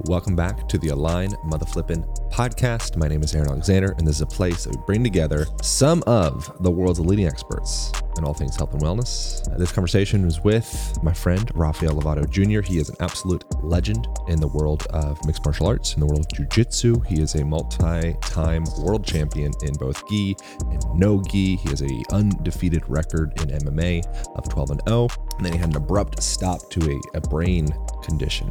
Welcome 0.00 0.34
back 0.34 0.68
to 0.68 0.76
the 0.76 0.88
Align 0.88 1.30
Mother 1.44 1.64
Flippin' 1.64 2.02
podcast. 2.30 2.96
My 2.96 3.06
name 3.06 3.22
is 3.22 3.32
Aaron 3.34 3.48
Alexander, 3.48 3.94
and 3.96 4.06
this 4.06 4.16
is 4.16 4.22
a 4.22 4.26
place 4.26 4.64
that 4.64 4.76
we 4.76 4.82
bring 4.86 5.04
together 5.04 5.46
some 5.62 6.02
of 6.06 6.52
the 6.62 6.70
world's 6.70 6.98
leading 6.98 7.26
experts 7.26 7.92
in 8.18 8.24
all 8.24 8.34
things 8.34 8.56
health 8.56 8.74
and 8.74 8.82
wellness. 8.82 9.42
This 9.56 9.70
conversation 9.70 10.26
was 10.26 10.42
with 10.42 10.98
my 11.02 11.12
friend 11.14 11.50
Rafael 11.54 11.94
Lovato 11.94 12.28
Jr. 12.28 12.60
He 12.60 12.78
is 12.78 12.88
an 12.88 12.96
absolute 13.00 13.44
legend 13.64 14.08
in 14.28 14.40
the 14.40 14.48
world 14.48 14.84
of 14.90 15.24
mixed 15.26 15.44
martial 15.44 15.68
arts, 15.68 15.94
in 15.94 16.00
the 16.00 16.06
world 16.06 16.20
of 16.20 16.28
jiu-jitsu. 16.36 17.00
He 17.02 17.22
is 17.22 17.36
a 17.36 17.44
multi-time 17.44 18.64
world 18.80 19.04
champion 19.06 19.52
in 19.62 19.74
both 19.74 20.06
gi 20.08 20.36
and 20.70 20.84
no 20.94 21.22
gi. 21.22 21.56
He 21.56 21.68
has 21.70 21.82
a 21.82 22.02
undefeated 22.10 22.82
record 22.88 23.32
in 23.40 23.48
MMA 23.58 24.04
of 24.34 24.48
12 24.48 24.70
and 24.70 24.82
0. 24.88 25.08
And 25.36 25.46
then 25.46 25.52
he 25.52 25.58
had 25.58 25.70
an 25.70 25.76
abrupt 25.76 26.20
stop 26.22 26.68
to 26.70 26.90
a, 26.90 27.16
a 27.18 27.20
brain 27.20 27.68
condition 28.02 28.50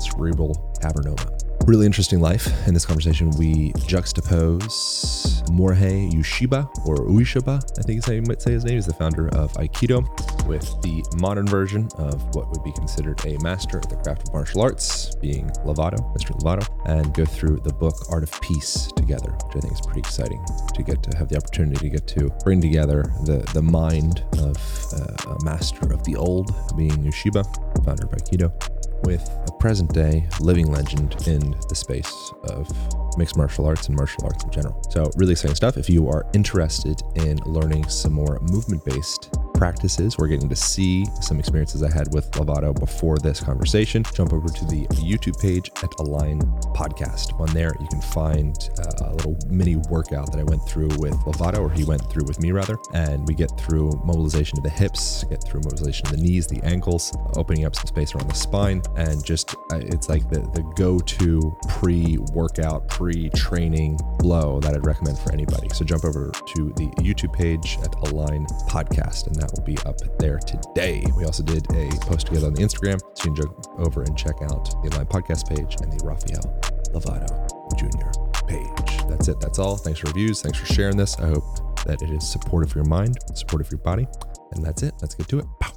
cerebral 0.00 0.74
cavernoma. 0.80 1.38
Really 1.66 1.86
interesting 1.86 2.20
life. 2.20 2.66
In 2.66 2.72
this 2.72 2.86
conversation, 2.86 3.30
we 3.32 3.72
juxtapose 3.72 5.42
Morihei 5.50 6.10
Yushiba, 6.10 6.66
or 6.86 6.96
Ueshiba, 6.96 7.62
I 7.78 7.82
think 7.82 7.98
is 7.98 8.06
how 8.06 8.12
you 8.12 8.22
might 8.22 8.40
say 8.40 8.52
his 8.52 8.64
name. 8.64 8.76
He's 8.76 8.86
the 8.86 8.94
founder 8.94 9.28
of 9.34 9.52
Aikido, 9.54 10.02
with 10.46 10.64
the 10.82 11.04
modern 11.20 11.46
version 11.46 11.88
of 11.98 12.34
what 12.34 12.48
would 12.50 12.64
be 12.64 12.72
considered 12.72 13.20
a 13.26 13.36
master 13.42 13.78
of 13.78 13.88
the 13.88 13.96
craft 13.96 14.28
of 14.28 14.32
martial 14.32 14.62
arts, 14.62 15.14
being 15.16 15.50
Lovato, 15.66 15.98
Mr. 16.16 16.38
Lovato, 16.40 16.66
and 16.86 17.12
go 17.12 17.24
through 17.24 17.58
the 17.58 17.72
book 17.72 17.94
Art 18.10 18.22
of 18.22 18.40
Peace 18.40 18.90
together, 18.96 19.30
which 19.30 19.56
I 19.56 19.60
think 19.60 19.72
is 19.74 19.80
pretty 19.80 20.00
exciting 20.00 20.42
to 20.74 20.82
get 20.82 21.02
to 21.02 21.18
have 21.18 21.28
the 21.28 21.36
opportunity 21.36 21.76
to 21.76 21.88
get 21.90 22.06
to 22.08 22.30
bring 22.44 22.60
together 22.60 23.02
the, 23.24 23.38
the 23.52 23.62
mind 23.62 24.24
of 24.38 24.56
uh, 24.94 25.34
a 25.34 25.44
master 25.44 25.92
of 25.92 26.02
the 26.04 26.16
old, 26.16 26.54
being 26.76 26.90
Yushiba, 26.92 27.44
founder 27.84 28.04
of 28.04 28.10
Aikido, 28.12 28.52
with 29.02 29.28
a 29.46 29.52
present 29.58 29.92
day 29.92 30.26
living 30.40 30.66
legend 30.70 31.14
in 31.26 31.54
the 31.68 31.74
space 31.74 32.32
of 32.44 32.68
mixed 33.16 33.36
martial 33.36 33.66
arts 33.66 33.88
and 33.88 33.96
martial 33.96 34.24
arts 34.24 34.44
in 34.44 34.50
general. 34.50 34.80
So, 34.90 35.10
really 35.16 35.32
exciting 35.32 35.56
stuff. 35.56 35.76
If 35.76 35.90
you 35.90 36.08
are 36.08 36.26
interested 36.34 37.00
in 37.14 37.36
learning 37.38 37.88
some 37.88 38.12
more 38.12 38.38
movement 38.40 38.84
based 38.84 39.34
practices, 39.58 40.16
we're 40.16 40.28
getting 40.28 40.48
to 40.48 40.56
see 40.56 41.04
some 41.20 41.38
experiences 41.40 41.82
I 41.82 41.92
had 41.92 42.14
with 42.14 42.30
Lovato 42.30 42.72
before 42.78 43.18
this 43.18 43.40
conversation. 43.40 44.04
Jump 44.14 44.32
over 44.32 44.48
to 44.48 44.64
the 44.66 44.86
YouTube 44.86 45.38
page 45.40 45.70
at 45.82 45.92
Align 45.98 46.40
Podcast. 46.76 47.38
On 47.40 47.52
there, 47.52 47.72
you 47.80 47.88
can 47.88 48.00
find 48.00 48.56
uh, 48.78 49.08
a 49.08 49.14
little 49.14 49.36
mini 49.48 49.76
workout 49.90 50.30
that 50.30 50.38
I 50.38 50.44
went 50.44 50.62
through 50.62 50.88
with 50.98 51.14
Lovato, 51.24 51.58
or 51.58 51.70
he 51.70 51.82
went 51.82 52.08
through 52.08 52.24
with 52.26 52.40
me 52.40 52.52
rather. 52.52 52.78
And 52.94 53.26
we 53.26 53.34
get 53.34 53.50
through 53.58 53.90
mobilization 54.04 54.58
of 54.58 54.62
the 54.62 54.70
hips, 54.70 55.24
get 55.24 55.42
through 55.42 55.62
mobilization 55.62 56.06
of 56.06 56.12
the 56.12 56.22
knees, 56.22 56.46
the 56.46 56.62
ankles, 56.62 57.12
opening 57.34 57.64
up 57.64 57.74
some 57.74 57.86
space 57.86 58.14
around 58.14 58.30
the 58.30 58.36
spine, 58.36 58.80
and 58.96 59.24
just 59.24 59.56
uh, 59.72 59.80
it's 59.80 60.08
like 60.08 60.28
the, 60.30 60.40
the 60.54 60.62
go 60.76 61.00
to 61.00 61.56
pre 61.68 62.16
workout, 62.32 62.88
pre 62.88 63.28
training 63.30 63.98
blow 64.18 64.60
that 64.60 64.74
I'd 64.74 64.86
recommend 64.86 65.18
for 65.18 65.32
anybody. 65.32 65.68
So 65.70 65.84
jump 65.84 66.04
over 66.04 66.30
to 66.30 66.72
the 66.76 66.86
YouTube 67.00 67.32
page 67.32 67.76
at 67.82 67.92
Align 68.08 68.46
Podcast, 68.68 69.26
and 69.26 69.34
that 69.36 69.47
will 69.52 69.64
be 69.64 69.76
up 69.86 69.96
there 70.18 70.38
today. 70.38 71.04
We 71.16 71.24
also 71.24 71.42
did 71.42 71.66
a 71.72 71.88
post 72.00 72.26
together 72.26 72.46
on 72.46 72.54
the 72.54 72.62
Instagram, 72.62 73.00
so 73.14 73.24
you 73.28 73.34
can 73.34 73.36
jump 73.36 73.66
over 73.78 74.02
and 74.02 74.16
check 74.16 74.36
out 74.42 74.64
the 74.82 74.90
Align 74.92 75.06
Podcast 75.06 75.48
page 75.48 75.76
and 75.82 75.92
the 75.92 76.04
Rafael 76.04 76.42
Lovato 76.92 77.28
Jr. 77.76 78.46
page. 78.46 79.08
That's 79.08 79.28
it. 79.28 79.40
That's 79.40 79.58
all. 79.58 79.76
Thanks 79.76 80.00
for 80.00 80.08
reviews. 80.08 80.42
Thanks 80.42 80.58
for 80.58 80.66
sharing 80.66 80.96
this. 80.96 81.18
I 81.18 81.28
hope 81.28 81.84
that 81.84 82.02
it 82.02 82.10
is 82.10 82.30
supportive 82.30 82.72
for 82.72 82.78
your 82.78 82.88
mind, 82.88 83.16
supportive 83.34 83.68
for 83.68 83.76
your 83.76 83.82
body. 83.82 84.06
And 84.52 84.64
that's 84.64 84.82
it. 84.82 84.94
Let's 85.00 85.14
get 85.14 85.28
to 85.28 85.38
it. 85.40 85.46
Pow. 85.60 85.72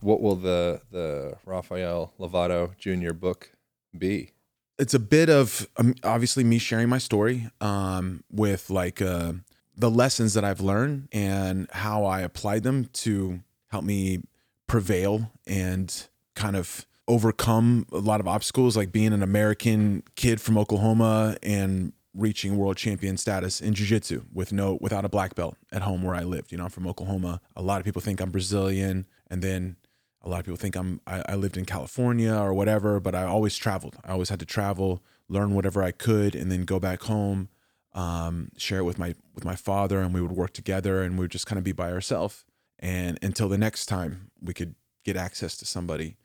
What 0.00 0.20
will 0.20 0.36
the 0.36 0.80
the 0.90 1.36
Rafael 1.46 2.12
Lovato 2.18 2.76
Jr. 2.76 3.12
book 3.12 3.52
be? 3.96 4.32
it's 4.78 4.94
a 4.94 4.98
bit 4.98 5.30
of 5.30 5.68
um, 5.76 5.94
obviously 6.02 6.42
me 6.42 6.58
sharing 6.58 6.88
my 6.88 6.98
story 6.98 7.48
um, 7.60 8.24
with 8.30 8.68
like 8.68 9.00
uh, 9.00 9.32
the 9.76 9.90
lessons 9.90 10.34
that 10.34 10.44
I've 10.44 10.60
learned 10.60 11.08
and 11.12 11.68
how 11.72 12.04
I 12.04 12.20
applied 12.20 12.62
them 12.62 12.86
to 12.92 13.40
help 13.68 13.84
me 13.84 14.22
prevail 14.66 15.30
and 15.46 16.08
kind 16.34 16.56
of 16.56 16.86
overcome 17.08 17.86
a 17.92 17.98
lot 17.98 18.20
of 18.20 18.28
obstacles, 18.28 18.76
like 18.76 18.92
being 18.92 19.12
an 19.12 19.22
American 19.22 20.02
kid 20.14 20.40
from 20.40 20.56
Oklahoma 20.56 21.36
and 21.42 21.92
reaching 22.14 22.56
world 22.56 22.76
champion 22.76 23.16
status 23.16 23.60
in 23.60 23.74
jiu-jitsu 23.74 24.22
with 24.32 24.52
no 24.52 24.78
without 24.80 25.04
a 25.04 25.08
black 25.08 25.34
belt 25.34 25.56
at 25.72 25.82
home 25.82 26.02
where 26.02 26.14
I 26.14 26.22
lived. 26.22 26.52
You 26.52 26.58
know, 26.58 26.64
I'm 26.64 26.70
from 26.70 26.86
Oklahoma. 26.86 27.40
A 27.56 27.62
lot 27.62 27.80
of 27.80 27.84
people 27.84 28.02
think 28.02 28.20
I'm 28.20 28.30
Brazilian, 28.30 29.06
and 29.30 29.42
then 29.42 29.76
a 30.20 30.28
lot 30.28 30.40
of 30.40 30.44
people 30.44 30.58
think 30.58 30.76
I'm 30.76 31.00
I, 31.06 31.22
I 31.30 31.34
lived 31.34 31.56
in 31.56 31.64
California 31.64 32.34
or 32.34 32.52
whatever, 32.54 33.00
but 33.00 33.14
I 33.14 33.24
always 33.24 33.56
traveled. 33.56 33.96
I 34.04 34.12
always 34.12 34.28
had 34.28 34.40
to 34.40 34.46
travel, 34.46 35.02
learn 35.28 35.54
whatever 35.54 35.82
I 35.82 35.90
could, 35.90 36.34
and 36.34 36.52
then 36.52 36.64
go 36.64 36.78
back 36.78 37.02
home, 37.02 37.48
um, 37.94 38.50
share 38.56 38.78
it 38.78 38.84
with 38.84 38.98
my 38.98 39.14
with 39.34 39.44
my 39.44 39.56
father, 39.56 40.00
and 40.00 40.14
we 40.14 40.22
would 40.22 40.32
work 40.32 40.52
together, 40.52 41.02
and 41.02 41.18
we 41.18 41.24
would 41.24 41.30
just 41.30 41.46
kind 41.46 41.58
of 41.58 41.64
be 41.64 41.72
by 41.72 41.90
ourselves, 41.90 42.44
and 42.78 43.18
until 43.22 43.48
the 43.48 43.58
next 43.58 43.86
time 43.86 44.30
we 44.40 44.54
could 44.54 44.74
get 45.04 45.16
access 45.16 45.56
to 45.58 45.66
somebody. 45.66 46.16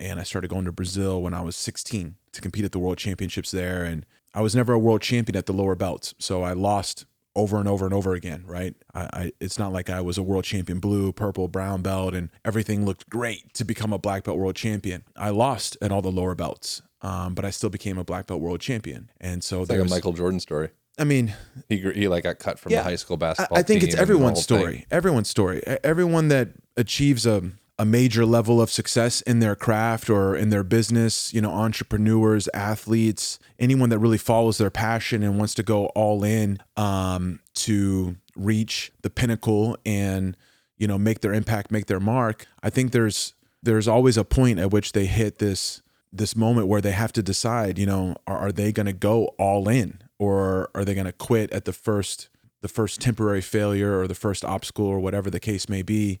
And 0.00 0.20
I 0.20 0.22
started 0.22 0.48
going 0.48 0.64
to 0.64 0.70
Brazil 0.70 1.20
when 1.20 1.34
I 1.34 1.40
was 1.40 1.56
16 1.56 2.14
to 2.30 2.40
compete 2.40 2.64
at 2.64 2.70
the 2.70 2.78
World 2.78 2.98
Championships 2.98 3.50
there, 3.50 3.82
and 3.82 4.06
I 4.32 4.42
was 4.42 4.54
never 4.54 4.72
a 4.72 4.78
world 4.78 5.02
champion 5.02 5.36
at 5.36 5.46
the 5.46 5.52
lower 5.52 5.74
belts, 5.74 6.14
so 6.18 6.42
I 6.42 6.52
lost 6.52 7.04
over 7.34 7.58
and 7.58 7.68
over 7.68 7.84
and 7.84 7.94
over 7.94 8.14
again, 8.14 8.42
right? 8.46 8.74
I, 8.94 9.00
I, 9.12 9.32
it's 9.40 9.58
not 9.58 9.72
like 9.72 9.88
I 9.88 10.00
was 10.00 10.18
a 10.18 10.22
world 10.22 10.44
champion 10.44 10.80
blue, 10.80 11.12
purple, 11.12 11.46
brown 11.48 11.82
belt, 11.82 12.14
and 12.14 12.30
everything 12.44 12.84
looked 12.84 13.08
great 13.08 13.54
to 13.54 13.64
become 13.64 13.92
a 13.92 13.98
black 13.98 14.24
belt 14.24 14.38
world 14.38 14.56
champion. 14.56 15.04
I 15.16 15.30
lost 15.30 15.76
at 15.80 15.92
all 15.92 16.02
the 16.02 16.10
lower 16.10 16.34
belts, 16.34 16.82
um, 17.00 17.34
but 17.34 17.44
I 17.44 17.50
still 17.50 17.70
became 17.70 17.96
a 17.96 18.04
black 18.04 18.26
belt 18.26 18.40
world 18.40 18.60
champion. 18.60 19.10
And 19.20 19.44
so 19.44 19.62
It's 19.62 19.70
like 19.70 19.78
a 19.80 19.84
Michael 19.84 20.12
Jordan 20.12 20.40
story. 20.40 20.70
I 20.98 21.04
mean, 21.04 21.34
He 21.68 21.78
he 21.78 22.08
like 22.08 22.24
got 22.24 22.38
cut 22.38 22.58
from 22.58 22.72
Yeah. 22.72 22.78
the 22.78 22.84
high 22.90 22.96
school 22.96 23.16
basketball. 23.16 23.56
I 23.58 23.62
think 23.62 23.80
team 23.80 23.90
it's 23.90 23.98
everyone's 23.98 24.46
whole 24.48 24.58
thing. 24.58 24.66
story. 24.66 24.86
Everyone's 24.90 25.28
story. 25.28 25.62
Everyone 25.84 26.28
that 26.28 26.48
achieves 26.76 27.26
a 27.26 27.50
a 27.80 27.84
major 27.84 28.26
level 28.26 28.60
of 28.60 28.72
success 28.72 29.20
in 29.20 29.38
their 29.38 29.54
craft 29.54 30.10
or 30.10 30.34
in 30.34 30.50
their 30.50 30.64
business, 30.64 31.32
you 31.32 31.40
know, 31.40 31.52
entrepreneurs, 31.52 32.48
athletes, 32.52 33.38
anyone 33.60 33.88
that 33.90 34.00
really 34.00 34.18
follows 34.18 34.58
their 34.58 34.70
passion 34.70 35.22
and 35.22 35.38
wants 35.38 35.54
to 35.54 35.62
go 35.62 35.86
all 35.94 36.24
in 36.24 36.58
um, 36.76 37.38
to 37.54 38.16
reach 38.34 38.90
the 39.02 39.10
pinnacle 39.10 39.76
and 39.86 40.36
you 40.76 40.88
know 40.88 40.98
make 40.98 41.20
their 41.20 41.32
impact, 41.32 41.70
make 41.70 41.86
their 41.86 42.00
mark. 42.00 42.46
I 42.64 42.70
think 42.70 42.90
there's 42.90 43.34
there's 43.62 43.86
always 43.86 44.16
a 44.16 44.24
point 44.24 44.58
at 44.58 44.72
which 44.72 44.90
they 44.92 45.06
hit 45.06 45.38
this 45.38 45.80
this 46.12 46.34
moment 46.34 46.66
where 46.66 46.80
they 46.80 46.92
have 46.92 47.12
to 47.12 47.22
decide, 47.22 47.78
you 47.78 47.86
know, 47.86 48.16
are, 48.26 48.38
are 48.38 48.52
they 48.52 48.72
going 48.72 48.86
to 48.86 48.92
go 48.92 49.26
all 49.38 49.68
in 49.68 50.00
or 50.18 50.70
are 50.74 50.84
they 50.84 50.94
going 50.94 51.06
to 51.06 51.12
quit 51.12 51.52
at 51.52 51.64
the 51.64 51.72
first 51.72 52.28
the 52.60 52.68
first 52.68 53.00
temporary 53.00 53.40
failure 53.40 53.98
or 54.00 54.08
the 54.08 54.14
first 54.14 54.44
obstacle 54.44 54.86
or 54.86 54.98
whatever 54.98 55.30
the 55.30 55.40
case 55.40 55.68
may 55.68 55.82
be. 55.82 56.20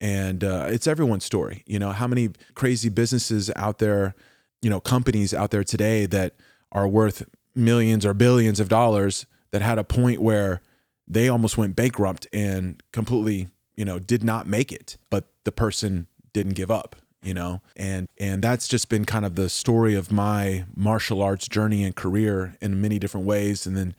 And 0.00 0.42
uh, 0.42 0.66
it's 0.70 0.86
everyone's 0.86 1.24
story. 1.24 1.62
You 1.66 1.78
know, 1.78 1.92
how 1.92 2.06
many 2.06 2.30
crazy 2.54 2.88
businesses 2.88 3.50
out 3.56 3.78
there, 3.78 4.14
you 4.62 4.70
know, 4.70 4.80
companies 4.80 5.34
out 5.34 5.50
there 5.50 5.64
today 5.64 6.06
that 6.06 6.34
are 6.72 6.88
worth 6.88 7.24
millions 7.54 8.04
or 8.04 8.14
billions 8.14 8.60
of 8.60 8.68
dollars 8.68 9.26
that 9.52 9.62
had 9.62 9.78
a 9.78 9.84
point 9.84 10.20
where 10.20 10.60
they 11.06 11.28
almost 11.28 11.56
went 11.56 11.76
bankrupt 11.76 12.26
and 12.32 12.82
completely, 12.92 13.48
you 13.76 13.84
know, 13.84 13.98
did 13.98 14.24
not 14.24 14.46
make 14.46 14.72
it, 14.72 14.96
but 15.10 15.28
the 15.44 15.52
person 15.52 16.06
didn't 16.32 16.54
give 16.54 16.70
up 16.70 16.96
you 17.24 17.34
know 17.34 17.60
and 17.76 18.06
and 18.18 18.42
that's 18.42 18.68
just 18.68 18.88
been 18.88 19.04
kind 19.04 19.24
of 19.24 19.34
the 19.34 19.48
story 19.48 19.94
of 19.94 20.12
my 20.12 20.64
martial 20.76 21.22
arts 21.22 21.48
journey 21.48 21.82
and 21.84 21.96
career 21.96 22.56
in 22.60 22.80
many 22.80 22.98
different 22.98 23.26
ways 23.26 23.66
and 23.66 23.76
then 23.76 23.94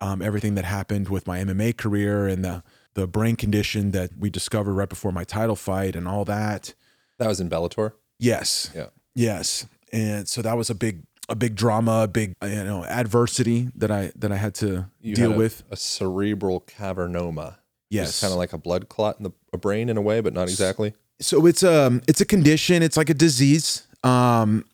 um, 0.00 0.20
everything 0.20 0.56
that 0.56 0.64
happened 0.64 1.08
with 1.08 1.26
my 1.28 1.38
MMA 1.38 1.76
career 1.76 2.26
and 2.26 2.44
the 2.44 2.62
the 2.94 3.06
brain 3.06 3.36
condition 3.36 3.92
that 3.92 4.10
we 4.18 4.28
discovered 4.30 4.72
right 4.74 4.88
before 4.88 5.12
my 5.12 5.24
title 5.24 5.56
fight 5.56 5.96
and 5.96 6.06
all 6.08 6.24
that. 6.26 6.74
That 7.18 7.28
was 7.28 7.40
in 7.40 7.48
Bellator. 7.48 7.92
Yes. 8.18 8.70
Yeah. 8.74 8.86
Yes. 9.14 9.66
And 9.92 10.28
so 10.28 10.42
that 10.42 10.56
was 10.56 10.68
a 10.70 10.74
big 10.74 11.04
a 11.28 11.34
big 11.36 11.54
drama, 11.54 12.02
a 12.02 12.08
big 12.08 12.34
you 12.42 12.64
know 12.64 12.84
adversity 12.84 13.70
that 13.76 13.90
I 13.90 14.12
that 14.16 14.32
I 14.32 14.36
had 14.36 14.54
to 14.56 14.86
You 15.00 15.14
deal 15.14 15.28
had 15.30 15.36
a, 15.36 15.38
with. 15.38 15.62
a 15.70 15.76
cerebral 15.76 16.62
cavernoma. 16.62 17.56
Yes. 17.88 18.20
kind 18.20 18.32
of 18.32 18.38
like 18.38 18.52
a 18.52 18.58
blood 18.58 18.88
clot 18.88 19.18
in 19.18 19.24
the 19.24 19.30
a 19.52 19.58
brain 19.58 19.88
in 19.88 19.96
a 19.96 20.02
way, 20.02 20.20
but 20.20 20.32
not 20.34 20.48
exactly. 20.48 20.94
So 21.22 21.46
it's 21.46 21.62
um 21.62 22.02
it's 22.08 22.20
a 22.20 22.24
condition 22.24 22.82
it's 22.82 22.96
like 22.96 23.10
a 23.10 23.14
disease. 23.14 23.86
Um 24.04 24.64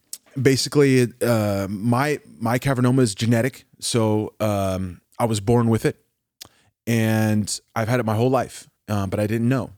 basically 0.40 1.08
uh 1.22 1.66
my 1.68 2.20
my 2.38 2.58
cavernoma 2.58 3.00
is 3.00 3.14
genetic 3.14 3.64
so 3.80 4.32
um 4.38 5.00
i 5.18 5.24
was 5.24 5.40
born 5.40 5.68
with 5.68 5.84
it 5.84 5.96
and 6.86 7.60
i've 7.74 7.88
had 7.88 7.98
it 7.98 8.06
my 8.06 8.14
whole 8.14 8.30
life 8.30 8.68
um, 8.88 9.10
but 9.10 9.18
i 9.20 9.26
didn't 9.26 9.48
know. 9.48 9.70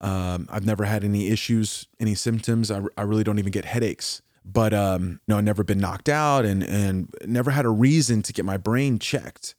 Um 0.00 0.46
i've 0.50 0.66
never 0.66 0.84
had 0.84 1.04
any 1.04 1.28
issues 1.28 1.86
any 1.98 2.14
symptoms. 2.14 2.70
I, 2.70 2.82
I 2.96 3.02
really 3.02 3.24
don't 3.24 3.38
even 3.38 3.50
get 3.52 3.64
headaches. 3.64 4.22
But 4.44 4.74
um 4.74 5.20
no 5.26 5.38
i've 5.38 5.44
never 5.44 5.64
been 5.64 5.78
knocked 5.78 6.08
out 6.08 6.44
and 6.44 6.62
and 6.62 7.08
never 7.24 7.50
had 7.50 7.64
a 7.64 7.70
reason 7.70 8.22
to 8.22 8.32
get 8.32 8.44
my 8.44 8.58
brain 8.58 8.98
checked. 8.98 9.54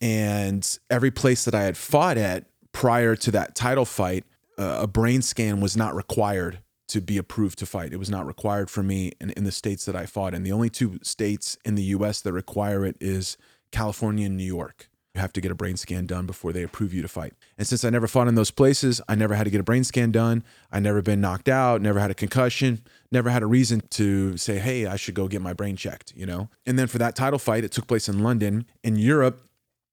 And 0.00 0.78
every 0.90 1.10
place 1.10 1.44
that 1.44 1.54
i 1.54 1.62
had 1.62 1.76
fought 1.76 2.16
at 2.16 2.46
prior 2.70 3.16
to 3.16 3.30
that 3.32 3.54
title 3.54 3.84
fight 3.84 4.24
a 4.58 4.86
brain 4.86 5.22
scan 5.22 5.60
was 5.60 5.76
not 5.76 5.94
required 5.94 6.60
to 6.88 7.00
be 7.00 7.16
approved 7.16 7.58
to 7.58 7.66
fight. 7.66 7.92
It 7.92 7.98
was 7.98 8.10
not 8.10 8.26
required 8.26 8.68
for 8.68 8.82
me 8.82 9.12
in, 9.20 9.30
in 9.30 9.44
the 9.44 9.52
states 9.52 9.86
that 9.86 9.96
I 9.96 10.04
fought 10.04 10.34
in. 10.34 10.42
The 10.42 10.52
only 10.52 10.68
two 10.68 10.98
states 11.02 11.56
in 11.64 11.74
the 11.74 11.84
US 11.84 12.20
that 12.20 12.32
require 12.32 12.84
it 12.84 12.96
is 13.00 13.38
California 13.70 14.26
and 14.26 14.36
New 14.36 14.44
York. 14.44 14.88
You 15.14 15.20
have 15.20 15.32
to 15.34 15.40
get 15.42 15.50
a 15.50 15.54
brain 15.54 15.76
scan 15.76 16.06
done 16.06 16.26
before 16.26 16.52
they 16.52 16.62
approve 16.62 16.94
you 16.94 17.02
to 17.02 17.08
fight. 17.08 17.34
And 17.58 17.66
since 17.66 17.84
I 17.84 17.90
never 17.90 18.06
fought 18.06 18.28
in 18.28 18.34
those 18.34 18.50
places, 18.50 19.00
I 19.08 19.14
never 19.14 19.34
had 19.34 19.44
to 19.44 19.50
get 19.50 19.60
a 19.60 19.64
brain 19.64 19.84
scan 19.84 20.10
done. 20.10 20.42
I 20.70 20.80
never 20.80 21.02
been 21.02 21.20
knocked 21.20 21.50
out, 21.50 21.82
never 21.82 21.98
had 21.98 22.10
a 22.10 22.14
concussion, 22.14 22.82
never 23.10 23.28
had 23.28 23.42
a 23.42 23.46
reason 23.46 23.82
to 23.90 24.36
say, 24.38 24.58
hey, 24.58 24.86
I 24.86 24.96
should 24.96 25.14
go 25.14 25.28
get 25.28 25.42
my 25.42 25.52
brain 25.52 25.76
checked, 25.76 26.14
you 26.16 26.24
know? 26.24 26.48
And 26.64 26.78
then 26.78 26.86
for 26.86 26.98
that 26.98 27.14
title 27.14 27.38
fight, 27.38 27.64
it 27.64 27.72
took 27.72 27.86
place 27.86 28.08
in 28.08 28.22
London. 28.22 28.64
In 28.82 28.96
Europe, 28.96 29.42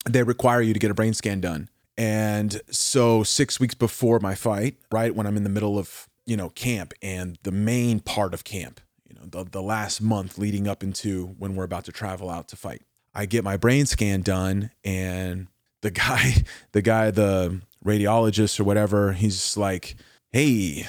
they 0.05 0.23
require 0.23 0.61
you 0.61 0.73
to 0.73 0.79
get 0.79 0.91
a 0.91 0.93
brain 0.93 1.13
scan 1.13 1.41
done. 1.41 1.69
And 1.99 2.61
so 2.71 3.23
six 3.23 3.59
weeks 3.59 3.75
before 3.75 4.19
my 4.19 4.33
fight, 4.33 4.77
right 4.91 5.13
when 5.13 5.27
I'm 5.27 5.37
in 5.37 5.43
the 5.43 5.49
middle 5.49 5.77
of, 5.77 6.07
you 6.25 6.37
know, 6.37 6.49
camp 6.49 6.93
and 7.01 7.37
the 7.43 7.51
main 7.51 7.99
part 7.99 8.33
of 8.33 8.43
camp, 8.43 8.79
you 9.07 9.15
know, 9.15 9.25
the, 9.25 9.49
the 9.49 9.61
last 9.61 10.01
month 10.01 10.37
leading 10.37 10.67
up 10.67 10.81
into 10.81 11.35
when 11.37 11.55
we're 11.55 11.65
about 11.65 11.85
to 11.85 11.91
travel 11.91 12.29
out 12.29 12.47
to 12.47 12.55
fight 12.55 12.81
I 13.13 13.25
get 13.25 13.43
my 13.43 13.57
brain 13.57 13.85
scan 13.85 14.21
done 14.21 14.71
and 14.83 15.47
the 15.81 15.91
guy, 15.91 16.35
the 16.71 16.81
guy, 16.81 17.11
the 17.11 17.61
radiologist 17.85 18.59
or 18.59 18.63
whatever, 18.63 19.13
he's 19.13 19.57
like, 19.57 19.95
Hey, 20.31 20.87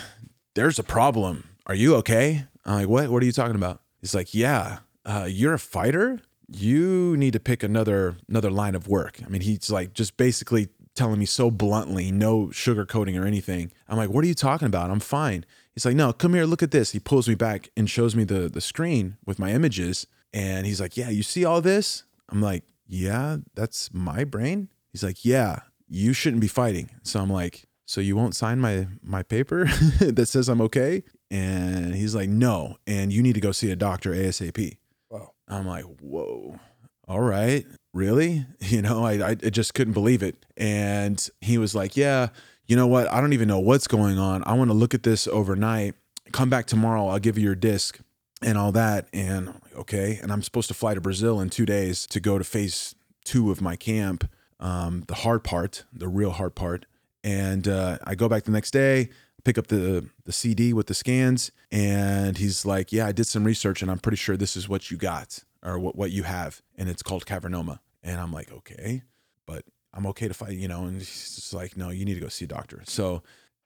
there's 0.54 0.78
a 0.78 0.82
problem. 0.84 1.48
Are 1.66 1.74
you 1.74 1.96
okay? 1.96 2.46
I'm 2.64 2.74
like, 2.74 2.88
What? 2.88 3.10
What 3.10 3.22
are 3.22 3.26
you 3.26 3.32
talking 3.32 3.56
about? 3.56 3.80
He's 4.00 4.14
like, 4.14 4.34
Yeah, 4.34 4.78
uh, 5.04 5.26
you're 5.28 5.54
a 5.54 5.58
fighter. 5.58 6.20
You 6.48 7.16
need 7.16 7.32
to 7.34 7.40
pick 7.40 7.62
another 7.62 8.16
another 8.28 8.50
line 8.50 8.74
of 8.74 8.88
work. 8.88 9.20
I 9.24 9.28
mean, 9.28 9.42
he's 9.42 9.70
like 9.70 9.92
just 9.92 10.16
basically 10.16 10.68
telling 11.00 11.18
me 11.18 11.24
so 11.24 11.50
bluntly, 11.50 12.12
no 12.12 12.48
sugarcoating 12.48 13.18
or 13.18 13.24
anything. 13.24 13.72
I'm 13.88 13.96
like, 13.96 14.10
what 14.10 14.22
are 14.22 14.28
you 14.28 14.34
talking 14.34 14.66
about? 14.66 14.90
I'm 14.90 15.00
fine. 15.00 15.46
He's 15.74 15.86
like, 15.86 15.96
no, 15.96 16.12
come 16.12 16.34
here, 16.34 16.44
look 16.44 16.62
at 16.62 16.72
this. 16.72 16.92
He 16.92 17.00
pulls 17.00 17.26
me 17.26 17.34
back 17.34 17.70
and 17.74 17.88
shows 17.88 18.14
me 18.14 18.24
the 18.24 18.50
the 18.50 18.60
screen 18.60 19.16
with 19.24 19.38
my 19.38 19.50
images. 19.52 20.06
And 20.34 20.66
he's 20.66 20.78
like, 20.78 20.98
yeah, 20.98 21.08
you 21.08 21.22
see 21.22 21.42
all 21.42 21.62
this? 21.62 22.04
I'm 22.28 22.42
like, 22.42 22.64
yeah, 22.86 23.38
that's 23.54 23.88
my 23.94 24.24
brain. 24.24 24.68
He's 24.92 25.02
like, 25.02 25.24
yeah, 25.24 25.60
you 25.88 26.12
shouldn't 26.12 26.42
be 26.42 26.48
fighting. 26.48 26.90
So 27.02 27.20
I'm 27.20 27.30
like, 27.30 27.64
so 27.86 28.02
you 28.02 28.14
won't 28.14 28.36
sign 28.36 28.60
my 28.60 28.86
my 29.02 29.22
paper 29.22 29.64
that 30.00 30.26
says 30.26 30.50
I'm 30.50 30.60
okay? 30.60 31.02
And 31.30 31.94
he's 31.94 32.14
like, 32.14 32.28
no, 32.28 32.76
and 32.86 33.10
you 33.10 33.22
need 33.22 33.36
to 33.36 33.40
go 33.40 33.52
see 33.52 33.70
a 33.70 33.76
doctor 33.76 34.10
ASAP. 34.10 34.76
Wow. 35.08 35.32
I'm 35.48 35.66
like, 35.66 35.84
whoa, 35.84 36.60
all 37.08 37.20
right, 37.20 37.64
really? 37.92 38.46
You 38.60 38.82
know, 38.82 39.04
I 39.04 39.30
I 39.30 39.34
just 39.34 39.74
couldn't 39.74 39.94
believe 39.94 40.22
it. 40.22 40.36
And 40.56 41.28
he 41.40 41.58
was 41.58 41.74
like, 41.74 41.96
yeah, 41.96 42.28
you 42.66 42.76
know 42.76 42.86
what? 42.86 43.10
I 43.10 43.20
don't 43.20 43.32
even 43.32 43.48
know 43.48 43.58
what's 43.58 43.88
going 43.88 44.16
on. 44.16 44.44
I 44.46 44.52
want 44.52 44.70
to 44.70 44.74
look 44.74 44.94
at 44.94 45.02
this 45.02 45.26
overnight. 45.26 45.96
Come 46.30 46.48
back 46.48 46.66
tomorrow. 46.66 47.08
I'll 47.08 47.18
give 47.18 47.36
you 47.36 47.42
your 47.42 47.56
disc 47.56 47.98
and 48.42 48.56
all 48.56 48.70
that. 48.72 49.08
And 49.12 49.46
like, 49.46 49.76
okay. 49.76 50.20
And 50.22 50.30
I'm 50.30 50.42
supposed 50.42 50.68
to 50.68 50.74
fly 50.74 50.94
to 50.94 51.00
Brazil 51.00 51.40
in 51.40 51.50
two 51.50 51.66
days 51.66 52.06
to 52.08 52.20
go 52.20 52.38
to 52.38 52.44
phase 52.44 52.94
two 53.24 53.50
of 53.50 53.60
my 53.60 53.74
camp, 53.74 54.30
um, 54.60 55.02
the 55.08 55.14
hard 55.16 55.42
part, 55.42 55.84
the 55.92 56.06
real 56.06 56.30
hard 56.30 56.54
part. 56.54 56.86
And 57.24 57.66
uh, 57.66 57.98
I 58.04 58.14
go 58.14 58.28
back 58.28 58.44
the 58.44 58.52
next 58.52 58.70
day, 58.70 59.08
pick 59.42 59.58
up 59.58 59.66
the 59.66 60.08
the 60.24 60.32
CD 60.32 60.72
with 60.72 60.86
the 60.86 60.94
scans, 60.94 61.50
and 61.72 62.38
he's 62.38 62.64
like, 62.64 62.92
"Yeah, 62.92 63.06
I 63.06 63.12
did 63.12 63.26
some 63.26 63.44
research, 63.44 63.82
and 63.82 63.90
I'm 63.90 63.98
pretty 63.98 64.16
sure 64.16 64.36
this 64.36 64.56
is 64.56 64.68
what 64.68 64.90
you 64.90 64.96
got 64.96 65.42
or 65.62 65.78
what 65.78 65.96
what 65.96 66.10
you 66.10 66.22
have, 66.24 66.62
and 66.76 66.88
it's 66.88 67.02
called 67.02 67.26
cavernoma." 67.26 67.80
And 68.02 68.20
I'm 68.20 68.32
like, 68.32 68.52
"Okay, 68.52 69.02
but 69.46 69.64
I'm 69.92 70.06
okay 70.08 70.28
to 70.28 70.34
fight, 70.34 70.56
you 70.56 70.68
know." 70.68 70.84
And 70.84 70.98
he's 70.98 71.34
just 71.36 71.54
like, 71.54 71.76
"No, 71.76 71.90
you 71.90 72.04
need 72.04 72.14
to 72.14 72.20
go 72.20 72.28
see 72.28 72.44
a 72.44 72.48
doctor." 72.48 72.82
So 72.84 73.22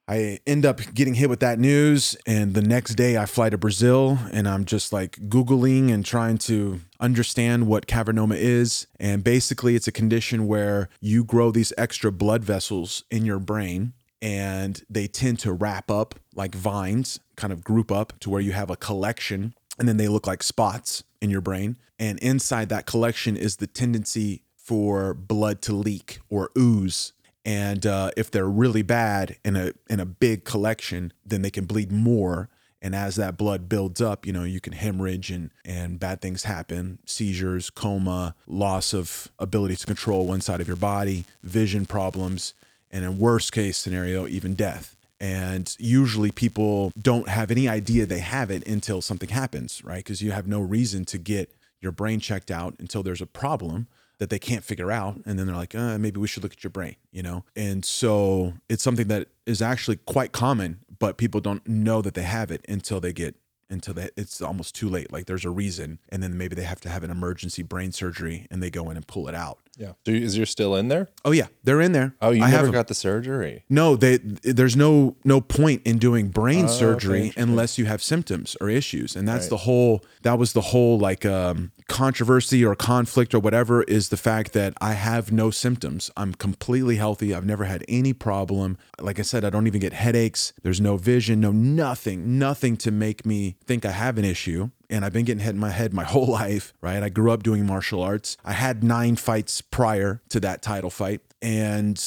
I 0.07 0.41
end 0.47 0.67
up 0.67 0.81
getting 0.93 1.15
hit 1.15 1.31
with 1.31 1.41
that 1.41 1.59
news. 1.59 2.17
And 2.27 2.55
the 2.55 2.63
next 2.63 2.95
day, 2.95 3.17
I 3.17 3.25
fly 3.27 3.49
to 3.49 3.57
Brazil 3.57 4.19
and 4.33 4.47
I'm 4.47 4.65
just 4.65 4.93
like 4.93 5.13
Googling 5.29 5.91
and 5.91 6.05
trying 6.05 6.39
to 6.39 6.81
understand 7.01 7.67
what 7.67 7.87
cavernoma 7.87 8.37
is. 8.37 8.87
And 9.01 9.25
basically, 9.25 9.77
it's 9.77 9.89
a 9.89 9.93
condition 9.93 10.47
where 10.47 10.91
you 11.01 11.25
grow 11.25 11.51
these 11.51 11.73
extra 11.79 12.13
blood 12.13 12.45
vessels 12.45 13.05
in 13.11 13.25
your 13.25 13.39
brain 13.39 13.95
and 14.21 14.83
they 14.91 15.07
tend 15.07 15.39
to 15.41 15.53
wrap 15.53 15.91
up 15.91 16.15
like 16.35 16.55
vines, 16.55 17.21
kind 17.37 17.53
of 17.53 17.65
group 17.65 17.91
up 17.91 18.19
to 18.21 18.31
where 18.31 18.41
you 18.41 18.53
have 18.53 18.71
a 18.71 18.77
collection 18.77 19.55
and 19.79 19.89
then 19.89 19.97
they 19.97 20.09
look 20.09 20.27
like 20.27 20.43
spots 20.43 21.03
in 21.25 21.31
your 21.31 21.41
brain. 21.41 21.77
And 21.99 22.19
inside 22.21 22.69
that 22.69 22.87
collection 22.87 23.37
is 23.37 23.57
the 23.57 23.67
tendency 23.67 24.43
for 24.57 25.13
blood 25.13 25.61
to 25.63 25.73
leak 25.73 26.21
or 26.29 26.51
ooze 26.57 27.13
and 27.45 27.85
uh, 27.85 28.11
if 28.17 28.31
they're 28.31 28.49
really 28.49 28.83
bad 28.83 29.37
in 29.45 29.57
a 29.57 29.73
in 29.91 30.01
a 30.01 30.07
big 30.07 30.45
collection, 30.45 31.13
then 31.25 31.43
they 31.43 31.51
can 31.51 31.67
bleed 31.67 31.93
more. 31.93 32.49
And 32.81 32.95
as 32.95 33.17
that 33.17 33.39
blood 33.39 33.69
builds 33.69 34.01
up, 34.01 34.27
you 34.27 34.33
know, 34.33 34.45
you 34.45 34.61
can 34.61 34.73
hemorrhage 34.73 35.31
and 35.31 35.51
and 35.65 35.99
bad 35.99 36.21
things 36.21 36.45
happen: 36.45 36.99
seizures, 37.05 37.69
coma, 37.71 38.35
loss 38.47 38.95
of 38.95 39.29
ability 39.39 39.77
to 39.77 39.87
control 39.87 40.27
one 40.27 40.41
side 40.41 40.61
of 40.61 40.69
your 40.69 40.77
body, 40.77 41.25
vision 41.43 41.85
problems, 41.85 42.55
and 42.91 43.05
in 43.05 43.19
worst 43.19 43.53
case 43.53 43.77
scenario, 43.77 44.27
even 44.27 44.55
death. 44.55 44.97
And 45.25 45.75
usually 45.79 46.31
people 46.31 46.93
don't 47.01 47.31
have 47.31 47.51
any 47.51 47.67
idea 47.67 48.05
they 48.05 48.19
have 48.19 48.51
it 48.51 48.67
until 48.69 49.01
something 49.01 49.31
happens, 49.31 49.83
right? 49.83 50.05
Because 50.05 50.21
you 50.21 50.33
have 50.33 50.47
no 50.47 50.61
reason 50.61 51.07
to 51.07 51.17
get 51.17 51.51
your 51.81 51.93
brain 51.93 52.21
checked 52.21 52.51
out 52.51 52.75
until 52.79 53.03
there's 53.03 53.23
a 53.23 53.27
problem 53.27 53.87
that 54.19 54.29
they 54.29 54.39
can't 54.39 54.63
figure 54.63 54.93
out. 54.93 55.23
And 55.25 55.39
then 55.39 55.47
they're 55.47 55.57
like 55.57 55.75
uh, 55.75 55.97
maybe 55.97 56.21
we 56.21 56.29
should 56.29 56.43
look 56.43 56.53
at 56.53 56.63
your 56.63 56.71
brain 56.71 56.97
you 57.11 57.23
know? 57.23 57.45
And 57.57 57.87
so 57.87 58.53
it's 58.69 58.83
something 58.83 59.09
that 59.09 59.29
is 59.47 59.63
actually 59.63 59.97
quite 59.97 60.33
common 60.33 60.81
but 60.99 61.17
people 61.17 61.41
don't 61.41 61.67
know 61.67 62.03
that 62.03 62.15
they 62.15 62.23
have 62.23 62.51
it 62.51 62.65
until 62.69 63.01
they 63.01 63.13
get 63.13 63.35
until 63.71 63.95
they, 63.95 64.11
it's 64.17 64.43
almost 64.43 64.75
too 64.75 64.89
late. 64.89 65.11
Like 65.11 65.27
there's 65.27 65.45
a 65.45 65.51
reason. 65.51 65.99
And 66.11 66.23
then 66.23 66.37
maybe 66.37 66.55
they 66.55 66.65
have 66.65 66.81
to 66.83 66.89
have 66.89 67.03
an 67.03 67.11
emergency 67.11 67.63
brain 67.63 67.93
surgery 67.93 68.47
and 68.51 68.63
they 68.63 68.71
go 68.71 68.91
in 68.91 68.97
and 68.97 69.07
pull 69.07 69.27
it 69.29 69.35
out 69.35 69.59
yeah 69.79 69.93
so 70.07 70.13
is 70.13 70.37
your 70.37 70.47
still 70.47 70.75
in 70.77 70.89
there 70.89 71.09
oh 71.25 71.33
yeah 71.33 71.47
they're 71.63 71.81
in 71.81 71.93
there 71.93 72.15
oh 72.21 72.31
you 72.31 72.43
I 72.43 72.51
never 72.51 72.71
got 72.71 72.89
the 72.89 72.95
surgery 72.95 73.65
no 73.69 73.97
they 73.97 74.19
there's 74.19 74.77
no 74.77 75.17
no 75.25 75.41
point 75.41 75.83
in 75.85 75.99
doing 75.99 76.29
brain 76.29 76.67
oh, 76.67 76.69
surgery 76.69 77.29
okay, 77.29 77.41
unless 77.41 77.79
you 77.79 77.87
have 77.87 78.03
symptoms 78.03 78.57
or 78.61 78.69
issues 78.69 79.17
and 79.17 79.27
that's 79.27 79.45
right. 79.45 79.51
the 79.51 79.57
whole 79.59 80.05
that 80.23 80.39
was 80.39 80.53
the 80.53 80.61
whole 80.61 80.99
like 80.99 81.25
um 81.27 81.73
controversy 81.89 82.65
or 82.65 82.75
conflict 82.75 83.35
or 83.35 83.39
whatever 83.39 83.83
is 83.85 84.09
the 84.09 84.17
fact 84.17 84.53
that 84.53 84.75
I 84.81 84.95
have 84.95 85.31
no 85.31 85.51
symptoms. 85.51 86.11
I'm 86.17 86.35
completely 86.35 86.97
healthy. 86.97 87.35
I've 87.35 87.45
never 87.45 87.65
had 87.65 87.85
any 87.89 88.13
problem. 88.13 88.79
Like 88.99 89.19
I 89.19 89.23
said, 89.23 89.45
I 89.45 89.51
don't 89.51 89.67
even 89.67 89.81
get 89.81 89.93
headaches. 89.93 90.53
There's 90.63 90.81
no 90.81 90.97
vision, 90.97 91.41
no 91.41 91.53
nothing, 91.53 92.39
nothing 92.39 92.77
to 92.79 92.91
make 92.91 93.27
me 93.27 93.57
think 93.65 93.85
I 93.85 93.91
have 93.91 94.19
an 94.19 94.25
issue. 94.25 94.71
And 94.95 95.05
I've 95.05 95.13
been 95.13 95.25
getting 95.25 95.43
hit 95.43 95.51
in 95.51 95.59
my 95.59 95.71
head 95.71 95.93
my 95.93 96.05
whole 96.15 96.27
life, 96.27 96.73
right? 96.81 97.03
I 97.03 97.09
grew 97.09 97.33
up 97.33 97.43
doing 97.43 97.67
martial 97.67 98.01
arts. 98.01 98.37
I 98.45 98.53
had 98.53 98.85
nine 98.85 99.17
fights 99.17 99.61
prior 99.61 100.23
to 100.29 100.39
that 100.41 100.63
title 100.63 100.91
fight. 100.91 101.21
And 101.43 102.01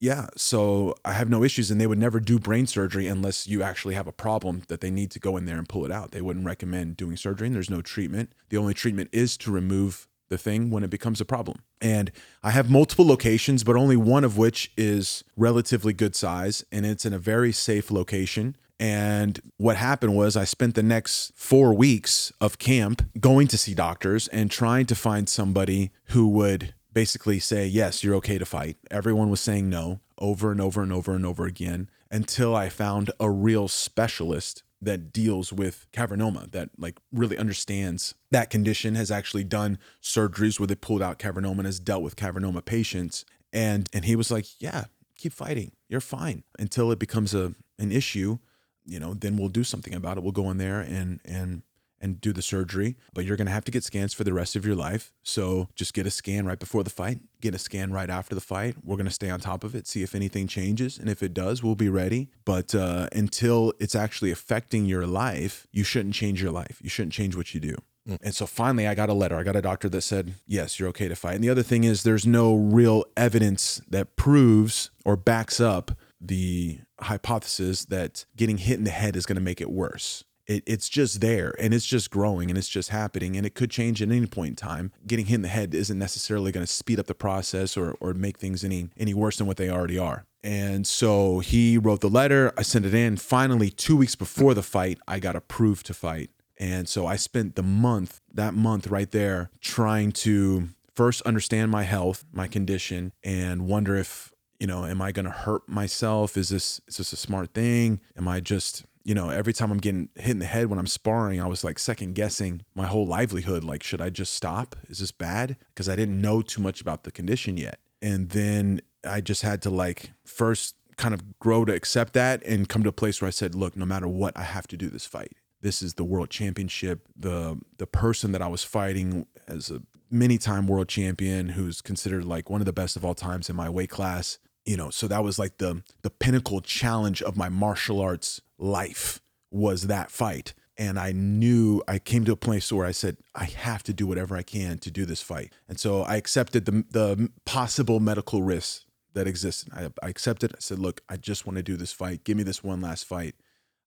yeah, 0.00 0.26
so 0.36 0.96
I 1.04 1.12
have 1.12 1.30
no 1.30 1.44
issues, 1.44 1.70
and 1.70 1.80
they 1.80 1.86
would 1.86 2.00
never 2.00 2.18
do 2.18 2.40
brain 2.40 2.66
surgery 2.66 3.06
unless 3.06 3.46
you 3.46 3.62
actually 3.62 3.94
have 3.94 4.08
a 4.08 4.12
problem 4.12 4.62
that 4.66 4.80
they 4.80 4.90
need 4.90 5.12
to 5.12 5.20
go 5.20 5.36
in 5.36 5.44
there 5.44 5.56
and 5.56 5.68
pull 5.68 5.84
it 5.84 5.92
out. 5.92 6.10
They 6.10 6.20
wouldn't 6.20 6.44
recommend 6.44 6.96
doing 6.96 7.16
surgery, 7.16 7.46
and 7.46 7.54
there's 7.54 7.70
no 7.70 7.80
treatment. 7.80 8.32
The 8.48 8.56
only 8.56 8.74
treatment 8.74 9.10
is 9.12 9.36
to 9.36 9.52
remove 9.52 10.08
the 10.28 10.36
thing 10.36 10.70
when 10.70 10.82
it 10.82 10.90
becomes 10.90 11.20
a 11.20 11.24
problem. 11.24 11.62
And 11.80 12.10
I 12.42 12.50
have 12.50 12.68
multiple 12.68 13.06
locations, 13.06 13.62
but 13.62 13.76
only 13.76 13.96
one 13.96 14.24
of 14.24 14.36
which 14.36 14.72
is 14.76 15.22
relatively 15.36 15.92
good 15.92 16.16
size, 16.16 16.64
and 16.72 16.84
it's 16.84 17.06
in 17.06 17.12
a 17.12 17.18
very 17.18 17.52
safe 17.52 17.88
location. 17.92 18.56
And 18.82 19.40
what 19.58 19.76
happened 19.76 20.16
was 20.16 20.36
I 20.36 20.42
spent 20.42 20.74
the 20.74 20.82
next 20.82 21.30
four 21.36 21.72
weeks 21.72 22.32
of 22.40 22.58
camp 22.58 23.08
going 23.20 23.46
to 23.46 23.56
see 23.56 23.74
doctors 23.74 24.26
and 24.26 24.50
trying 24.50 24.86
to 24.86 24.96
find 24.96 25.28
somebody 25.28 25.92
who 26.06 26.26
would 26.30 26.74
basically 26.92 27.38
say, 27.38 27.64
yes, 27.64 28.02
you're 28.02 28.16
okay 28.16 28.38
to 28.38 28.44
fight. 28.44 28.76
Everyone 28.90 29.30
was 29.30 29.40
saying 29.40 29.70
no 29.70 30.00
over 30.18 30.50
and 30.50 30.60
over 30.60 30.82
and 30.82 30.92
over 30.92 31.14
and 31.14 31.24
over 31.24 31.46
again 31.46 31.90
until 32.10 32.56
I 32.56 32.68
found 32.68 33.12
a 33.20 33.30
real 33.30 33.68
specialist 33.68 34.64
that 34.80 35.12
deals 35.12 35.52
with 35.52 35.86
cavernoma 35.92 36.50
that 36.50 36.70
like 36.76 36.98
really 37.12 37.38
understands 37.38 38.16
that 38.32 38.50
condition 38.50 38.96
has 38.96 39.12
actually 39.12 39.44
done 39.44 39.78
surgeries 40.02 40.58
where 40.58 40.66
they 40.66 40.74
pulled 40.74 41.02
out 41.02 41.20
cavernoma 41.20 41.58
and 41.58 41.66
has 41.66 41.78
dealt 41.78 42.02
with 42.02 42.16
cavernoma 42.16 42.64
patients. 42.64 43.24
And 43.52 43.88
and 43.92 44.04
he 44.06 44.16
was 44.16 44.32
like 44.32 44.46
yeah 44.58 44.86
keep 45.16 45.32
fighting. 45.32 45.70
You're 45.88 46.00
fine. 46.00 46.42
Until 46.58 46.90
it 46.90 46.98
becomes 46.98 47.32
a 47.32 47.54
an 47.78 47.92
issue 47.92 48.38
you 48.84 48.98
know 48.98 49.14
then 49.14 49.36
we'll 49.36 49.48
do 49.48 49.64
something 49.64 49.94
about 49.94 50.16
it 50.16 50.22
we'll 50.22 50.32
go 50.32 50.50
in 50.50 50.58
there 50.58 50.80
and 50.80 51.20
and 51.24 51.62
and 52.02 52.20
do 52.20 52.32
the 52.32 52.42
surgery, 52.42 52.96
but 53.14 53.24
you're 53.24 53.36
going 53.36 53.46
to 53.46 53.52
have 53.52 53.64
to 53.64 53.70
get 53.70 53.84
scans 53.84 54.12
for 54.12 54.24
the 54.24 54.32
rest 54.32 54.56
of 54.56 54.66
your 54.66 54.74
life. 54.74 55.12
So 55.22 55.68
just 55.76 55.94
get 55.94 56.04
a 56.04 56.10
scan 56.10 56.44
right 56.44 56.58
before 56.58 56.82
the 56.82 56.90
fight, 56.90 57.20
get 57.40 57.54
a 57.54 57.58
scan 57.58 57.92
right 57.92 58.10
after 58.10 58.34
the 58.34 58.40
fight. 58.40 58.74
We're 58.84 58.96
going 58.96 59.06
to 59.06 59.12
stay 59.12 59.30
on 59.30 59.38
top 59.38 59.62
of 59.62 59.74
it, 59.74 59.86
see 59.86 60.02
if 60.02 60.14
anything 60.14 60.48
changes. 60.48 60.98
And 60.98 61.08
if 61.08 61.22
it 61.22 61.32
does, 61.32 61.62
we'll 61.62 61.76
be 61.76 61.88
ready. 61.88 62.28
But 62.44 62.74
uh, 62.74 63.08
until 63.12 63.72
it's 63.78 63.94
actually 63.94 64.32
affecting 64.32 64.84
your 64.84 65.06
life, 65.06 65.68
you 65.70 65.84
shouldn't 65.84 66.16
change 66.16 66.42
your 66.42 66.50
life. 66.50 66.80
You 66.82 66.90
shouldn't 66.90 67.12
change 67.12 67.36
what 67.36 67.54
you 67.54 67.60
do. 67.60 67.76
Mm. 68.08 68.18
And 68.20 68.34
so 68.34 68.46
finally, 68.46 68.88
I 68.88 68.96
got 68.96 69.08
a 69.08 69.14
letter. 69.14 69.36
I 69.36 69.44
got 69.44 69.54
a 69.54 69.62
doctor 69.62 69.88
that 69.88 70.02
said, 70.02 70.34
yes, 70.44 70.80
you're 70.80 70.88
okay 70.88 71.06
to 71.06 71.14
fight. 71.14 71.36
And 71.36 71.44
the 71.44 71.50
other 71.50 71.62
thing 71.62 71.84
is, 71.84 72.02
there's 72.02 72.26
no 72.26 72.56
real 72.56 73.04
evidence 73.16 73.80
that 73.88 74.16
proves 74.16 74.90
or 75.04 75.16
backs 75.16 75.60
up 75.60 75.92
the 76.20 76.80
hypothesis 77.02 77.84
that 77.86 78.24
getting 78.36 78.58
hit 78.58 78.78
in 78.78 78.84
the 78.84 78.90
head 78.90 79.16
is 79.16 79.26
going 79.26 79.36
to 79.36 79.42
make 79.42 79.60
it 79.60 79.70
worse. 79.70 80.24
It, 80.46 80.64
it's 80.66 80.88
just 80.88 81.20
there 81.20 81.54
and 81.60 81.72
it's 81.72 81.86
just 81.86 82.10
growing 82.10 82.50
and 82.50 82.58
it's 82.58 82.68
just 82.68 82.88
happening 82.88 83.36
and 83.36 83.46
it 83.46 83.54
could 83.54 83.70
change 83.70 84.02
at 84.02 84.10
any 84.10 84.26
point 84.26 84.50
in 84.50 84.56
time. 84.56 84.92
Getting 85.06 85.26
hit 85.26 85.36
in 85.36 85.42
the 85.42 85.48
head 85.48 85.74
isn't 85.74 85.98
necessarily 85.98 86.50
going 86.50 86.66
to 86.66 86.72
speed 86.72 86.98
up 86.98 87.06
the 87.06 87.14
process 87.14 87.76
or, 87.76 87.96
or 88.00 88.12
make 88.14 88.38
things 88.38 88.64
any 88.64 88.88
any 88.96 89.14
worse 89.14 89.36
than 89.36 89.46
what 89.46 89.56
they 89.56 89.70
already 89.70 89.98
are. 89.98 90.26
And 90.42 90.86
so 90.86 91.38
he 91.38 91.78
wrote 91.78 92.00
the 92.00 92.10
letter. 92.10 92.52
I 92.56 92.62
sent 92.62 92.84
it 92.84 92.94
in. 92.94 93.16
Finally, 93.16 93.70
two 93.70 93.96
weeks 93.96 94.16
before 94.16 94.54
the 94.54 94.62
fight, 94.62 94.98
I 95.06 95.20
got 95.20 95.36
approved 95.36 95.86
to 95.86 95.94
fight. 95.94 96.30
And 96.58 96.88
so 96.88 97.06
I 97.06 97.16
spent 97.16 97.54
the 97.54 97.62
month, 97.62 98.20
that 98.32 98.54
month 98.54 98.88
right 98.88 99.10
there, 99.10 99.50
trying 99.60 100.12
to 100.12 100.68
first 100.94 101.22
understand 101.22 101.70
my 101.70 101.84
health, 101.84 102.24
my 102.32 102.46
condition, 102.46 103.12
and 103.22 103.66
wonder 103.66 103.96
if, 103.96 104.31
you 104.62 104.68
know, 104.68 104.84
am 104.84 105.02
I 105.02 105.10
going 105.10 105.24
to 105.24 105.32
hurt 105.32 105.68
myself? 105.68 106.36
Is 106.36 106.48
this 106.50 106.80
is 106.86 106.98
this 106.98 107.12
a 107.12 107.16
smart 107.16 107.52
thing? 107.52 108.00
Am 108.16 108.28
I 108.28 108.38
just, 108.38 108.84
you 109.02 109.12
know, 109.12 109.28
every 109.28 109.52
time 109.52 109.72
I'm 109.72 109.78
getting 109.78 110.08
hit 110.14 110.30
in 110.30 110.38
the 110.38 110.46
head 110.46 110.68
when 110.68 110.78
I'm 110.78 110.86
sparring, 110.86 111.40
I 111.40 111.48
was 111.48 111.64
like 111.64 111.80
second 111.80 112.14
guessing 112.14 112.62
my 112.72 112.86
whole 112.86 113.04
livelihood. 113.04 113.64
Like, 113.64 113.82
should 113.82 114.00
I 114.00 114.08
just 114.08 114.34
stop? 114.34 114.76
Is 114.88 115.00
this 115.00 115.10
bad? 115.10 115.56
Because 115.74 115.88
I 115.88 115.96
didn't 115.96 116.20
know 116.20 116.42
too 116.42 116.62
much 116.62 116.80
about 116.80 117.02
the 117.02 117.10
condition 117.10 117.56
yet. 117.56 117.80
And 118.00 118.28
then 118.28 118.82
I 119.04 119.20
just 119.20 119.42
had 119.42 119.62
to 119.62 119.70
like 119.70 120.12
first 120.24 120.76
kind 120.96 121.12
of 121.12 121.40
grow 121.40 121.64
to 121.64 121.74
accept 121.74 122.12
that 122.12 122.40
and 122.44 122.68
come 122.68 122.84
to 122.84 122.88
a 122.88 122.92
place 122.92 123.20
where 123.20 123.26
I 123.26 123.32
said, 123.32 123.56
look, 123.56 123.76
no 123.76 123.84
matter 123.84 124.06
what, 124.06 124.36
I 124.36 124.44
have 124.44 124.68
to 124.68 124.76
do 124.76 124.88
this 124.88 125.06
fight. 125.06 125.32
This 125.60 125.82
is 125.82 125.94
the 125.94 126.04
world 126.04 126.30
championship. 126.30 127.08
The 127.16 127.58
the 127.78 127.88
person 127.88 128.30
that 128.30 128.42
I 128.42 128.46
was 128.46 128.62
fighting 128.62 129.26
as 129.48 129.72
a 129.72 129.82
many 130.08 130.38
time 130.38 130.68
world 130.68 130.88
champion 130.88 131.48
who's 131.48 131.80
considered 131.80 132.24
like 132.24 132.48
one 132.48 132.60
of 132.60 132.66
the 132.66 132.72
best 132.72 132.94
of 132.94 133.04
all 133.04 133.16
times 133.16 133.50
in 133.50 133.56
my 133.56 133.68
weight 133.68 133.90
class. 133.90 134.38
You 134.64 134.76
know, 134.76 134.90
so 134.90 135.08
that 135.08 135.24
was 135.24 135.38
like 135.38 135.58
the 135.58 135.82
the 136.02 136.10
pinnacle 136.10 136.60
challenge 136.60 137.22
of 137.22 137.36
my 137.36 137.48
martial 137.48 138.00
arts 138.00 138.40
life 138.58 139.20
was 139.50 139.88
that 139.88 140.10
fight. 140.10 140.54
And 140.78 140.98
I 140.98 141.12
knew 141.12 141.82
I 141.86 141.98
came 141.98 142.24
to 142.24 142.32
a 142.32 142.36
place 142.36 142.72
where 142.72 142.86
I 142.86 142.92
said, 142.92 143.18
I 143.34 143.44
have 143.44 143.82
to 143.84 143.92
do 143.92 144.06
whatever 144.06 144.36
I 144.36 144.42
can 144.42 144.78
to 144.78 144.90
do 144.90 145.04
this 145.04 145.20
fight. 145.20 145.52
And 145.68 145.78
so 145.78 146.02
I 146.02 146.16
accepted 146.16 146.64
the 146.64 146.84
the 146.90 147.30
possible 147.44 148.00
medical 148.00 148.42
risks 148.42 148.86
that 149.14 149.26
existed. 149.26 149.72
I, 149.74 149.90
I 150.02 150.08
accepted. 150.08 150.52
I 150.52 150.60
said, 150.60 150.78
look, 150.78 151.02
I 151.08 151.16
just 151.16 151.46
want 151.46 151.56
to 151.56 151.62
do 151.62 151.76
this 151.76 151.92
fight. 151.92 152.24
Give 152.24 152.36
me 152.36 152.42
this 152.42 152.64
one 152.64 152.80
last 152.80 153.04
fight. 153.04 153.34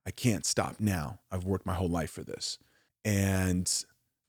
I 0.06 0.12
can't 0.12 0.46
stop 0.46 0.76
now. 0.80 1.20
I've 1.32 1.46
worked 1.46 1.66
my 1.66 1.74
whole 1.74 1.90
life 1.90 2.12
for 2.12 2.24
this. 2.24 2.60
And 3.04 3.72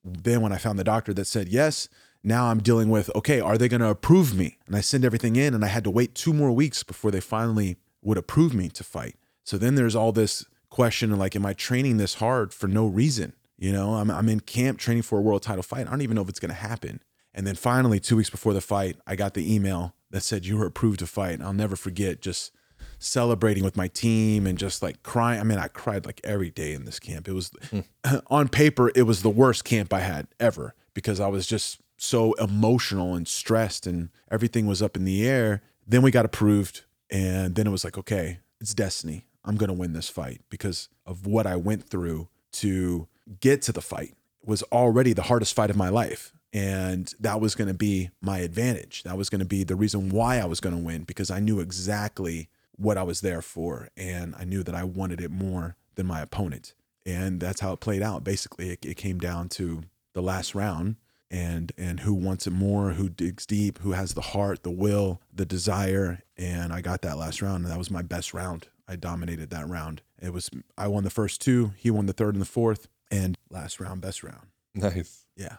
then 0.05 0.41
when 0.41 0.53
I 0.53 0.59
found 0.59 0.79
the 0.79 0.85
doctor 0.85 1.13
that 1.15 1.27
said 1.27 1.49
yes, 1.49 1.89
now 2.27 2.47
I'm 2.47 2.61
dealing 2.61 2.91
with, 2.91 3.09
okay, 3.15 3.39
are 3.39 3.57
they 3.57 3.69
going 3.69 3.81
to 3.83 3.89
approve 3.89 4.35
me? 4.35 4.59
And 4.67 4.75
I 4.75 4.81
send 4.81 5.05
everything 5.05 5.37
in 5.37 5.55
and 5.55 5.65
I 5.65 5.69
had 5.69 5.85
to 5.85 5.91
wait 5.91 6.17
two 6.17 6.33
more 6.33 6.51
weeks 6.51 6.83
before 6.83 7.13
they 7.13 7.21
finally 7.21 7.77
would 8.03 8.19
approve 8.19 8.53
me 8.53 8.69
to 8.71 8.83
fight. 8.83 9.15
So 9.45 9.57
then 9.57 9.77
there's 9.77 9.95
all 9.95 10.11
this 10.11 10.45
question 10.69 11.13
of 11.13 11.19
like, 11.19 11.37
am 11.37 11.47
I 11.47 11.53
training 11.53 11.99
this 11.99 12.15
hard 12.15 12.53
for 12.53 12.67
no 12.67 12.87
reason? 12.87 13.33
You 13.57 13.71
know, 13.71 13.95
I'm, 13.95 14.11
I'm 14.11 14.29
in 14.29 14.41
camp 14.41 14.81
training 14.81 15.05
for 15.05 15.21
a 15.21 15.23
world 15.23 15.43
title 15.43 15.63
fight. 15.63 15.87
I 15.87 15.91
don't 15.91 16.03
even 16.03 16.17
know 16.17 16.23
if 16.23 16.29
it's 16.29 16.41
going 16.41 16.51
to 16.51 16.55
happen. 16.55 17.01
And 17.33 17.47
then 17.47 17.55
finally, 17.55 18.01
two 18.01 18.17
weeks 18.17 18.31
before 18.31 18.55
the 18.55 18.61
fight, 18.61 18.97
I 19.07 19.15
got 19.15 19.35
the 19.35 19.55
email 19.55 19.95
that 20.11 20.23
said 20.23 20.45
you 20.45 20.57
were 20.57 20.67
approved 20.67 20.99
to 20.99 21.07
fight. 21.07 21.35
And 21.35 21.45
I'll 21.45 21.53
never 21.53 21.77
forget 21.77 22.21
just 22.21 22.51
celebrating 22.99 23.63
with 23.63 23.77
my 23.77 23.87
team 23.87 24.49
and 24.49 24.59
just 24.59 24.83
like 24.83 25.05
crying. 25.05 25.39
I 25.39 25.45
mean, 25.45 25.59
I 25.59 25.69
cried 25.69 26.07
like 26.07 26.21
every 26.25 26.51
day 26.51 26.73
in 26.73 26.87
this 26.87 26.99
camp. 26.99 27.29
It 27.29 27.35
was 27.35 27.53
hmm. 27.71 27.81
on 28.27 28.49
paper, 28.49 28.91
it 28.97 29.03
was 29.03 29.23
the 29.23 29.31
worst 29.31 29.65
camp 29.65 29.93
I 29.93 30.01
had 30.01 30.27
ever 30.41 30.75
because 30.93 31.21
I 31.21 31.29
was 31.29 31.47
just 31.47 31.81
so 31.97 32.33
emotional 32.35 33.15
and 33.15 33.27
stressed 33.27 33.87
and 33.87 34.11
everything 34.31 34.67
was 34.67 34.83
up 34.83 34.97
in 34.97 35.05
the 35.05 35.27
air. 35.27 35.63
Then 35.87 36.03
we 36.03 36.11
got 36.11 36.25
approved 36.25 36.85
and 37.11 37.55
then 37.55 37.67
it 37.67 37.71
was 37.71 37.85
like, 37.85 37.97
okay, 37.99 38.41
it's 38.61 38.75
destiny. 38.75 39.27
I'm 39.45 39.57
going 39.57 39.69
to 39.69 39.75
win 39.75 39.93
this 39.93 40.09
fight 40.09 40.43
because 40.51 40.89
of 41.07 41.27
what 41.27 41.47
I 41.47 41.57
went 41.57 41.89
through 41.89 42.29
to 42.53 43.07
get 43.41 43.63
to 43.63 43.73
the 43.73 43.81
fight 43.81 44.15
it 44.43 44.49
was 44.49 44.63
already 44.65 45.13
the 45.13 45.23
hardest 45.23 45.55
fight 45.55 45.71
of 45.71 45.77
my 45.77 45.89
life. 45.89 46.33
And 46.53 47.13
that 47.21 47.41
was 47.41 47.55
going 47.55 47.69
to 47.69 47.75
be 47.75 48.11
my 48.21 48.39
advantage. 48.39 49.03
That 49.03 49.19
was 49.19 49.29
going 49.29 49.41
to 49.41 49.45
be 49.45 49.63
the 49.65 49.77
reason 49.77 50.09
why 50.09 50.39
I 50.39 50.47
was 50.47 50.61
going 50.61 50.75
to 50.75 50.83
win 50.83 51.03
because 51.03 51.31
I 51.31 51.41
knew 51.41 51.61
exactly 51.61 52.49
what 52.77 52.97
I 52.97 53.03
was 53.03 53.21
there 53.21 53.43
for. 53.43 53.89
And 53.97 54.35
I 54.39 54.45
knew 54.45 54.63
that 54.63 54.75
I 54.75 54.85
wanted 54.85 55.21
it 55.21 55.31
more 55.31 55.77
than 55.97 56.07
my 56.07 56.21
opponent. 56.21 56.75
And 57.05 57.41
that's 57.41 57.61
how 57.61 57.73
it 57.73 57.81
played 57.81 58.03
out. 58.03 58.25
Basically, 58.25 58.71
it, 58.71 58.85
it 58.85 58.97
came 58.97 59.19
down 59.19 59.49
to 59.51 59.83
the 60.15 60.23
last 60.23 60.55
round 60.55 60.97
and 61.31 61.73
and 61.77 62.01
who 62.01 62.15
wants 62.15 62.47
it 62.47 62.53
more, 62.53 62.93
who 62.93 63.09
digs 63.09 63.47
deep, 63.47 63.79
who 63.79 63.93
has 63.93 64.15
the 64.15 64.21
heart, 64.21 64.63
the 64.63 64.71
will, 64.71 65.21
the 65.33 65.47
desire. 65.47 66.23
And 66.37 66.73
I 66.73 66.81
got 66.81 67.03
that 67.03 67.19
last 67.19 67.43
round, 67.43 67.65
and 67.65 67.73
that 67.73 67.79
was 67.79 67.91
my 67.91 68.03
best 68.03 68.35
round. 68.35 68.69
I 68.89 68.97
dominated 68.97 69.51
that 69.51 69.69
round. 69.69 70.03
It 70.21 70.33
was 70.33 70.51
I 70.79 70.89
won 70.89 71.05
the 71.05 71.11
first 71.11 71.41
two, 71.41 71.73
he 71.77 71.91
won 71.91 72.07
the 72.07 72.13
third 72.13 72.35
and 72.35 72.43
the 72.43 72.47
fourth, 72.47 72.89
and 73.11 73.37
last 73.51 73.81
round, 73.81 74.01
best 74.01 74.23
round. 74.23 74.47
Nice. 74.75 75.27
Yeah. 75.37 75.57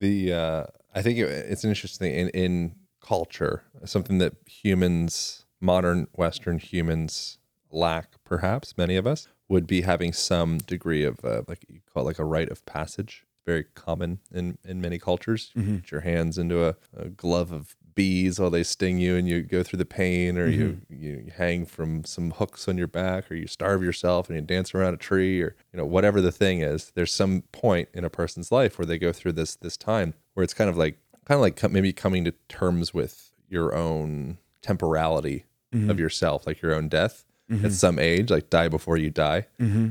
The 0.00 0.32
uh, 0.32 0.64
I 0.94 1.02
think 1.02 1.18
it, 1.18 1.28
it's 1.28 1.64
an 1.64 1.70
interesting 1.70 2.12
in 2.12 2.28
in 2.30 2.74
culture, 3.00 3.62
something 3.84 4.18
that 4.18 4.34
humans, 4.46 5.44
modern 5.60 6.08
Western 6.14 6.58
humans, 6.58 7.38
lack. 7.70 8.14
Perhaps 8.24 8.76
many 8.76 8.96
of 8.96 9.06
us 9.06 9.28
would 9.48 9.66
be 9.66 9.82
having 9.82 10.12
some 10.12 10.58
degree 10.58 11.04
of 11.04 11.24
uh, 11.24 11.42
like 11.46 11.64
you 11.68 11.80
call 11.92 12.02
it 12.02 12.06
like 12.06 12.18
a 12.18 12.24
rite 12.24 12.50
of 12.50 12.64
passage. 12.66 13.24
Very 13.46 13.64
common 13.74 14.20
in 14.32 14.58
in 14.64 14.80
many 14.80 14.98
cultures. 14.98 15.50
You 15.54 15.62
Mhm. 15.62 15.80
Put 15.82 15.90
your 15.90 16.00
hands 16.00 16.38
into 16.38 16.64
a, 16.66 16.76
a 16.96 17.08
glove 17.08 17.52
of 17.52 17.76
bees 17.94 18.40
while 18.40 18.50
they 18.50 18.64
sting 18.64 18.98
you, 18.98 19.14
and 19.14 19.28
you 19.28 19.42
go 19.42 19.62
through 19.62 19.76
the 19.76 19.84
pain, 19.84 20.36
or 20.38 20.46
you 20.48 20.80
you 20.88 21.30
hang 21.36 21.64
from 21.66 22.04
some 22.04 22.32
hooks 22.32 22.66
on 22.68 22.76
your 22.78 22.88
back, 22.88 23.30
or 23.30 23.34
you 23.34 23.46
starve 23.46 23.82
yourself 23.84 24.28
and 24.28 24.36
you 24.36 24.42
dance 24.42 24.74
around 24.74 24.94
a 24.94 24.96
tree, 24.96 25.40
or 25.40 25.54
you 25.72 25.78
know 25.78 25.86
whatever 25.86 26.20
the 26.20 26.32
thing 26.32 26.60
is. 26.60 26.90
There's 26.94 27.12
some 27.12 27.42
point 27.52 27.88
in 27.94 28.04
a 28.04 28.10
person's 28.10 28.50
life 28.50 28.78
where 28.78 28.86
they 28.86 28.98
go 28.98 29.12
through 29.12 29.32
this 29.32 29.54
this 29.56 29.76
time 29.76 30.14
where 30.34 30.42
it's 30.42 30.54
kind 30.54 30.68
of 30.70 30.76
like 30.76 30.98
kind 31.26 31.36
of 31.36 31.42
like 31.42 31.70
maybe 31.70 31.92
coming 31.92 32.24
to 32.24 32.32
terms 32.48 32.92
with 32.92 33.30
your 33.48 33.74
own 33.74 34.38
temporality 34.62 35.44
of 35.90 35.98
yourself, 35.98 36.46
like 36.46 36.62
your 36.62 36.72
own 36.74 36.88
death 36.88 37.24
at 37.64 37.72
some 37.72 37.98
age, 37.98 38.30
like 38.30 38.48
die 38.48 38.68
before 38.68 38.96
you 38.96 39.10
die. 39.10 39.46
Mm-hmm. 39.60 39.90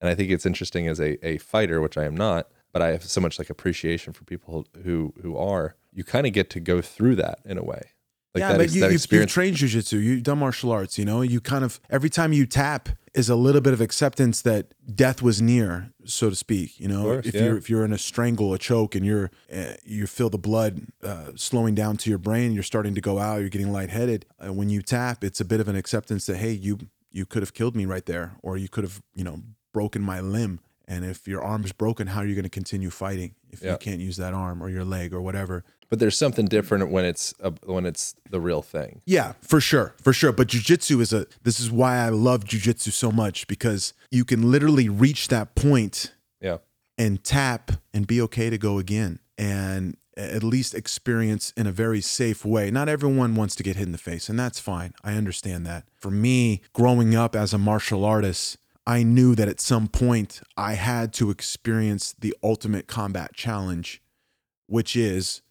And 0.00 0.10
I 0.10 0.14
think 0.14 0.30
it's 0.30 0.46
interesting 0.46 0.86
as 0.88 1.00
a, 1.00 1.24
a 1.26 1.38
fighter, 1.38 1.80
which 1.80 1.96
I 1.98 2.04
am 2.04 2.16
not, 2.16 2.48
but 2.74 2.82
I 2.82 2.88
have 2.88 3.04
so 3.04 3.22
much 3.22 3.38
like 3.38 3.48
appreciation 3.48 4.12
for 4.12 4.24
people 4.24 4.66
who 4.82 5.14
who 5.22 5.38
are. 5.38 5.76
You 5.94 6.04
kind 6.04 6.26
of 6.26 6.34
get 6.34 6.50
to 6.50 6.60
go 6.60 6.82
through 6.82 7.16
that 7.16 7.38
in 7.46 7.56
a 7.56 7.62
way. 7.62 7.92
Like 8.34 8.40
yeah, 8.40 8.48
that, 8.48 8.58
but 8.58 8.74
you, 8.74 8.80
that 8.80 8.90
you, 8.90 8.94
experience. 8.96 9.30
you've 9.30 9.32
trained 9.32 9.56
jujitsu, 9.56 10.02
you've 10.02 10.24
done 10.24 10.40
martial 10.40 10.72
arts, 10.72 10.98
you 10.98 11.04
know, 11.04 11.22
you 11.22 11.40
kind 11.40 11.64
of, 11.64 11.78
every 11.88 12.10
time 12.10 12.32
you 12.32 12.46
tap 12.46 12.88
is 13.14 13.28
a 13.28 13.36
little 13.36 13.60
bit 13.60 13.72
of 13.72 13.80
acceptance 13.80 14.42
that 14.42 14.74
death 14.92 15.22
was 15.22 15.40
near, 15.40 15.92
so 16.04 16.30
to 16.30 16.34
speak, 16.34 16.80
you 16.80 16.88
know, 16.88 17.04
course, 17.04 17.26
if 17.26 17.34
yeah. 17.36 17.44
you're, 17.44 17.56
if 17.56 17.70
you're 17.70 17.84
in 17.84 17.92
a 17.92 17.98
strangle, 17.98 18.52
a 18.52 18.58
choke 18.58 18.96
and 18.96 19.06
you're, 19.06 19.30
uh, 19.54 19.74
you 19.84 20.08
feel 20.08 20.30
the 20.30 20.36
blood 20.36 20.80
uh, 21.04 21.30
slowing 21.36 21.76
down 21.76 21.96
to 21.96 22.10
your 22.10 22.18
brain, 22.18 22.50
you're 22.50 22.64
starting 22.64 22.96
to 22.96 23.00
go 23.00 23.20
out, 23.20 23.38
you're 23.38 23.48
getting 23.48 23.70
lightheaded. 23.70 24.26
Uh, 24.44 24.52
when 24.52 24.68
you 24.68 24.82
tap, 24.82 25.22
it's 25.22 25.40
a 25.40 25.44
bit 25.44 25.60
of 25.60 25.68
an 25.68 25.76
acceptance 25.76 26.26
that, 26.26 26.38
hey, 26.38 26.50
you, 26.50 26.76
you 27.12 27.24
could 27.24 27.44
have 27.44 27.54
killed 27.54 27.76
me 27.76 27.86
right 27.86 28.06
there, 28.06 28.32
or 28.42 28.56
you 28.56 28.68
could 28.68 28.82
have, 28.82 29.00
you 29.14 29.22
know, 29.22 29.42
broken 29.72 30.02
my 30.02 30.18
limb. 30.18 30.58
And 30.86 31.04
if 31.04 31.26
your 31.26 31.42
arm's 31.42 31.72
broken, 31.72 32.08
how 32.08 32.20
are 32.20 32.26
you 32.26 32.34
going 32.34 32.42
to 32.44 32.50
continue 32.50 32.90
fighting 32.90 33.34
if 33.50 33.62
Yeah. 33.62 33.72
you 33.72 33.78
can't 33.78 34.00
use 34.00 34.16
that 34.18 34.34
arm 34.34 34.62
or 34.62 34.68
your 34.68 34.84
leg 34.84 35.12
or 35.14 35.20
whatever? 35.20 35.64
but 35.90 36.00
there's 36.00 36.16
something 36.18 36.46
different 36.46 36.90
when 36.90 37.04
it's 37.04 37.32
a, 37.38 37.52
when 37.66 37.86
it's 37.86 38.16
the 38.28 38.40
real 38.40 38.62
thing. 38.62 39.00
Yeah, 39.04 39.34
for 39.42 39.60
sure, 39.60 39.94
for 40.02 40.12
sure. 40.12 40.32
But 40.32 40.48
jujitsu 40.48 41.00
is 41.00 41.12
a. 41.12 41.26
This 41.44 41.60
is 41.60 41.70
why 41.70 41.98
I 41.98 42.08
love 42.08 42.44
jujitsu 42.44 42.90
so 42.90 43.12
much 43.12 43.46
because 43.46 43.92
you 44.10 44.24
can 44.24 44.50
literally 44.50 44.88
reach 44.88 45.28
that 45.28 45.54
point 45.54 46.12
Yeah. 46.40 46.56
and 46.98 47.22
tap 47.22 47.70
and 47.92 48.08
be 48.08 48.20
okay 48.22 48.50
to 48.50 48.58
go 48.58 48.78
again 48.78 49.20
and 49.38 49.96
at 50.16 50.42
least 50.42 50.74
experience 50.74 51.52
in 51.56 51.66
a 51.68 51.72
very 51.72 52.00
safe 52.00 52.44
way. 52.44 52.72
Not 52.72 52.88
everyone 52.88 53.36
wants 53.36 53.54
to 53.56 53.62
get 53.62 53.76
hit 53.76 53.86
in 53.86 53.92
the 53.92 53.98
face, 53.98 54.28
and 54.28 54.38
that's 54.38 54.58
fine. 54.58 54.94
I 55.04 55.14
understand 55.14 55.64
that. 55.66 55.84
For 55.94 56.10
me, 56.10 56.60
growing 56.72 57.14
up 57.14 57.36
as 57.36 57.52
a 57.52 57.58
martial 57.58 58.04
artist, 58.04 58.56
I 58.86 59.02
knew 59.02 59.34
that 59.34 59.48
at 59.48 59.60
some 59.60 59.88
point 59.88 60.42
I 60.56 60.74
had 60.74 61.12
to 61.14 61.30
experience 61.30 62.14
the 62.18 62.34
ultimate 62.42 62.86
combat 62.86 63.32
challenge, 63.34 64.02
which 64.66 64.94
is 64.94 65.42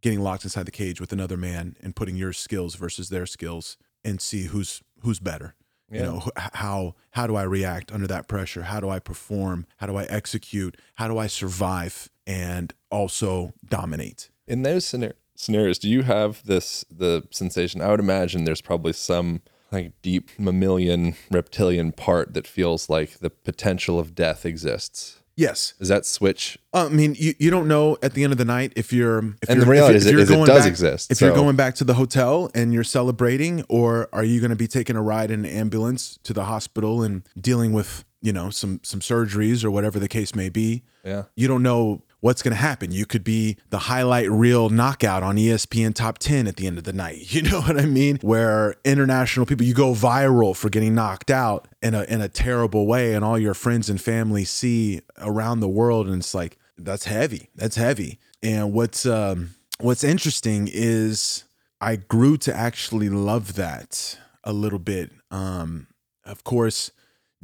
getting 0.00 0.20
locked 0.20 0.44
inside 0.44 0.66
the 0.66 0.70
cage 0.70 1.00
with 1.00 1.12
another 1.12 1.36
man 1.36 1.76
and 1.80 1.96
putting 1.96 2.16
your 2.16 2.32
skills 2.32 2.76
versus 2.76 3.08
their 3.08 3.26
skills 3.26 3.76
and 4.04 4.20
see 4.20 4.44
who's 4.44 4.82
who's 5.02 5.18
better. 5.18 5.54
You 5.90 6.00
know, 6.00 6.22
how 6.36 6.96
how 7.12 7.26
do 7.26 7.34
I 7.34 7.44
react 7.44 7.90
under 7.90 8.06
that 8.08 8.28
pressure? 8.28 8.62
How 8.64 8.78
do 8.78 8.90
I 8.90 8.98
perform? 8.98 9.66
How 9.78 9.86
do 9.86 9.96
I 9.96 10.04
execute? 10.04 10.76
How 10.96 11.08
do 11.08 11.16
I 11.16 11.28
survive 11.28 12.10
and 12.26 12.74
also 12.90 13.54
dominate? 13.66 14.28
In 14.46 14.62
those 14.62 14.84
scenar- 14.84 15.14
scenarios, 15.34 15.78
do 15.78 15.88
you 15.88 16.02
have 16.02 16.44
this 16.44 16.84
the 16.90 17.26
sensation? 17.30 17.80
I 17.80 17.88
would 17.88 18.00
imagine 18.00 18.44
there's 18.44 18.60
probably 18.60 18.92
some 18.92 19.40
like 19.70 19.92
deep 20.02 20.30
mammalian 20.38 21.14
reptilian 21.30 21.92
part 21.92 22.34
that 22.34 22.46
feels 22.46 22.88
like 22.88 23.18
the 23.18 23.30
potential 23.30 23.98
of 23.98 24.14
death 24.14 24.46
exists. 24.46 25.16
Yes. 25.36 25.74
Does 25.78 25.86
that 25.88 26.04
switch? 26.04 26.58
Uh, 26.74 26.86
I 26.86 26.88
mean, 26.88 27.14
you, 27.16 27.32
you 27.38 27.48
don't 27.48 27.68
know 27.68 27.96
at 28.02 28.14
the 28.14 28.24
end 28.24 28.32
of 28.32 28.38
the 28.38 28.44
night 28.44 28.72
if 28.74 28.92
you're 28.92 29.18
if 29.18 29.48
And 29.48 29.56
you're, 29.58 29.64
the 29.66 29.70
reality 29.70 29.94
if, 29.96 30.02
is 30.02 30.06
if 30.06 30.16
is 30.16 30.30
it 30.30 30.34
going 30.34 30.46
does 30.46 30.62
back- 30.62 30.68
exist, 30.68 31.12
If 31.12 31.20
you're 31.20 31.32
going 31.32 31.54
back 31.54 31.76
to 31.76 31.84
the 31.84 31.94
hotel 31.94 32.50
and 32.56 32.74
you're 32.74 32.82
celebrating, 32.82 33.62
or 33.68 34.08
are 34.12 34.24
you 34.24 34.40
going 34.40 34.50
to 34.50 34.56
be 34.56 34.66
taking 34.66 34.96
a 34.96 35.02
ride 35.02 35.30
in 35.30 35.44
an 35.44 35.50
ambulance 35.50 36.18
to 36.24 36.32
the 36.32 36.46
hospital 36.46 37.02
and 37.04 37.22
dealing 37.40 37.72
with 37.72 38.04
you 38.20 38.32
know 38.32 38.50
some 38.50 38.80
some 38.82 38.98
surgeries 38.98 39.62
or 39.64 39.70
whatever 39.70 40.00
the 40.00 40.08
case 40.08 40.34
may 40.34 40.48
be? 40.48 40.82
Yeah. 41.04 41.24
You 41.36 41.46
don't 41.46 41.62
know 41.62 42.02
what's 42.20 42.42
going 42.42 42.52
to 42.52 42.60
happen. 42.60 42.90
You 42.90 43.06
could 43.06 43.22
be 43.22 43.56
the 43.70 43.78
highlight 43.78 44.30
reel 44.30 44.68
knockout 44.70 45.22
on 45.22 45.36
ESPN 45.36 45.94
top 45.94 46.18
10 46.18 46.46
at 46.46 46.56
the 46.56 46.66
end 46.66 46.78
of 46.78 46.84
the 46.84 46.92
night. 46.92 47.26
You 47.38 47.42
know 47.42 47.60
what 47.60 47.78
I 47.78 47.84
mean? 47.84 48.18
Where 48.22 48.74
international 48.84 49.46
people, 49.46 49.64
you 49.64 49.74
go 49.74 49.92
viral 49.92 50.56
for 50.56 50.68
getting 50.68 50.92
knocked 50.92 51.30
out 51.30 51.68
in 51.80 51.94
a, 51.94 52.02
in 52.04 52.20
a 52.20 52.28
terrible 52.28 52.84
way, 52.86 53.14
and 53.14 53.24
all 53.24 53.38
your 53.38 53.54
friends 53.54 53.88
and 53.88 54.00
family 54.00 54.44
see 54.44 55.02
around 55.18 55.60
the 55.60 55.68
world. 55.68 56.08
And 56.08 56.16
it's 56.16 56.34
like, 56.34 56.58
that's 56.76 57.04
heavy. 57.04 57.50
That's 57.54 57.76
heavy. 57.76 58.18
And 58.42 58.72
what's, 58.72 59.06
um, 59.06 59.50
what's 59.78 60.02
interesting 60.02 60.68
is 60.72 61.44
I 61.80 61.96
grew 61.96 62.36
to 62.38 62.54
actually 62.54 63.08
love 63.08 63.54
that 63.54 64.18
a 64.42 64.52
little 64.52 64.80
bit. 64.80 65.12
Um, 65.30 65.86
of 66.24 66.42
course, 66.42 66.90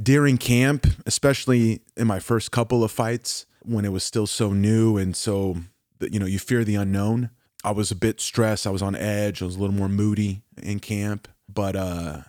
during 0.03 0.39
camp, 0.39 0.87
especially 1.07 1.83
in 1.97 2.09
my 2.09 2.19
first 2.19 2.51
couple 2.51 2.83
of 2.83 2.91
fights 2.91 3.47
when 3.65 3.85
it 3.85 3.93
was 3.93 4.05
still 4.05 4.27
so 4.27 4.53
new 4.53 4.97
and 4.97 5.17
so 5.17 5.57
you 6.01 6.19
know 6.19 6.27
you 6.27 6.39
fear 6.39 6.65
the 6.65 6.75
unknown. 6.75 7.31
I 7.63 7.71
was 7.71 7.91
a 7.91 7.97
bit 7.97 8.21
stressed. 8.21 8.67
I 8.67 8.71
was 8.71 8.83
on 8.83 8.95
edge. 8.95 9.41
I 9.41 9.47
was 9.47 9.57
a 9.57 9.61
little 9.61 9.75
more 9.75 9.89
moody 9.89 10.43
in 10.63 10.81
camp. 10.81 11.29
But 11.49 11.77
uh, 11.77 12.23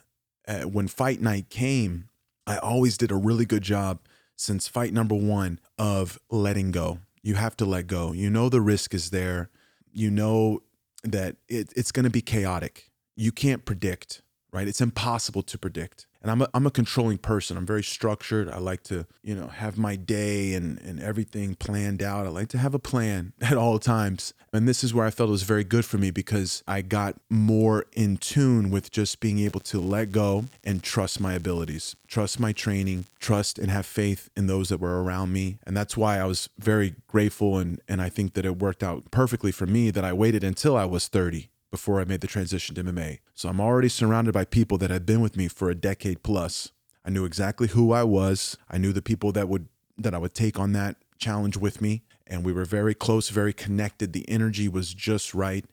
when 0.63 0.87
fight 0.87 1.21
night 1.21 1.49
came, 1.49 2.09
I 2.47 2.57
always 2.57 2.97
did 2.97 3.11
a 3.11 3.15
really 3.15 3.45
good 3.45 3.63
job 3.63 3.99
since 4.37 4.67
fight 4.67 4.93
number 4.93 5.15
one 5.15 5.59
of 5.77 6.19
letting 6.29 6.71
go. 6.71 6.99
You 7.21 7.35
have 7.35 7.57
to 7.57 7.65
let 7.65 7.87
go. 7.87 8.11
You 8.13 8.29
know 8.29 8.49
the 8.49 8.61
risk 8.61 8.93
is 8.93 9.09
there. 9.09 9.49
You 9.91 10.11
know 10.11 10.61
that 11.03 11.37
it, 11.47 11.73
it's 11.75 11.91
going 11.91 12.03
to 12.03 12.09
be 12.09 12.21
chaotic. 12.21 12.91
You 13.15 13.31
can't 13.31 13.65
predict, 13.65 14.21
right? 14.51 14.67
It's 14.67 14.81
impossible 14.81 15.41
to 15.43 15.57
predict. 15.57 16.05
And 16.25 16.31
I'm 16.31 16.41
a, 16.41 16.49
I'm 16.55 16.65
a 16.65 16.71
controlling 16.71 17.19
person. 17.19 17.55
I'm 17.55 17.67
very 17.67 17.83
structured. 17.83 18.49
I 18.49 18.57
like 18.57 18.81
to, 18.85 19.05
you 19.21 19.35
know, 19.35 19.45
have 19.45 19.77
my 19.77 19.95
day 19.95 20.55
and, 20.55 20.81
and 20.81 20.99
everything 20.99 21.53
planned 21.53 22.01
out. 22.01 22.25
I 22.25 22.29
like 22.29 22.47
to 22.47 22.57
have 22.57 22.73
a 22.73 22.79
plan 22.79 23.33
at 23.41 23.57
all 23.57 23.77
times. 23.77 24.33
And 24.51 24.67
this 24.67 24.83
is 24.83 24.91
where 24.91 25.05
I 25.05 25.11
felt 25.11 25.29
it 25.29 25.31
was 25.31 25.43
very 25.43 25.63
good 25.63 25.85
for 25.85 25.99
me 25.99 26.09
because 26.09 26.63
I 26.67 26.81
got 26.81 27.17
more 27.29 27.85
in 27.93 28.17
tune 28.17 28.71
with 28.71 28.89
just 28.89 29.19
being 29.19 29.37
able 29.37 29.59
to 29.59 29.79
let 29.79 30.11
go 30.11 30.45
and 30.63 30.81
trust 30.81 31.19
my 31.19 31.35
abilities, 31.35 31.95
trust 32.07 32.39
my 32.39 32.53
training, 32.53 33.05
trust 33.19 33.59
and 33.59 33.69
have 33.69 33.85
faith 33.85 34.31
in 34.35 34.47
those 34.47 34.69
that 34.69 34.79
were 34.79 35.03
around 35.03 35.31
me. 35.31 35.59
And 35.63 35.77
that's 35.77 35.95
why 35.95 36.17
I 36.17 36.25
was 36.25 36.49
very 36.57 36.95
grateful. 37.05 37.59
And, 37.59 37.79
and 37.87 38.01
I 38.01 38.09
think 38.09 38.33
that 38.33 38.47
it 38.47 38.57
worked 38.57 38.81
out 38.81 39.11
perfectly 39.11 39.51
for 39.51 39.67
me 39.67 39.91
that 39.91 40.03
I 40.03 40.11
waited 40.11 40.43
until 40.43 40.75
I 40.75 40.85
was 40.85 41.07
30 41.07 41.49
before 41.71 41.99
I 41.99 42.05
made 42.05 42.21
the 42.21 42.27
transition 42.27 42.75
to 42.75 42.83
MMA. 42.83 43.19
So 43.33 43.49
I'm 43.49 43.59
already 43.59 43.89
surrounded 43.89 44.33
by 44.33 44.45
people 44.45 44.77
that 44.79 44.89
had 44.89 45.05
been 45.05 45.21
with 45.21 45.35
me 45.35 45.47
for 45.47 45.69
a 45.69 45.75
decade 45.75 46.23
plus. 46.23 46.71
I 47.03 47.09
knew 47.09 47.25
exactly 47.25 47.67
who 47.67 47.91
I 47.91 48.03
was. 48.03 48.57
I 48.69 48.77
knew 48.77 48.93
the 48.93 49.01
people 49.01 49.31
that 49.33 49.47
would 49.47 49.67
that 49.97 50.13
I 50.13 50.17
would 50.17 50.33
take 50.33 50.59
on 50.59 50.73
that 50.73 50.97
challenge 51.17 51.55
with 51.55 51.81
me, 51.81 52.03
and 52.27 52.43
we 52.43 52.51
were 52.51 52.65
very 52.65 52.93
close, 52.93 53.29
very 53.29 53.53
connected. 53.53 54.11
The 54.11 54.27
energy 54.29 54.67
was 54.67 54.93
just 54.93 55.33
right. 55.33 55.65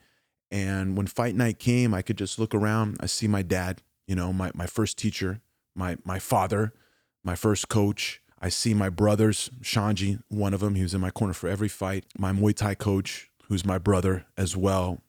And 0.51 0.97
when 0.97 1.07
fight 1.07 1.35
night 1.35 1.59
came, 1.59 1.95
I 1.95 2.03
could 2.03 2.19
just 2.19 2.39
look 2.39 2.55
around. 2.55 2.99
I 3.01 3.07
see 3.07 3.27
my 3.27 3.43
dad, 3.43 3.83
you 4.07 4.15
know, 4.15 4.33
my 4.33 4.51
my 4.55 4.67
first 4.67 4.99
teacher, 4.99 5.41
my 5.75 5.97
my 6.05 6.19
father, 6.19 6.73
my 7.25 7.35
first 7.35 7.69
coach. 7.69 8.21
I 8.45 8.49
see 8.49 8.75
my 8.75 8.89
brothers, 8.89 9.51
Shanji, 9.63 10.21
one 10.27 10.53
of 10.53 10.59
them, 10.59 10.75
he 10.75 10.83
was 10.83 10.95
in 10.95 11.01
my 11.01 11.11
corner 11.11 11.33
for 11.33 11.49
every 11.49 11.69
fight. 11.69 12.05
My 12.19 12.33
Muay 12.33 12.57
Thai 12.57 12.75
coach, 12.75 13.31
who's 13.45 13.65
my 13.65 13.79
brother 13.79 14.27
as 14.37 14.57
well, 14.57 15.01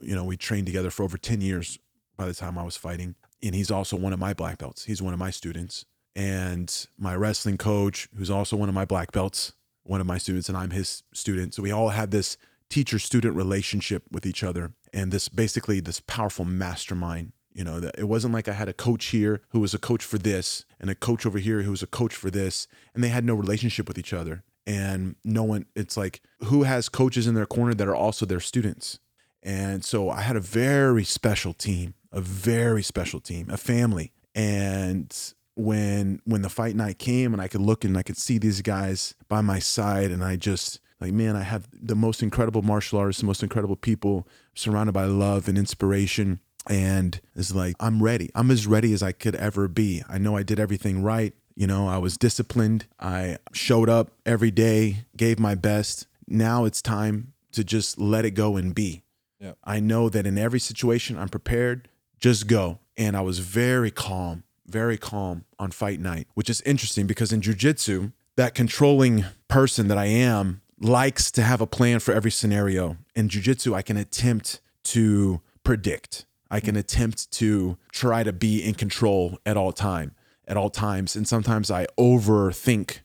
you 0.00 0.14
know, 0.14 0.24
we 0.24 0.36
trained 0.36 0.66
together 0.66 0.90
for 0.90 1.02
over 1.02 1.18
10 1.18 1.40
years 1.40 1.78
by 2.16 2.26
the 2.26 2.34
time 2.34 2.58
I 2.58 2.62
was 2.62 2.76
fighting. 2.76 3.14
And 3.42 3.54
he's 3.54 3.70
also 3.70 3.96
one 3.96 4.12
of 4.12 4.18
my 4.18 4.34
black 4.34 4.58
belts. 4.58 4.84
He's 4.84 5.02
one 5.02 5.12
of 5.12 5.18
my 5.18 5.30
students. 5.30 5.84
And 6.14 6.86
my 6.98 7.16
wrestling 7.16 7.58
coach, 7.58 8.08
who's 8.16 8.30
also 8.30 8.56
one 8.56 8.68
of 8.68 8.74
my 8.74 8.84
black 8.84 9.12
belts, 9.12 9.52
one 9.82 10.00
of 10.00 10.06
my 10.06 10.18
students, 10.18 10.48
and 10.48 10.56
I'm 10.56 10.70
his 10.70 11.02
student. 11.12 11.54
So 11.54 11.62
we 11.62 11.72
all 11.72 11.88
had 11.88 12.10
this 12.10 12.36
teacher 12.68 12.98
student 12.98 13.34
relationship 13.36 14.04
with 14.10 14.24
each 14.24 14.42
other 14.42 14.72
and 14.92 15.10
this 15.10 15.28
basically 15.28 15.80
this 15.80 16.00
powerful 16.00 16.44
mastermind. 16.44 17.32
You 17.54 17.64
know, 17.64 17.80
that 17.80 17.98
it 17.98 18.08
wasn't 18.08 18.32
like 18.32 18.48
I 18.48 18.52
had 18.52 18.70
a 18.70 18.72
coach 18.72 19.06
here 19.06 19.42
who 19.50 19.60
was 19.60 19.74
a 19.74 19.78
coach 19.78 20.02
for 20.02 20.16
this 20.16 20.64
and 20.80 20.88
a 20.88 20.94
coach 20.94 21.26
over 21.26 21.38
here 21.38 21.60
who 21.62 21.70
was 21.70 21.82
a 21.82 21.86
coach 21.86 22.14
for 22.14 22.30
this, 22.30 22.66
and 22.94 23.04
they 23.04 23.08
had 23.08 23.26
no 23.26 23.34
relationship 23.34 23.88
with 23.88 23.98
each 23.98 24.14
other. 24.14 24.42
And 24.66 25.16
no 25.22 25.42
one, 25.42 25.66
it's 25.76 25.96
like, 25.96 26.22
who 26.44 26.62
has 26.62 26.88
coaches 26.88 27.26
in 27.26 27.34
their 27.34 27.44
corner 27.44 27.74
that 27.74 27.88
are 27.88 27.94
also 27.94 28.24
their 28.24 28.40
students? 28.40 29.00
And 29.42 29.84
so 29.84 30.10
I 30.10 30.20
had 30.20 30.36
a 30.36 30.40
very 30.40 31.04
special 31.04 31.52
team, 31.52 31.94
a 32.12 32.20
very 32.20 32.82
special 32.82 33.20
team, 33.20 33.50
a 33.50 33.56
family. 33.56 34.12
And 34.34 35.14
when 35.54 36.20
when 36.24 36.42
the 36.42 36.48
fight 36.48 36.76
night 36.76 36.98
came 36.98 37.32
and 37.32 37.42
I 37.42 37.48
could 37.48 37.60
look 37.60 37.84
and 37.84 37.96
I 37.96 38.02
could 38.02 38.16
see 38.16 38.38
these 38.38 38.62
guys 38.62 39.14
by 39.28 39.40
my 39.40 39.58
side 39.58 40.10
and 40.10 40.24
I 40.24 40.36
just 40.36 40.80
like 41.00 41.12
man, 41.12 41.36
I 41.36 41.42
have 41.42 41.68
the 41.72 41.96
most 41.96 42.22
incredible 42.22 42.62
martial 42.62 42.98
artists, 42.98 43.20
the 43.20 43.26
most 43.26 43.42
incredible 43.42 43.76
people 43.76 44.26
surrounded 44.54 44.92
by 44.92 45.04
love 45.04 45.48
and 45.48 45.58
inspiration. 45.58 46.40
And 46.68 47.20
it's 47.34 47.52
like, 47.52 47.74
I'm 47.80 48.02
ready. 48.02 48.30
I'm 48.36 48.52
as 48.52 48.68
ready 48.68 48.92
as 48.92 49.02
I 49.02 49.10
could 49.10 49.34
ever 49.34 49.66
be. 49.66 50.04
I 50.08 50.18
know 50.18 50.36
I 50.36 50.44
did 50.44 50.60
everything 50.60 51.02
right. 51.02 51.34
You 51.56 51.66
know, 51.66 51.88
I 51.88 51.98
was 51.98 52.16
disciplined. 52.16 52.86
I 53.00 53.38
showed 53.52 53.88
up 53.88 54.12
every 54.24 54.52
day, 54.52 55.04
gave 55.16 55.40
my 55.40 55.56
best. 55.56 56.06
Now 56.28 56.64
it's 56.64 56.80
time 56.80 57.32
to 57.50 57.64
just 57.64 57.98
let 57.98 58.24
it 58.24 58.30
go 58.30 58.56
and 58.56 58.74
be. 58.74 59.01
Yeah. 59.42 59.54
I 59.64 59.80
know 59.80 60.08
that 60.08 60.24
in 60.24 60.38
every 60.38 60.60
situation 60.60 61.18
I'm 61.18 61.28
prepared, 61.28 61.88
just 62.20 62.46
go. 62.46 62.78
And 62.96 63.16
I 63.16 63.22
was 63.22 63.40
very 63.40 63.90
calm, 63.90 64.44
very 64.66 64.96
calm 64.96 65.44
on 65.58 65.72
fight 65.72 65.98
night, 65.98 66.28
which 66.34 66.48
is 66.48 66.60
interesting 66.60 67.08
because 67.08 67.32
in 67.32 67.40
jujitsu, 67.40 68.12
that 68.36 68.54
controlling 68.54 69.24
person 69.48 69.88
that 69.88 69.98
I 69.98 70.04
am 70.04 70.60
likes 70.78 71.32
to 71.32 71.42
have 71.42 71.60
a 71.60 71.66
plan 71.66 71.98
for 71.98 72.14
every 72.14 72.30
scenario. 72.30 72.98
In 73.16 73.28
jujitsu, 73.28 73.74
I 73.74 73.82
can 73.82 73.96
attempt 73.96 74.60
to 74.84 75.40
predict. 75.64 76.24
I 76.48 76.60
can 76.60 76.76
attempt 76.76 77.32
to 77.32 77.78
try 77.90 78.22
to 78.22 78.32
be 78.32 78.62
in 78.62 78.74
control 78.74 79.38
at 79.44 79.56
all 79.56 79.72
time, 79.72 80.14
at 80.46 80.56
all 80.56 80.70
times. 80.70 81.16
And 81.16 81.26
sometimes 81.26 81.68
I 81.68 81.86
overthink 81.98 82.98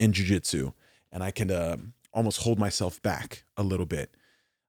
in 0.00 0.12
jujitsu 0.12 0.72
and 1.12 1.22
I 1.22 1.30
can 1.30 1.52
uh, 1.52 1.76
almost 2.12 2.42
hold 2.42 2.58
myself 2.58 3.00
back 3.00 3.44
a 3.56 3.62
little 3.62 3.86
bit. 3.86 4.16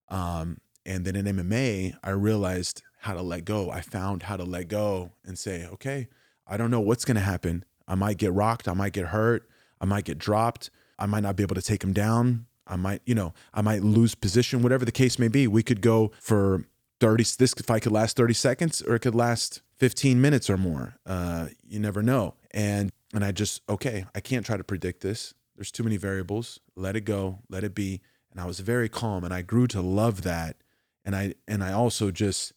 Um, 0.09 0.59
and 0.85 1.05
then 1.05 1.15
in 1.15 1.25
MMA, 1.25 1.95
I 2.03 2.09
realized 2.11 2.83
how 2.99 3.13
to 3.13 3.21
let 3.21 3.45
go. 3.45 3.69
I 3.69 3.81
found 3.81 4.23
how 4.23 4.37
to 4.37 4.43
let 4.43 4.67
go 4.67 5.11
and 5.25 5.37
say, 5.37 5.65
okay, 5.65 6.07
I 6.47 6.57
don't 6.57 6.71
know 6.71 6.79
what's 6.79 7.05
going 7.05 7.15
to 7.15 7.21
happen. 7.21 7.65
I 7.87 7.95
might 7.95 8.17
get 8.17 8.33
rocked. 8.33 8.67
I 8.67 8.73
might 8.73 8.93
get 8.93 9.07
hurt. 9.07 9.47
I 9.79 9.85
might 9.85 10.05
get 10.05 10.17
dropped. 10.17 10.69
I 10.97 11.05
might 11.05 11.21
not 11.21 11.35
be 11.35 11.43
able 11.43 11.55
to 11.55 11.61
take 11.61 11.83
him 11.83 11.93
down. 11.93 12.47
I 12.67 12.75
might, 12.77 13.01
you 13.05 13.13
know, 13.13 13.33
I 13.53 13.61
might 13.61 13.83
lose 13.83 14.15
position, 14.15 14.63
whatever 14.63 14.85
the 14.85 14.91
case 14.91 15.19
may 15.19 15.27
be. 15.27 15.47
We 15.47 15.61
could 15.61 15.81
go 15.81 16.11
for 16.19 16.65
30, 16.99 17.23
this 17.37 17.53
fight 17.53 17.83
could 17.83 17.91
last 17.91 18.17
30 18.17 18.33
seconds 18.33 18.81
or 18.81 18.95
it 18.95 18.99
could 18.99 19.13
last 19.13 19.61
15 19.77 20.19
minutes 20.19 20.49
or 20.49 20.57
more. 20.57 20.95
Uh, 21.05 21.47
you 21.67 21.79
never 21.79 22.01
know. 22.01 22.35
And, 22.51 22.91
and 23.13 23.23
I 23.23 23.31
just, 23.31 23.61
okay, 23.69 24.05
I 24.15 24.19
can't 24.19 24.45
try 24.45 24.57
to 24.57 24.63
predict 24.63 25.01
this. 25.01 25.33
There's 25.55 25.71
too 25.71 25.83
many 25.83 25.97
variables. 25.97 26.59
Let 26.75 26.95
it 26.95 27.01
go, 27.01 27.39
let 27.49 27.63
it 27.63 27.75
be. 27.75 28.01
And 28.31 28.39
I 28.41 28.45
was 28.45 28.59
very 28.59 28.89
calm 28.89 29.23
and 29.23 29.33
I 29.33 29.41
grew 29.41 29.67
to 29.67 29.81
love 29.81 30.23
that. 30.23 30.57
And 31.05 31.15
I, 31.15 31.35
and 31.47 31.63
I 31.63 31.71
also 31.71 32.11
just 32.11 32.53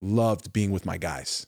loved 0.00 0.52
being 0.52 0.70
with 0.70 0.86
my 0.86 0.98
guys. 0.98 1.46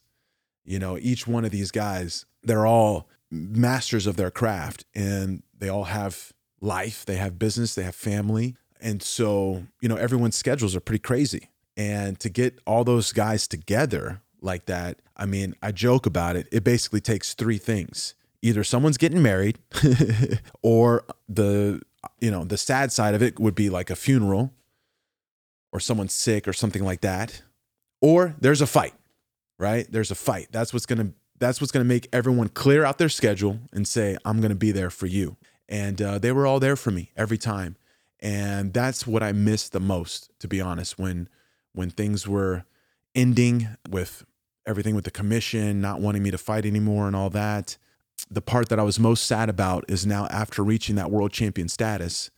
You 0.65 0.79
know, 0.79 0.99
each 0.99 1.27
one 1.27 1.45
of 1.45 1.51
these 1.51 1.71
guys, 1.71 2.25
they're 2.43 2.67
all 2.67 3.09
masters 3.31 4.07
of 4.07 4.17
their 4.17 4.31
craft 4.31 4.85
and 4.95 5.43
they 5.57 5.69
all 5.69 5.85
have 5.85 6.33
life, 6.61 7.05
they 7.05 7.17
have 7.17 7.39
business, 7.39 7.75
they 7.75 7.83
have 7.83 7.95
family. 7.95 8.57
And 8.81 9.03
so, 9.03 9.65
you 9.81 9.89
know, 9.89 9.97
everyone's 9.97 10.37
schedules 10.37 10.75
are 10.75 10.81
pretty 10.81 11.03
crazy. 11.03 11.51
And 11.77 12.19
to 12.21 12.29
get 12.29 12.59
all 12.67 12.85
those 12.85 13.13
guys 13.13 13.47
together 13.47 14.23
like 14.41 14.67
that, 14.67 15.01
I 15.17 15.27
mean, 15.27 15.55
I 15.63 15.73
joke 15.73 16.07
about 16.07 16.37
it. 16.37 16.49
It 16.51 16.65
basically 16.65 17.01
takes 17.01 17.35
three 17.35 17.59
things. 17.59 18.15
Either 18.43 18.65
someone's 18.65 18.97
getting 18.97 19.23
married 19.23 19.59
or 20.63 21.05
the 21.29 21.83
you 22.21 22.31
know, 22.31 22.45
the 22.45 22.57
sad 22.57 22.93
side 22.93 23.15
of 23.15 23.23
it 23.23 23.39
would 23.39 23.55
be 23.55 23.69
like 23.71 23.91
a 23.91 23.97
funeral 23.97 24.53
or 25.73 25.81
someone's 25.81 26.15
sick 26.15 26.49
or 26.49 26.53
something 26.53 26.85
like 26.85 27.01
that. 27.01 27.43
Or 28.01 28.35
there's 28.41 28.61
a 28.61 28.67
fight, 28.67 28.95
right? 29.59 29.87
There's 29.91 30.11
a 30.11 30.15
fight. 30.15 30.49
That's 30.51 30.73
what's 30.73 30.87
to 30.87 31.15
that's 31.39 31.61
what's 31.61 31.73
to 31.73 31.85
make 31.85 32.09
everyone 32.13 32.49
clear 32.49 32.85
out 32.85 32.99
their 32.99 33.09
schedule 33.09 33.61
and 33.73 33.89
say 33.89 34.17
I'm 34.25 34.41
to 34.51 34.55
be 34.55 34.73
there 34.73 34.91
for 34.91 35.07
you. 35.07 35.37
And 35.69 36.03
uh, 36.03 36.19
they 36.19 36.33
were 36.33 36.47
all 36.47 36.61
there 36.61 36.77
for 36.77 36.91
me 36.91 37.13
every 37.17 37.39
time. 37.39 37.77
And 38.21 38.75
that's 38.75 39.07
what 39.07 39.23
I 39.23 39.33
missed 39.33 39.73
the 39.73 39.81
most, 39.81 40.31
to 40.41 40.49
be 40.49 40.61
honest, 40.61 40.99
when 40.99 41.29
when 41.73 41.91
things 41.91 42.27
were 42.29 42.65
ending 43.15 43.69
with 43.89 44.25
everything 44.67 44.95
with 44.95 45.05
the 45.05 45.11
commission 45.11 45.81
not 45.81 46.01
wanting 46.01 46.23
me 46.23 46.31
to 46.31 46.39
fight 46.39 46.67
anymore 46.67 47.07
and 47.07 47.17
all 47.17 47.31
that. 47.31 47.77
the 48.31 48.43
part 48.43 48.69
that 48.69 48.79
I 48.79 48.83
was 48.83 48.99
most 48.99 49.27
sad 49.27 49.49
about 49.49 49.85
is 49.89 50.07
now 50.07 50.27
after 50.27 50.63
reaching 50.63 50.97
that 50.97 51.11
world 51.11 51.33
champion 51.33 51.69
status, 51.69 52.31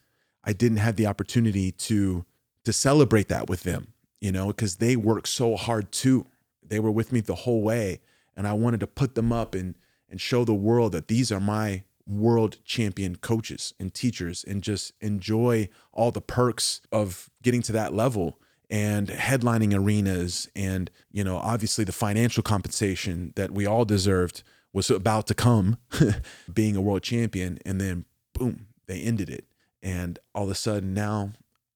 I 0.45 0.53
didn't 0.53 0.79
have 0.79 0.97
the 0.97 1.07
opportunity 1.07 1.73
to 1.73 2.25
to 2.64 2.72
celebrate 2.72 3.29
that 3.29 3.48
with 3.48 3.62
them, 3.62 3.92
you 4.20 4.33
know, 4.33 4.48
because 4.48 4.77
they 4.77 4.96
worked 4.96 5.29
so 5.29 5.57
hard 5.57 5.92
too. 5.92 6.27
They 6.62 6.81
were 6.81 6.90
with 6.90 7.12
me 7.12 7.20
the 7.20 7.35
whole 7.35 7.62
way, 7.62 8.01
and 8.37 8.46
I 8.46 8.53
wanted 8.53 8.81
to 8.81 8.87
put 8.87 9.14
them 9.14 9.33
up 9.33 9.55
and 9.55 9.75
and 10.09 10.20
show 10.20 10.44
the 10.44 10.55
world 10.55 10.92
that 10.92 11.09
these 11.09 11.33
are 11.33 11.40
my 11.40 11.85
world 12.07 12.59
champion 12.64 13.16
coaches 13.16 13.72
and 13.81 13.94
teachers 13.94 14.44
and 14.46 14.62
just 14.62 14.92
enjoy 15.01 15.68
all 15.92 16.11
the 16.11 16.20
perks 16.20 16.81
of 16.90 17.31
getting 17.42 17.62
to 17.62 17.72
that 17.72 17.94
level 17.94 18.38
and 18.68 19.09
headlining 19.09 19.75
arenas 19.75 20.48
and 20.57 20.90
you 21.12 21.22
know 21.22 21.37
obviously 21.37 21.85
the 21.85 21.92
financial 21.92 22.42
compensation 22.42 23.33
that 23.37 23.53
we 23.53 23.66
all 23.66 23.85
deserved 23.85 24.42
was 24.72 24.90
about 24.90 25.27
to 25.27 25.35
come 25.35 25.79
being 26.53 26.77
a 26.77 26.81
world 26.81 27.03
champion 27.03 27.59
and 27.64 27.81
then 27.81 28.05
boom 28.33 28.66
they 28.87 29.01
ended 29.01 29.31
it 29.31 29.46
and 29.83 30.18
all 30.35 30.44
of 30.44 30.51
a 30.51 30.55
sudden 30.55 30.92
now 30.92 31.33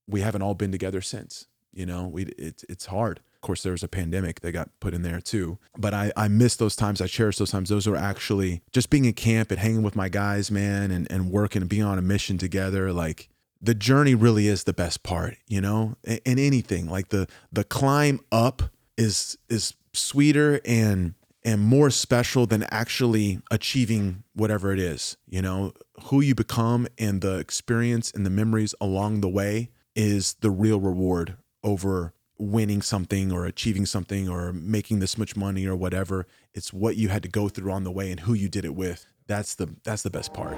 we 0.09 0.21
haven't 0.21 0.42
all 0.42 0.55
been 0.55 0.73
together 0.73 1.01
since 1.01 1.47
you 1.77 1.87
know? 1.87 2.09
We 2.09 2.25
it, 2.25 2.64
it's 2.69 2.87
hard. 2.87 3.21
Of 3.35 3.40
course 3.42 3.62
there 3.62 3.73
was 3.73 3.85
a 3.85 3.88
pandemic 3.88 4.40
that 4.40 4.53
got 4.53 4.71
put 4.81 4.92
in 4.92 5.03
there 5.03 5.21
too 5.21 5.59
but 5.79 5.95
i 5.95 6.11
i 6.16 6.27
miss 6.27 6.57
those 6.57 6.75
times. 6.75 7.01
I 7.01 7.07
cherish 7.07 7.38
those 7.38 7.51
times. 7.51 7.69
Those 7.69 7.87
were 7.87 7.97
actually 7.97 8.62
just 8.73 8.90
being 8.90 9.05
in 9.05 9.12
camp 9.12 9.51
and 9.53 9.61
hanging 9.61 9.83
with 9.83 9.95
my 9.95 10.09
guys 10.09 10.51
man 10.51 10.90
and 10.90 11.07
and 11.12 11.31
working 11.31 11.62
and 11.62 11.69
being 11.69 11.85
on 11.85 11.99
a 11.99 12.03
mission 12.03 12.38
together 12.38 12.92
like 12.92 13.29
the 13.62 13.75
journey 13.75 14.14
really 14.14 14.49
is 14.49 14.64
the 14.64 14.73
best 14.73 15.03
part 15.05 15.37
you 15.47 15.61
know? 15.61 15.97
In, 16.03 16.19
in 16.25 16.38
anything 16.40 16.90
like 16.90 17.11
the 17.11 17.29
the 17.53 17.62
climb 17.62 18.21
up 18.33 18.62
is 18.97 19.38
is 19.49 19.75
sweeter 19.92 20.61
and 20.64 21.14
and 21.45 21.61
more 21.61 21.90
special 21.90 22.45
than 22.45 22.64
actually 22.73 23.40
achieving 23.53 24.25
whatever 24.35 24.73
it 24.73 24.81
is. 24.81 25.16
You 25.29 25.42
know, 25.42 25.75
who 26.07 26.21
you 26.21 26.35
become 26.35 26.88
and 26.99 27.21
the 27.21 27.38
experience 27.38 28.11
and 28.11 28.27
the 28.27 28.31
memories 28.31 28.75
along 28.81 29.21
the 29.21 29.29
way 29.29 29.71
is 29.97 30.35
the 30.35 30.51
real 30.51 30.79
reward 30.79 31.37
over 31.65 32.13
winning 32.39 32.83
something 32.83 33.33
or 33.33 33.47
achieving 33.47 33.87
something 33.87 34.29
or 34.29 34.53
making 34.53 35.01
this 35.01 35.17
much 35.17 35.35
money 35.35 35.67
or 35.67 35.75
whatever. 35.75 36.27
It's 36.55 36.73
what 36.73 36.97
you 36.97 37.09
had 37.09 37.23
to 37.23 37.29
go 37.29 37.49
through 37.49 37.73
on 37.73 37.83
the 37.83 37.91
way 37.91 38.11
and 38.11 38.21
who 38.21 38.35
you 38.35 38.49
did 38.49 38.65
it 38.65 38.75
with. 38.75 39.07
That's 39.27 39.55
the 39.55 39.75
that's 39.83 40.03
the 40.03 40.11
best 40.11 40.33
part 40.33 40.57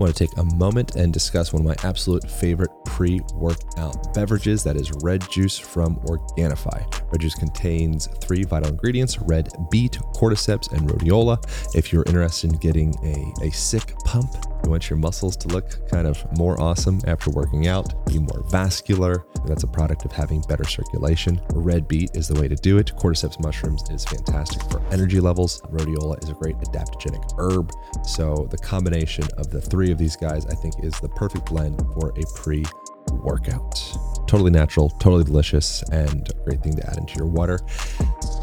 I 0.00 0.04
want 0.04 0.16
to 0.16 0.26
take 0.26 0.38
a 0.38 0.44
moment 0.56 0.96
and 0.96 1.12
discuss 1.12 1.52
one 1.52 1.60
of 1.60 1.66
my 1.66 1.76
absolute 1.86 2.24
favorite 2.30 2.70
pre 2.86 3.20
workout 3.34 4.14
beverages 4.14 4.64
that 4.64 4.76
is 4.76 4.90
red 5.02 5.30
juice 5.30 5.58
from 5.58 5.96
Organifi. 6.06 7.12
Red 7.12 7.20
juice 7.20 7.34
contains 7.34 8.08
three 8.22 8.44
vital 8.44 8.70
ingredients 8.70 9.18
red 9.18 9.50
beet, 9.70 9.98
cordyceps, 10.14 10.72
and 10.72 10.88
rhodiola. 10.88 11.36
If 11.76 11.92
you're 11.92 12.04
interested 12.06 12.50
in 12.50 12.58
getting 12.60 12.94
a, 13.04 13.46
a 13.46 13.50
sick 13.50 13.94
pump, 14.06 14.30
you 14.64 14.70
want 14.70 14.90
your 14.90 14.98
muscles 14.98 15.36
to 15.38 15.48
look 15.48 15.88
kind 15.88 16.06
of 16.06 16.24
more 16.38 16.60
awesome 16.60 17.00
after 17.06 17.30
working 17.30 17.66
out, 17.66 18.06
be 18.06 18.18
more 18.18 18.44
vascular. 18.50 19.24
That's 19.46 19.62
a 19.62 19.66
product 19.66 20.04
of 20.04 20.12
having 20.12 20.42
better 20.42 20.64
circulation. 20.64 21.40
Red 21.54 21.88
beet 21.88 22.10
is 22.14 22.28
the 22.28 22.40
way 22.40 22.48
to 22.48 22.56
do 22.56 22.78
it. 22.78 22.92
Cordyceps 22.96 23.40
mushrooms 23.42 23.82
is 23.90 24.04
fantastic 24.04 24.62
for 24.70 24.82
energy 24.92 25.20
levels. 25.20 25.60
Rhodiola 25.62 26.22
is 26.22 26.30
a 26.30 26.34
great 26.34 26.56
adaptogenic 26.58 27.38
herb. 27.38 27.72
So 28.04 28.48
the 28.50 28.58
combination 28.58 29.24
of 29.36 29.50
the 29.50 29.60
three 29.60 29.90
of 29.90 29.98
these 29.98 30.16
guys, 30.16 30.46
I 30.46 30.54
think, 30.54 30.82
is 30.82 30.92
the 31.00 31.08
perfect 31.08 31.46
blend 31.46 31.80
for 31.94 32.10
a 32.10 32.22
pre 32.34 32.64
workout. 33.12 33.74
Totally 34.26 34.50
natural, 34.50 34.90
totally 34.90 35.24
delicious, 35.24 35.82
and 35.90 36.28
a 36.30 36.44
great 36.44 36.62
thing 36.62 36.76
to 36.76 36.88
add 36.88 36.98
into 36.98 37.14
your 37.16 37.26
water. 37.26 37.58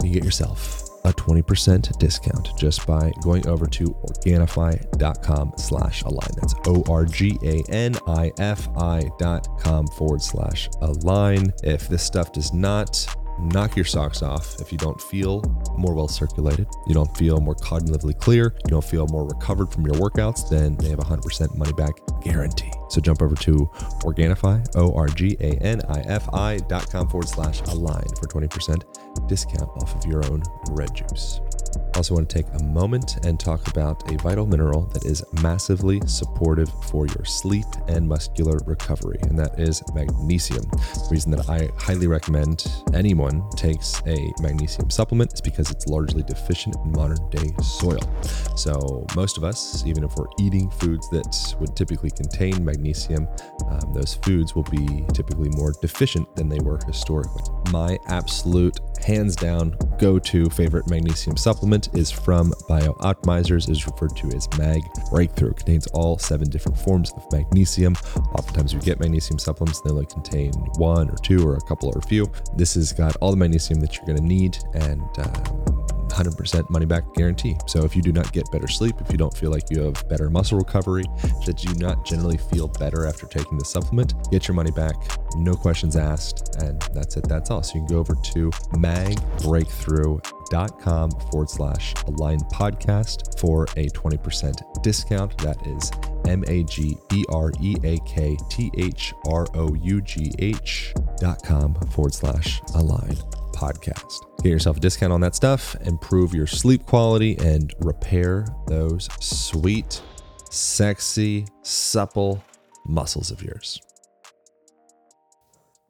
You 0.03 0.11
get 0.11 0.23
yourself 0.23 0.86
a 1.07 1.13
20% 1.13 1.97
discount 1.97 2.49
just 2.57 2.85
by 2.85 3.11
going 3.23 3.47
over 3.47 3.65
to 3.65 3.85
organifi.com 3.85 5.53
slash 5.57 6.03
align. 6.03 6.29
That's 6.35 6.53
O-R-G-A-N-I-F-I 6.65 7.01
dot 9.17 9.59
com 9.59 9.87
forward 9.87 10.21
slash 10.21 10.69
align. 10.81 11.53
If 11.63 11.87
this 11.87 12.03
stuff 12.03 12.33
does 12.33 12.53
not 12.53 13.07
knock 13.39 13.75
your 13.75 13.85
socks 13.85 14.21
off 14.21 14.59
if 14.59 14.71
you 14.71 14.77
don't 14.77 14.99
feel 15.01 15.41
more 15.77 15.93
well 15.93 16.07
circulated, 16.07 16.67
you 16.87 16.93
don't 16.93 17.15
feel 17.17 17.39
more 17.39 17.55
cognitively 17.55 18.17
clear, 18.17 18.55
you 18.65 18.69
don't 18.69 18.83
feel 18.83 19.07
more 19.07 19.27
recovered 19.27 19.71
from 19.71 19.85
your 19.85 19.95
workouts, 19.95 20.49
then 20.49 20.75
they 20.77 20.89
have 20.89 20.99
a 20.99 21.03
100% 21.03 21.55
money 21.55 21.73
back 21.73 21.93
guarantee. 22.21 22.71
So 22.89 23.01
jump 23.01 23.21
over 23.21 23.35
to 23.35 23.69
Organifi, 24.01 24.65
O 24.75 24.93
R 24.95 25.07
G 25.07 25.37
A 25.39 25.51
N 25.61 25.81
I 25.89 25.99
F 26.01 26.33
I 26.33 26.57
dot 26.57 26.89
com 26.89 27.07
forward 27.09 27.27
slash 27.27 27.61
align 27.61 28.07
for 28.19 28.27
20% 28.27 29.27
discount 29.27 29.69
off 29.81 29.95
of 29.95 30.05
your 30.05 30.25
own 30.31 30.43
red 30.69 30.93
juice. 30.95 31.41
Also, 31.95 32.13
want 32.13 32.29
to 32.29 32.35
take 32.35 32.45
a 32.59 32.63
moment 32.63 33.25
and 33.25 33.39
talk 33.39 33.67
about 33.67 34.11
a 34.11 34.17
vital 34.17 34.45
mineral 34.45 34.85
that 34.93 35.05
is 35.05 35.23
massively 35.41 36.01
supportive 36.05 36.69
for 36.85 37.07
your 37.07 37.25
sleep 37.25 37.65
and 37.87 38.07
muscular 38.07 38.59
recovery, 38.65 39.17
and 39.23 39.37
that 39.37 39.59
is 39.59 39.83
magnesium. 39.93 40.61
The 40.61 41.07
reason 41.11 41.31
that 41.31 41.49
I 41.49 41.69
highly 41.77 42.07
recommend 42.07 42.65
anyone 42.93 43.49
takes 43.51 44.01
a 44.05 44.31
magnesium 44.41 44.89
supplement 44.89 45.33
is 45.33 45.41
because 45.41 45.71
it's 45.71 45.87
largely 45.87 46.23
deficient 46.23 46.75
in 46.83 46.91
modern 46.91 47.29
day 47.29 47.51
soil. 47.63 47.99
So, 48.55 49.05
most 49.15 49.37
of 49.37 49.43
us, 49.43 49.85
even 49.85 50.03
if 50.03 50.15
we're 50.15 50.27
eating 50.39 50.69
foods 50.69 51.09
that 51.09 51.55
would 51.59 51.75
typically 51.75 52.11
contain 52.11 52.63
magnesium, 52.63 53.27
um, 53.69 53.93
those 53.93 54.15
foods 54.15 54.55
will 54.55 54.63
be 54.63 55.05
typically 55.13 55.49
more 55.49 55.73
deficient 55.81 56.35
than 56.35 56.49
they 56.49 56.59
were 56.59 56.79
historically. 56.85 57.43
My 57.71 57.97
absolute 58.07 58.79
hands 59.03 59.35
down 59.35 59.75
go 59.97 60.19
to 60.19 60.49
favorite 60.49 60.89
magnesium 60.89 61.37
supplement 61.37 61.89
is 61.95 62.11
from 62.11 62.51
BioOptimizers, 62.69 63.69
is 63.69 63.87
referred 63.87 64.15
to 64.17 64.27
as 64.35 64.47
Mag 64.57 64.81
Breakthrough. 65.09 65.51
It 65.51 65.57
contains 65.57 65.87
all 65.87 66.17
seven 66.17 66.49
different 66.49 66.77
forms 66.77 67.11
of 67.13 67.25
magnesium. 67.31 67.95
Oftentimes 68.35 68.75
we 68.75 68.81
get 68.81 68.99
magnesium 68.99 69.39
supplements, 69.39 69.81
they 69.81 69.89
only 69.89 70.05
contain 70.05 70.51
one 70.77 71.09
or 71.09 71.15
two 71.17 71.47
or 71.47 71.55
a 71.55 71.61
couple 71.61 71.89
or 71.89 71.97
a 71.97 72.01
few. 72.01 72.31
This 72.55 72.75
has 72.75 72.93
got 72.93 73.15
all 73.17 73.31
the 73.31 73.37
magnesium 73.37 73.79
that 73.81 73.95
you're 73.95 74.05
going 74.05 74.17
to 74.17 74.23
need 74.23 74.57
and 74.73 75.01
um, 75.19 75.66
100% 76.17 76.69
money 76.69 76.85
back 76.85 77.03
guarantee. 77.13 77.55
So 77.67 77.85
if 77.85 77.95
you 77.95 78.01
do 78.01 78.11
not 78.11 78.33
get 78.33 78.51
better 78.51 78.67
sleep, 78.67 78.95
if 78.99 79.09
you 79.11 79.17
don't 79.17 79.35
feel 79.35 79.51
like 79.51 79.69
you 79.69 79.83
have 79.83 80.07
better 80.09 80.29
muscle 80.29 80.57
recovery, 80.57 81.05
that 81.45 81.63
you 81.63 81.73
not 81.75 82.05
generally 82.05 82.35
feel 82.37 82.67
better 82.67 83.05
after 83.05 83.25
taking 83.27 83.57
the 83.57 83.63
supplement, 83.65 84.13
get 84.31 84.47
your 84.47 84.55
money 84.55 84.71
back, 84.71 84.95
no 85.35 85.53
questions 85.53 85.95
asked, 85.95 86.55
and 86.61 86.81
that's 86.93 87.15
it. 87.17 87.27
That's 87.27 87.51
all. 87.51 87.61
So 87.63 87.75
you 87.75 87.81
can 87.85 87.95
go 87.95 87.99
over 87.99 88.15
to 88.15 88.49
magbreakthrough.com 88.73 91.11
forward 91.11 91.49
slash 91.49 91.93
align 92.07 92.39
podcast 92.51 93.39
for 93.39 93.63
a 93.75 93.87
20% 93.89 94.81
discount. 94.81 95.37
That 95.39 95.67
is 95.67 95.91
M 96.27 96.43
A 96.47 96.63
G 96.63 96.95
B 97.09 97.25
R 97.29 97.51
E 97.61 97.75
A 97.83 97.99
K 97.99 98.37
T 98.49 98.71
H 98.77 99.13
R 99.27 99.45
O 99.53 99.73
U 99.73 100.01
G 100.01 100.31
H 100.39 100.93
dot 101.19 101.43
com 101.43 101.75
forward 101.91 102.13
slash 102.13 102.61
align 102.75 103.17
podcast. 103.57 104.21
Get 104.43 104.51
yourself 104.51 104.77
a 104.77 104.79
discount 104.79 105.11
on 105.11 105.21
that 105.21 105.33
stuff, 105.33 105.75
improve 105.81 106.33
your 106.33 106.45
sleep 106.45 106.85
quality, 106.85 107.35
and 107.39 107.73
repair 107.79 108.45
those 108.67 109.09
sweet, 109.19 110.01
sexy, 110.51 111.47
supple 111.63 112.43
muscles 112.85 113.31
of 113.31 113.41
yours. 113.41 113.81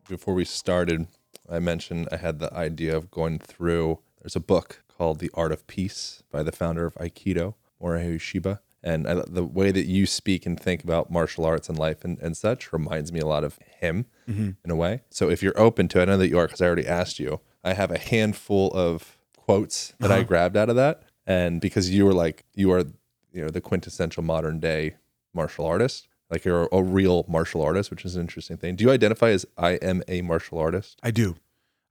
Before 0.08 0.34
we 0.34 0.46
started, 0.46 1.08
I 1.50 1.60
mentioned 1.60 2.08
I 2.10 2.18
had 2.18 2.40
the 2.40 2.54
idea 2.54 2.96
of 2.96 3.12
going 3.12 3.40
through. 3.40 4.00
There's 4.22 4.38
a 4.38 4.42
book 4.42 4.84
called 4.88 5.20
The 5.20 5.30
Art 5.34 5.52
of 5.52 5.68
Peace 5.68 6.24
by 6.32 6.44
the 6.44 6.54
founder 6.54 6.86
of 6.86 6.96
Aikido, 6.96 7.56
Morihei 7.82 8.16
Ueshiba. 8.16 8.60
And 8.82 9.06
I, 9.06 9.16
the 9.28 9.44
way 9.44 9.72
that 9.72 9.86
you 9.86 10.06
speak 10.06 10.46
and 10.46 10.58
think 10.58 10.84
about 10.84 11.12
martial 11.12 11.44
arts 11.44 11.68
and 11.68 11.78
life 11.78 12.06
and, 12.06 12.18
and 12.20 12.38
such 12.38 12.72
reminds 12.72 13.12
me 13.12 13.20
a 13.20 13.26
lot 13.26 13.44
of 13.44 13.60
him 13.80 14.06
mm-hmm. 14.30 14.52
in 14.64 14.72
a 14.72 14.76
way. 14.76 15.02
So 15.10 15.30
if 15.30 15.44
you're 15.44 15.60
open 15.60 15.90
to 15.90 16.00
it, 16.00 16.04
I 16.04 16.06
know 16.06 16.18
that 16.18 16.30
you 16.30 16.40
are 16.40 16.48
because 16.48 16.62
I 16.62 16.68
already 16.68 16.88
asked 16.88 17.20
you. 17.20 17.42
I 17.68 17.74
have 17.74 17.92
a 17.92 17.98
handful 17.98 18.72
of 18.74 19.18
quotes 19.36 19.94
that 20.00 20.10
uh-huh. 20.10 20.22
I 20.22 20.24
grabbed 20.24 20.56
out 20.56 20.70
of 20.70 20.78
that. 20.78 21.04
And 21.26 21.60
because 21.60 21.90
you 21.90 22.06
were 22.06 22.14
like, 22.14 22.46
you 22.54 22.72
are, 22.72 22.86
you 23.32 23.44
know, 23.44 23.50
the 23.50 23.62
quintessential 23.62 24.24
modern 24.24 24.60
day 24.60 24.96
martial 25.34 25.66
artist, 25.66 26.08
like 26.30 26.46
you're 26.46 26.70
a, 26.72 26.82
real 26.82 27.26
martial 27.28 27.62
artist, 27.62 27.92
which 27.92 28.06
is 28.06 28.16
an 28.16 28.22
interesting 28.22 28.58
thing. 28.58 28.76
Do 28.76 28.86
you 28.86 28.92
identify 28.92 29.30
as 29.30 29.46
I 29.58 29.72
am 29.74 30.02
a 30.08 30.22
martial 30.22 30.58
artist? 30.58 31.00
I 31.04 31.12
do. 31.12 31.36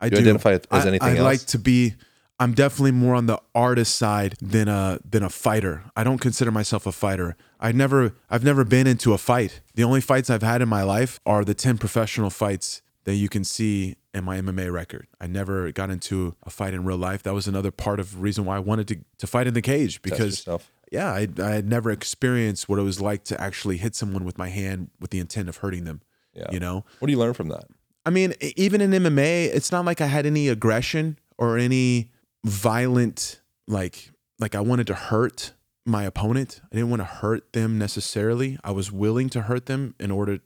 I 0.01 0.09
do, 0.09 0.17
do. 0.17 0.23
identify 0.23 0.59
as 0.71 0.87
anything 0.87 1.09
I, 1.09 1.19
I 1.19 1.21
like 1.21 1.41
to 1.47 1.59
be. 1.59 1.95
I'm 2.39 2.53
definitely 2.53 2.93
more 2.93 3.15
on 3.15 3.27
the 3.27 3.41
artist 3.55 3.97
side 3.97 4.37
than 4.43 4.69
a 4.69 4.99
than 5.09 5.23
a 5.23 5.31
fighter. 5.31 5.85
I 5.97 6.05
don't 6.05 6.19
consider 6.19 6.51
myself 6.51 6.87
a 6.87 6.93
fighter. 6.93 7.37
I 7.59 7.73
never 7.73 8.15
I've 8.29 8.45
never 8.45 8.65
been 8.65 8.87
into 8.87 9.15
a 9.15 9.19
fight. 9.19 9.61
The 9.75 9.85
only 9.85 10.03
fights 10.03 10.29
I've 10.29 10.43
had 10.43 10.61
in 10.61 10.69
my 10.69 10.83
life 10.83 11.19
are 11.25 11.45
the 11.45 11.55
10 11.55 11.79
professional 11.79 12.29
fights 12.29 12.83
that 13.05 13.15
you 13.15 13.31
can 13.31 13.45
see 13.45 13.97
in 14.17 14.25
my 14.25 14.41
MMA 14.41 14.73
record. 14.73 15.07
I 15.21 15.27
never 15.27 15.71
got 15.73 15.91
into 15.91 16.35
a 16.43 16.51
fight 16.51 16.73
in 16.73 16.85
real 16.85 16.97
life. 16.97 17.23
That 17.23 17.35
was 17.35 17.47
another 17.47 17.71
part 17.71 18.01
of 18.01 18.23
reason 18.23 18.47
why 18.47 18.57
I 18.57 18.61
wanted 18.61 18.89
to, 18.89 18.99
to 19.19 19.27
fight 19.27 19.47
in 19.47 19.53
the 19.53 19.61
cage 19.61 20.01
because 20.01 20.49
yeah, 20.91 21.13
I, 21.13 21.29
I 21.39 21.51
had 21.51 21.69
never 21.69 21.91
experienced 21.91 22.69
what 22.69 22.79
it 22.79 22.83
was 22.83 22.99
like 23.01 23.25
to 23.25 23.39
actually 23.39 23.77
hit 23.77 23.95
someone 23.95 24.25
with 24.25 24.39
my 24.39 24.49
hand 24.49 24.89
with 25.01 25.11
the 25.11 25.19
intent 25.19 25.51
of 25.51 25.59
hurting 25.59 25.85
them. 25.85 26.01
Yeah. 26.33 26.47
You 26.51 26.61
know? 26.61 26.85
What 26.99 27.07
do 27.07 27.13
you 27.13 27.19
learn 27.19 27.35
from 27.35 27.49
that? 27.49 27.65
I 28.07 28.11
mean, 28.11 28.35
even 28.57 28.81
in 28.81 28.91
MMA, 28.91 29.47
it's 29.55 29.71
not 29.71 29.85
like 29.85 30.01
I 30.01 30.07
had 30.07 30.25
any 30.25 30.49
aggression 30.49 31.19
or 31.37 31.59
any 31.59 32.11
violent 32.45 33.41
like 33.69 34.13
like 34.39 34.55
I 34.55 34.61
wanted 34.61 34.87
to 34.87 34.95
hurt 34.95 35.53
my 35.85 36.05
opponent. 36.05 36.61
I 36.73 36.75
didn't 36.75 36.91
want 36.91 37.01
to 37.01 37.07
hurt 37.07 37.53
them 37.53 37.79
necessarily. 37.79 38.59
I 38.65 38.71
was 38.71 38.91
willing 38.91 39.29
to 39.31 39.43
hurt 39.43 39.67
them 39.67 39.95
in 39.99 40.11
order 40.11 40.39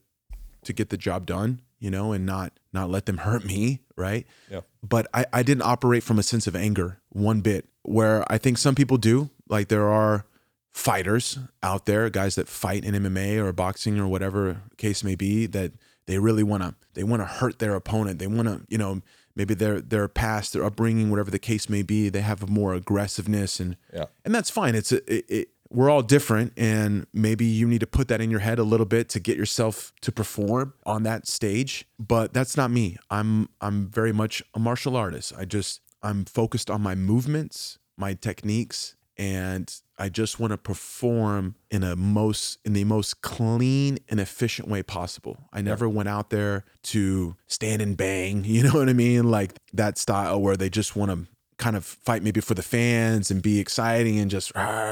to 0.64 0.72
get 0.72 0.90
the 0.90 0.96
job 0.96 1.26
done, 1.26 1.61
you 1.80 1.90
know, 1.90 2.12
and 2.12 2.24
not 2.24 2.52
not 2.72 2.88
let 2.90 3.06
them 3.06 3.16
hurt 3.26 3.44
me, 3.44 3.80
right? 3.96 4.26
Yeah. 4.50 4.60
But 4.82 5.08
I, 5.12 5.26
I 5.32 5.42
didn't 5.42 5.62
operate 5.64 6.02
from 6.04 6.18
a 6.18 6.22
sense 6.22 6.46
of 6.46 6.54
anger 6.54 7.00
one 7.08 7.40
bit, 7.40 7.68
where 7.82 8.24
I 8.32 8.38
think 8.38 8.58
some 8.58 8.74
people 8.76 8.96
do. 8.96 9.30
Like 9.48 9.66
there 9.68 9.88
are 9.88 10.24
fighters 10.72 11.38
out 11.62 11.86
there, 11.86 12.08
guys 12.10 12.36
that 12.36 12.48
fight 12.48 12.84
in 12.84 12.94
MMA 12.94 13.38
or 13.38 13.52
boxing 13.52 13.98
or 13.98 14.06
whatever 14.06 14.62
case 14.76 15.02
may 15.02 15.14
be, 15.16 15.46
that 15.46 15.72
they 16.06 16.18
really 16.18 16.42
want 16.44 16.62
to 16.62 16.74
they 16.94 17.02
want 17.04 17.20
to 17.22 17.26
hurt 17.26 17.58
their 17.58 17.74
opponent. 17.74 18.18
They 18.18 18.26
want 18.26 18.48
to, 18.48 18.62
you 18.68 18.78
know, 18.78 19.02
maybe 19.34 19.54
their 19.54 19.80
their 19.80 20.08
past, 20.08 20.52
their 20.52 20.64
upbringing, 20.64 21.10
whatever 21.10 21.30
the 21.30 21.38
case 21.38 21.68
may 21.68 21.82
be, 21.82 22.08
they 22.08 22.20
have 22.20 22.48
more 22.48 22.74
aggressiveness 22.74 23.60
and 23.60 23.76
Yeah. 23.92 24.06
and 24.24 24.34
that's 24.34 24.50
fine. 24.50 24.74
It's 24.74 24.92
a, 24.92 24.96
it, 25.12 25.24
it, 25.28 25.48
we're 25.70 25.88
all 25.88 26.02
different, 26.02 26.52
and 26.56 27.06
maybe 27.12 27.44
you 27.44 27.66
need 27.68 27.80
to 27.80 27.87
put 27.87 28.09
that 28.09 28.20
in 28.20 28.30
your 28.30 28.40
head 28.40 28.59
a 28.59 28.64
little 28.64 28.87
bit 28.87 29.09
to 29.11 29.20
get 29.20 29.37
yourself 29.37 29.92
to 30.02 30.12
perform 30.12 30.74
on 30.85 31.04
that 31.04 31.26
stage. 31.26 31.87
But 31.98 32.35
that's 32.35 32.56
not 32.56 32.70
me. 32.70 32.96
I'm 33.11 33.48
I'm 33.61 33.88
very 33.88 34.12
much 34.12 34.42
a 34.54 34.59
martial 34.59 34.96
artist. 34.96 35.33
I 35.38 35.44
just 35.44 35.80
I'm 36.02 36.24
focused 36.24 36.70
on 36.70 36.80
my 36.80 36.94
movements, 36.94 37.78
my 37.96 38.14
techniques, 38.14 38.96
and 39.16 39.72
I 39.98 40.09
just 40.09 40.40
want 40.40 40.52
to 40.52 40.56
perform 40.56 41.54
in 41.70 41.85
a 41.85 41.94
most 41.94 42.59
in 42.64 42.72
the 42.72 42.85
most 42.85 43.20
clean 43.20 43.98
and 44.09 44.18
efficient 44.18 44.66
way 44.66 44.83
possible. 44.83 45.48
I 45.52 45.61
never 45.61 45.88
went 45.88 46.09
out 46.09 46.30
there 46.30 46.64
to 46.85 47.37
stand 47.46 47.83
and 47.83 47.96
bang, 47.96 48.44
you 48.46 48.64
know 48.64 48.72
what 48.72 48.88
I 48.88 48.94
mean? 48.94 49.30
Like 49.30 49.52
that 49.72 49.98
style 49.98 50.40
where 50.40 50.56
they 50.56 50.70
just 50.70 50.96
want 50.96 51.11
to 51.11 51.28
kind 51.61 51.77
of 51.77 51.85
fight 51.85 52.23
maybe 52.23 52.40
for 52.40 52.55
the 52.55 52.62
fans 52.62 53.31
and 53.31 53.42
be 53.42 53.61
exciting 53.61 54.18
and 54.18 54.31
just 54.31 54.51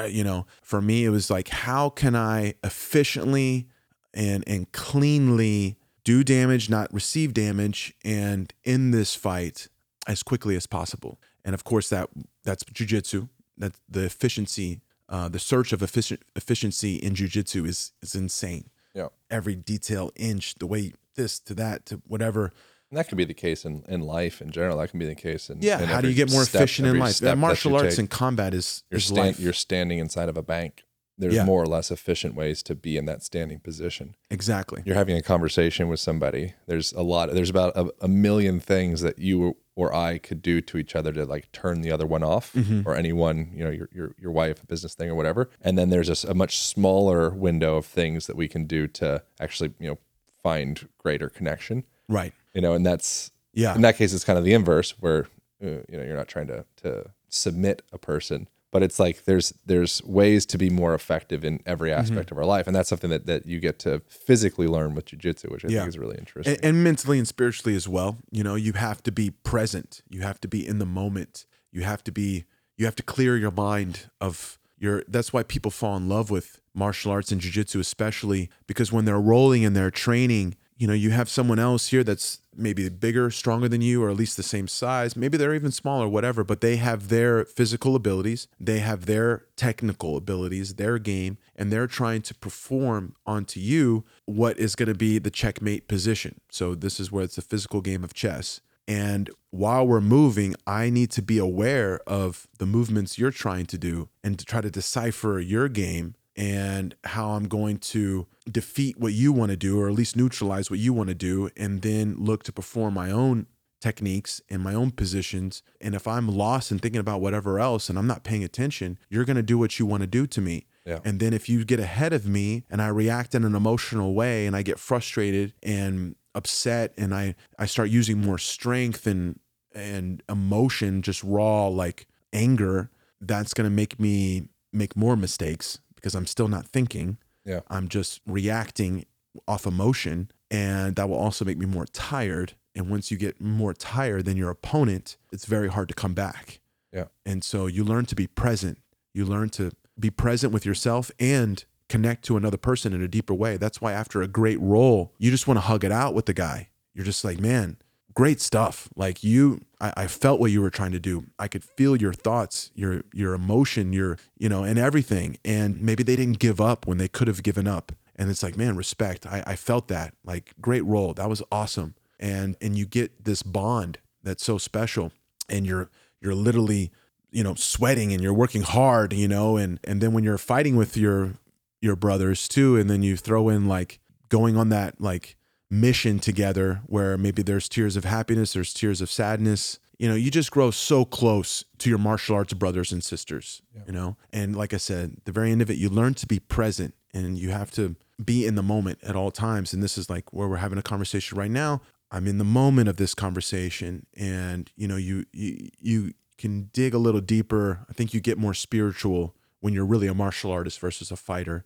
you 0.08 0.22
know. 0.22 0.46
For 0.62 0.80
me 0.80 1.04
it 1.04 1.08
was 1.08 1.30
like 1.30 1.48
how 1.48 1.88
can 1.88 2.14
I 2.14 2.54
efficiently 2.62 3.66
and 4.14 4.44
and 4.46 4.70
cleanly 4.70 5.78
do 6.04 6.22
damage, 6.22 6.70
not 6.70 6.92
receive 6.92 7.34
damage 7.34 7.94
and 8.04 8.52
in 8.64 8.92
this 8.92 9.14
fight 9.14 9.68
as 10.06 10.22
quickly 10.22 10.54
as 10.56 10.66
possible. 10.66 11.18
And 11.44 11.54
of 11.54 11.64
course 11.64 11.88
that 11.88 12.10
that's 12.44 12.62
jujitsu. 12.64 13.28
That 13.56 13.72
the 13.88 14.04
efficiency, 14.04 14.82
uh, 15.08 15.28
the 15.28 15.40
search 15.40 15.72
of 15.72 15.82
efficient 15.82 16.20
efficiency 16.36 16.96
in 16.96 17.14
jujitsu 17.14 17.66
is 17.66 17.92
is 18.02 18.14
insane. 18.14 18.70
Yeah. 18.94 19.08
Every 19.30 19.56
detail 19.56 20.12
inch, 20.16 20.54
the 20.56 20.66
way 20.66 20.92
this 21.16 21.40
to 21.40 21.54
that 21.54 21.86
to 21.86 22.02
whatever. 22.06 22.52
And 22.90 22.98
that 22.98 23.08
can 23.08 23.18
be 23.18 23.24
the 23.24 23.34
case 23.34 23.64
in, 23.66 23.84
in 23.86 24.00
life 24.00 24.40
in 24.40 24.50
general. 24.50 24.78
That 24.78 24.90
can 24.90 24.98
be 24.98 25.06
the 25.06 25.14
case 25.14 25.50
in 25.50 25.58
Yeah. 25.60 25.80
in 25.82 25.88
how 25.88 26.00
do 26.00 26.08
you 26.08 26.14
get 26.14 26.30
more 26.30 26.44
step- 26.44 26.62
efficient 26.62 26.88
in 26.88 26.98
life? 26.98 27.18
that 27.18 27.36
martial 27.36 27.72
you 27.72 27.76
arts 27.76 27.94
take. 27.96 27.98
and 28.00 28.10
combat 28.10 28.54
is, 28.54 28.82
you're 28.90 28.96
is 28.98 29.04
stand, 29.04 29.18
life. 29.26 29.40
you're 29.40 29.52
standing 29.52 29.98
inside 29.98 30.28
of 30.30 30.36
a 30.38 30.42
bank. 30.42 30.84
There's 31.20 31.34
Yeah. 31.34 31.44
more 31.44 31.60
or 31.62 31.66
less 31.66 31.90
efficient 31.90 32.34
ways 32.36 32.62
to 32.62 32.74
be 32.76 32.96
in 32.96 33.04
that 33.06 33.22
standing 33.24 33.58
position. 33.60 34.14
exactly. 34.30 34.82
You're 34.86 34.94
having 34.94 35.16
a 35.16 35.22
conversation 35.22 35.88
with 35.88 36.00
somebody. 36.00 36.54
There's 36.66 36.92
a 36.92 37.02
lot. 37.02 37.32
There's 37.34 37.50
about 37.50 37.76
a, 37.76 37.90
a 38.00 38.08
million 38.08 38.60
things 38.60 39.00
that 39.02 39.18
you 39.18 39.56
or 39.74 39.92
I 39.94 40.18
could 40.18 40.40
do 40.42 40.60
to 40.62 40.78
each 40.78 40.96
other 40.96 41.12
to 41.12 41.24
like 41.24 41.50
turn 41.52 41.82
the 41.82 41.90
other 41.92 42.06
one 42.06 42.22
off, 42.22 42.52
Mm-hmm. 42.54 42.88
or 42.88 42.94
anyone, 42.94 43.50
you 43.54 43.64
know, 43.64 43.70
your 43.70 43.88
your 43.92 44.14
your 44.18 44.30
wife, 44.32 44.62
a 44.62 44.66
business 44.66 44.94
thing 44.94 45.10
or 45.10 45.14
whatever. 45.16 45.50
And 45.60 45.76
then 45.76 45.90
there's 45.90 46.24
a, 46.24 46.30
a 46.30 46.34
much 46.34 46.58
smaller 46.58 47.30
window 47.30 47.76
of 47.76 47.84
things 47.86 48.26
that 48.28 48.36
we 48.36 48.48
can 48.48 48.64
do 48.66 48.86
to 48.86 49.22
actually, 49.40 49.74
you 49.80 49.88
know, 49.88 49.98
find 50.42 50.88
greater 50.98 51.28
connection. 51.28 51.84
Right. 52.08 52.32
You 52.54 52.60
know, 52.60 52.72
and 52.74 52.84
that's 52.86 53.30
Yeah. 53.52 53.74
in 53.74 53.82
that 53.82 53.96
case 53.96 54.12
it's 54.12 54.24
kind 54.24 54.38
of 54.38 54.44
the 54.44 54.52
inverse 54.54 54.92
where 55.00 55.26
uh, 55.62 55.82
you 55.88 55.96
know 55.96 56.02
you're 56.04 56.16
not 56.16 56.28
trying 56.28 56.46
to 56.48 56.64
to 56.82 57.10
submit 57.28 57.82
a 57.92 57.98
person 57.98 58.48
but 58.70 58.82
it's 58.82 58.98
like 58.98 59.24
there's 59.24 59.52
there's 59.66 60.02
ways 60.04 60.44
to 60.46 60.58
be 60.58 60.70
more 60.70 60.94
effective 60.94 61.44
in 61.44 61.60
every 61.66 61.90
Mm-hmm. 61.90 62.00
aspect 62.00 62.30
of 62.30 62.38
our 62.38 62.44
life 62.44 62.66
and 62.66 62.74
that's 62.76 62.88
something 62.88 63.10
that, 63.10 63.26
that 63.26 63.46
you 63.46 63.60
get 63.60 63.78
to 63.80 64.00
physically 64.08 64.66
learn 64.66 64.94
with 64.94 65.06
jujitsu 65.06 65.50
which 65.50 65.64
i 65.64 65.68
Yeah. 65.68 65.80
think 65.80 65.88
is 65.90 65.98
really 65.98 66.16
interesting 66.18 66.54
and, 66.56 66.64
and 66.64 66.84
mentally 66.84 67.18
and 67.18 67.26
spiritually 67.28 67.74
as 67.76 67.86
well. 67.88 68.18
You 68.30 68.42
know, 68.44 68.54
you 68.54 68.72
have 68.74 69.02
to 69.04 69.12
be 69.12 69.30
present. 69.30 70.02
You 70.08 70.20
have 70.22 70.40
to 70.42 70.48
be 70.48 70.66
in 70.66 70.78
the 70.78 70.86
moment. 70.86 71.46
You 71.72 71.82
have 71.82 72.02
to 72.04 72.12
be. 72.12 72.44
You 72.76 72.84
have 72.86 72.94
to 72.96 73.02
clear 73.02 73.36
your 73.36 73.50
mind 73.50 74.08
of 74.20 74.58
your. 74.78 75.02
That's 75.08 75.32
why 75.32 75.42
people 75.42 75.70
fall 75.70 75.96
in 75.96 76.08
love 76.08 76.30
with 76.30 76.60
martial 76.74 77.10
arts 77.12 77.32
and 77.32 77.40
jujitsu, 77.40 77.80
especially 77.80 78.48
because 78.66 78.92
when 78.92 79.04
they're 79.04 79.20
rolling 79.20 79.64
and 79.64 79.74
they're 79.76 79.90
training, 79.90 80.56
you 80.78 80.86
know, 80.86 80.94
you 80.94 81.10
have 81.10 81.28
someone 81.28 81.58
else 81.58 81.88
here 81.88 82.04
that's 82.04 82.38
maybe 82.56 82.88
bigger, 82.88 83.30
stronger 83.30 83.68
than 83.68 83.80
you, 83.80 84.02
or 84.02 84.10
at 84.10 84.16
least 84.16 84.36
the 84.36 84.44
same 84.44 84.68
size. 84.68 85.16
Maybe 85.16 85.36
they're 85.36 85.54
even 85.54 85.72
smaller, 85.72 86.08
whatever. 86.08 86.44
But 86.44 86.60
they 86.60 86.76
have 86.76 87.08
their 87.08 87.44
physical 87.44 87.96
abilities. 87.96 88.46
They 88.60 88.78
have 88.78 89.06
their 89.06 89.44
technical 89.56 90.16
abilities, 90.16 90.74
their 90.74 90.98
game, 90.98 91.36
and 91.56 91.72
they're 91.72 91.88
trying 91.88 92.22
to 92.22 92.34
perform 92.34 93.16
onto 93.26 93.58
you 93.58 94.04
what 94.24 94.56
is 94.58 94.76
going 94.76 94.88
to 94.88 94.94
be 94.94 95.18
the 95.18 95.30
checkmate 95.30 95.88
position. 95.88 96.40
So 96.50 96.76
this 96.76 97.00
is 97.00 97.10
where 97.10 97.24
it's 97.24 97.38
a 97.38 97.42
physical 97.42 97.80
game 97.80 98.04
of 98.04 98.14
chess. 98.14 98.60
And 98.86 99.28
while 99.50 99.86
we're 99.86 100.00
moving, 100.00 100.54
I 100.66 100.88
need 100.88 101.10
to 101.10 101.22
be 101.22 101.36
aware 101.36 102.00
of 102.06 102.48
the 102.58 102.66
movements 102.66 103.18
you're 103.18 103.30
trying 103.30 103.66
to 103.66 103.76
do 103.78 104.08
and 104.24 104.38
to 104.38 104.44
try 104.46 104.62
to 104.62 104.70
decipher 104.70 105.38
your 105.40 105.68
game 105.68 106.14
and 106.38 106.94
how 107.02 107.30
I'm 107.30 107.48
going 107.48 107.78
to 107.78 108.28
defeat 108.48 108.96
what 108.96 109.12
you 109.12 109.32
want 109.32 109.50
to 109.50 109.56
do, 109.56 109.80
or 109.80 109.88
at 109.88 109.94
least 109.94 110.16
neutralize 110.16 110.70
what 110.70 110.78
you 110.78 110.92
want 110.92 111.08
to 111.08 111.14
do, 111.14 111.50
and 111.56 111.82
then 111.82 112.14
look 112.16 112.44
to 112.44 112.52
perform 112.52 112.94
my 112.94 113.10
own 113.10 113.48
techniques 113.80 114.40
and 114.48 114.62
my 114.62 114.72
own 114.72 114.92
positions. 114.92 115.64
And 115.80 115.96
if 115.96 116.06
I'm 116.06 116.28
lost 116.28 116.70
and 116.70 116.80
thinking 116.80 117.00
about 117.00 117.20
whatever 117.20 117.58
else 117.58 117.88
and 117.88 117.98
I'm 117.98 118.06
not 118.06 118.22
paying 118.22 118.44
attention, 118.44 118.98
you're 119.10 119.24
going 119.24 119.36
to 119.36 119.42
do 119.42 119.58
what 119.58 119.80
you 119.80 119.86
want 119.86 120.02
to 120.02 120.06
do 120.06 120.28
to 120.28 120.40
me. 120.40 120.66
Yeah. 120.86 121.00
And 121.04 121.18
then 121.18 121.32
if 121.32 121.48
you 121.48 121.64
get 121.64 121.80
ahead 121.80 122.12
of 122.12 122.24
me 122.24 122.64
and 122.70 122.80
I 122.80 122.88
react 122.88 123.34
in 123.34 123.44
an 123.44 123.56
emotional 123.56 124.14
way 124.14 124.46
and 124.46 124.54
I 124.54 124.62
get 124.62 124.78
frustrated 124.78 125.54
and 125.60 126.14
upset 126.36 126.94
and 126.96 127.12
I, 127.12 127.34
I 127.58 127.66
start 127.66 127.90
using 127.90 128.24
more 128.24 128.38
strength 128.38 129.06
and 129.06 129.40
and 129.74 130.22
emotion, 130.28 131.02
just 131.02 131.22
raw 131.22 131.66
like 131.66 132.06
anger, 132.32 132.90
that's 133.20 133.54
gonna 133.54 133.70
make 133.70 134.00
me 134.00 134.48
make 134.72 134.96
more 134.96 135.16
mistakes 135.16 135.78
because 135.98 136.14
I'm 136.14 136.26
still 136.26 136.48
not 136.48 136.66
thinking. 136.66 137.18
Yeah. 137.44 137.60
I'm 137.68 137.88
just 137.88 138.20
reacting 138.26 139.06
off 139.46 139.66
emotion. 139.66 140.30
And 140.50 140.96
that 140.96 141.08
will 141.08 141.18
also 141.18 141.44
make 141.44 141.58
me 141.58 141.66
more 141.66 141.86
tired. 141.86 142.54
And 142.74 142.88
once 142.88 143.10
you 143.10 143.16
get 143.16 143.40
more 143.40 143.74
tired 143.74 144.24
than 144.24 144.36
your 144.36 144.50
opponent, 144.50 145.16
it's 145.32 145.44
very 145.44 145.68
hard 145.68 145.88
to 145.88 145.94
come 145.94 146.14
back. 146.14 146.60
Yeah. 146.92 147.06
And 147.26 147.44
so 147.44 147.66
you 147.66 147.84
learn 147.84 148.06
to 148.06 148.14
be 148.14 148.26
present. 148.26 148.78
You 149.12 149.24
learn 149.24 149.50
to 149.50 149.72
be 149.98 150.10
present 150.10 150.52
with 150.52 150.64
yourself 150.64 151.10
and 151.18 151.64
connect 151.88 152.24
to 152.26 152.36
another 152.36 152.56
person 152.56 152.92
in 152.92 153.02
a 153.02 153.08
deeper 153.08 153.34
way. 153.34 153.56
That's 153.56 153.80
why 153.80 153.92
after 153.92 154.22
a 154.22 154.28
great 154.28 154.60
roll, 154.60 155.12
you 155.18 155.30
just 155.30 155.46
want 155.46 155.56
to 155.56 155.62
hug 155.62 155.84
it 155.84 155.92
out 155.92 156.14
with 156.14 156.26
the 156.26 156.34
guy. 156.34 156.68
You're 156.94 157.04
just 157.04 157.24
like, 157.24 157.40
man, 157.40 157.78
great 158.18 158.40
stuff. 158.40 158.88
Like 158.96 159.22
you, 159.22 159.60
I, 159.80 159.92
I 159.96 160.06
felt 160.08 160.40
what 160.40 160.50
you 160.50 160.60
were 160.60 160.70
trying 160.70 160.90
to 160.90 160.98
do. 160.98 161.26
I 161.38 161.46
could 161.46 161.62
feel 161.62 161.94
your 161.94 162.12
thoughts, 162.12 162.72
your 162.74 163.02
your 163.14 163.32
emotion, 163.32 163.92
your 163.92 164.18
you 164.36 164.48
know, 164.48 164.64
and 164.64 164.76
everything. 164.76 165.38
And 165.44 165.80
maybe 165.80 166.02
they 166.02 166.16
didn't 166.16 166.40
give 166.40 166.60
up 166.60 166.84
when 166.84 166.98
they 166.98 167.06
could 167.06 167.28
have 167.28 167.44
given 167.44 167.68
up. 167.68 167.92
And 168.16 168.28
it's 168.28 168.42
like, 168.42 168.56
man, 168.56 168.74
respect. 168.74 169.24
I, 169.24 169.44
I 169.46 169.54
felt 169.54 169.86
that. 169.86 170.14
Like, 170.24 170.52
great 170.60 170.84
roll. 170.84 171.14
That 171.14 171.28
was 171.28 171.44
awesome. 171.52 171.94
And 172.18 172.56
and 172.60 172.76
you 172.76 172.86
get 172.86 173.24
this 173.24 173.44
bond 173.44 173.98
that's 174.24 174.44
so 174.44 174.58
special. 174.58 175.12
And 175.48 175.64
you're 175.64 175.88
you're 176.20 176.34
literally, 176.34 176.90
you 177.30 177.44
know, 177.44 177.54
sweating 177.54 178.12
and 178.12 178.20
you're 178.20 178.34
working 178.34 178.62
hard, 178.62 179.12
you 179.12 179.28
know, 179.28 179.56
and 179.56 179.78
and 179.84 180.00
then 180.00 180.12
when 180.12 180.24
you're 180.24 180.38
fighting 180.38 180.74
with 180.74 180.96
your 180.96 181.34
your 181.80 181.94
brothers 181.94 182.48
too, 182.48 182.76
and 182.76 182.90
then 182.90 183.04
you 183.04 183.16
throw 183.16 183.48
in 183.48 183.68
like 183.68 184.00
going 184.28 184.56
on 184.56 184.70
that 184.70 185.00
like 185.00 185.36
mission 185.70 186.18
together 186.18 186.80
where 186.86 187.18
maybe 187.18 187.42
there's 187.42 187.68
tears 187.68 187.96
of 187.96 188.04
happiness, 188.04 188.52
there's 188.52 188.72
tears 188.72 189.00
of 189.00 189.10
sadness. 189.10 189.78
You 189.98 190.08
know, 190.08 190.14
you 190.14 190.30
just 190.30 190.50
grow 190.50 190.70
so 190.70 191.04
close 191.04 191.64
to 191.78 191.90
your 191.90 191.98
martial 191.98 192.36
arts 192.36 192.54
brothers 192.54 192.92
and 192.92 193.02
sisters, 193.02 193.62
you 193.86 193.92
know? 193.92 194.16
And 194.32 194.54
like 194.54 194.72
I 194.72 194.76
said, 194.76 195.16
the 195.24 195.32
very 195.32 195.50
end 195.50 195.60
of 195.60 195.70
it, 195.70 195.76
you 195.76 195.88
learn 195.88 196.14
to 196.14 196.26
be 196.26 196.38
present 196.38 196.94
and 197.12 197.36
you 197.36 197.50
have 197.50 197.70
to 197.72 197.96
be 198.24 198.46
in 198.46 198.54
the 198.54 198.62
moment 198.62 198.98
at 199.02 199.16
all 199.16 199.30
times. 199.30 199.72
And 199.72 199.82
this 199.82 199.98
is 199.98 200.08
like 200.08 200.32
where 200.32 200.48
we're 200.48 200.56
having 200.56 200.78
a 200.78 200.82
conversation 200.82 201.36
right 201.36 201.50
now. 201.50 201.82
I'm 202.10 202.26
in 202.26 202.38
the 202.38 202.44
moment 202.44 202.88
of 202.88 202.96
this 202.96 203.12
conversation 203.12 204.06
and 204.16 204.70
you 204.76 204.88
know, 204.88 204.96
you 204.96 205.26
you 205.32 205.68
you 205.80 206.12
can 206.38 206.70
dig 206.72 206.94
a 206.94 206.98
little 206.98 207.20
deeper. 207.20 207.84
I 207.90 207.92
think 207.92 208.14
you 208.14 208.20
get 208.20 208.38
more 208.38 208.54
spiritual 208.54 209.34
when 209.60 209.74
you're 209.74 209.84
really 209.84 210.06
a 210.06 210.14
martial 210.14 210.52
artist 210.52 210.78
versus 210.78 211.10
a 211.10 211.16
fighter 211.16 211.64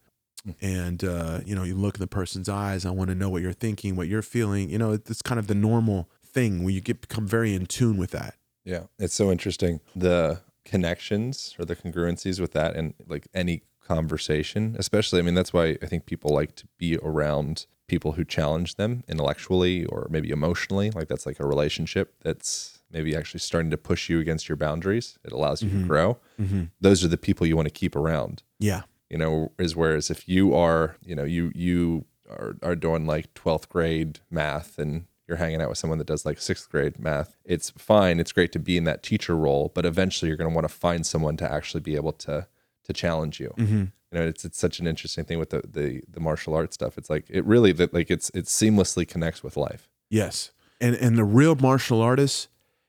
and 0.61 1.05
uh, 1.05 1.41
you 1.45 1.55
know 1.55 1.63
you 1.63 1.75
look 1.75 1.95
in 1.97 2.01
the 2.01 2.07
person's 2.07 2.49
eyes 2.49 2.85
i 2.85 2.91
want 2.91 3.09
to 3.09 3.15
know 3.15 3.29
what 3.29 3.43
you're 3.43 3.53
thinking 3.53 3.95
what 3.97 4.09
you're 4.09 4.23
feeling 4.23 4.69
you 4.71 4.79
know 4.79 4.93
it's 4.93 5.23
kind 5.23 5.39
of 5.39 5.47
the 5.47 5.55
normal 5.55 6.09
thing 6.25 6.65
when 6.65 6.75
you 6.75 6.81
get 6.81 7.01
become 7.01 7.27
very 7.27 7.55
in 7.55 7.67
tune 7.67 7.97
with 7.97 8.11
that 8.11 8.35
Yeah, 8.65 8.85
it's 8.99 9.15
so 9.15 9.31
interesting 9.31 9.81
the 9.95 10.41
connections 10.65 11.55
or 11.59 11.65
the 11.65 11.77
congruencies 11.77 12.41
with 12.41 12.53
that 12.53 12.75
and 12.77 12.95
like 13.09 13.27
any 13.35 13.63
conversation, 13.85 14.77
especially. 14.79 15.19
I 15.19 15.23
mean, 15.23 15.35
that's 15.35 15.53
why 15.53 15.77
I 15.83 15.87
think 15.87 16.07
people 16.07 16.31
like 16.33 16.55
to 16.57 16.67
be 16.79 16.97
around 17.03 17.67
people 17.89 18.13
who 18.13 18.25
challenge 18.25 18.77
them 18.77 19.03
intellectually 19.09 19.85
or 19.87 20.07
maybe 20.09 20.31
emotionally. 20.31 20.91
Like 20.93 21.09
that's 21.09 21.27
like 21.27 21.41
a 21.41 21.47
relationship 21.47 22.15
that's 22.23 22.79
maybe 22.91 23.15
actually 23.17 23.41
starting 23.41 23.71
to 23.73 23.77
push 23.77 24.09
you 24.09 24.21
against 24.21 24.49
your 24.49 24.57
boundaries. 24.57 25.19
It 25.25 25.33
allows 25.33 25.63
you 25.63 25.69
Mhm. 25.71 25.83
to 25.83 25.89
grow. 25.89 26.19
Mhm. 26.41 26.71
Those 26.81 27.05
are 27.05 27.09
the 27.09 27.19
people 27.19 27.47
you 27.47 27.57
want 27.57 27.67
to 27.67 27.73
keep 27.83 27.97
around. 27.97 28.43
Yeah. 28.59 28.83
You 29.13 29.19
know, 29.19 29.53
is 29.59 29.77
whereas 29.77 30.11
if 30.11 30.29
you 30.29 30.55
are, 30.55 30.97
you 31.05 31.15
know, 31.15 31.25
you 31.37 31.53
you 31.55 32.07
are, 32.29 32.57
are 32.63 32.75
doing 32.75 33.07
like 33.07 33.35
12th 33.35 33.69
grade 33.69 34.21
math 34.31 34.79
and 34.79 35.05
you're 35.29 35.37
hanging 35.37 35.61
out 35.63 35.69
with 35.69 35.79
someone 35.79 35.99
that 35.99 36.07
does 36.07 36.25
like 36.27 36.41
sixth 36.41 36.71
grade 36.71 36.99
math, 36.99 37.37
it's 37.45 37.71
fine. 37.77 38.19
It's 38.19 38.33
great 38.33 38.53
to 38.53 38.59
be 38.59 38.77
in 38.77 38.85
that 38.85 39.03
teacher 39.03 39.37
role, 39.37 39.71
but 39.75 39.85
eventually 39.87 40.29
you're 40.29 40.37
going 40.43 40.51
to 40.51 40.55
want 40.55 40.67
to 40.69 40.75
find 40.75 41.07
someone 41.07 41.37
to 41.37 41.53
actually 41.53 41.83
be 41.83 41.95
able 41.95 42.13
to 42.27 42.47
to 42.85 42.93
challenge 42.93 43.39
you 43.39 43.53
Mm-hmm. 43.59 43.85
you 43.85 44.19
know 44.19 44.27
it's 44.27 44.45
it's 44.45 44.59
such 44.59 44.81
an 44.81 44.87
interesting 44.89 45.25
thing 45.25 45.39
with 45.39 45.51
the 45.51 45.63
the, 45.79 46.03
the 46.11 46.21
martial 46.21 46.53
arts 46.55 46.75
stuff 46.75 46.99
it's 46.99 47.09
like 47.09 47.27
it 47.29 47.45
really 47.45 47.71
that 47.73 47.95
like 47.95 48.11
it's 48.11 48.29
it 48.31 48.47
seamlessly 48.47 49.07
connects 49.07 49.45
with 49.45 49.57
life 49.57 49.89
Yes. 50.11 50.51
And 50.81 50.95
and 50.97 51.17
the 51.17 51.25
real 51.25 51.55
martial 51.55 52.01
artist 52.03 52.49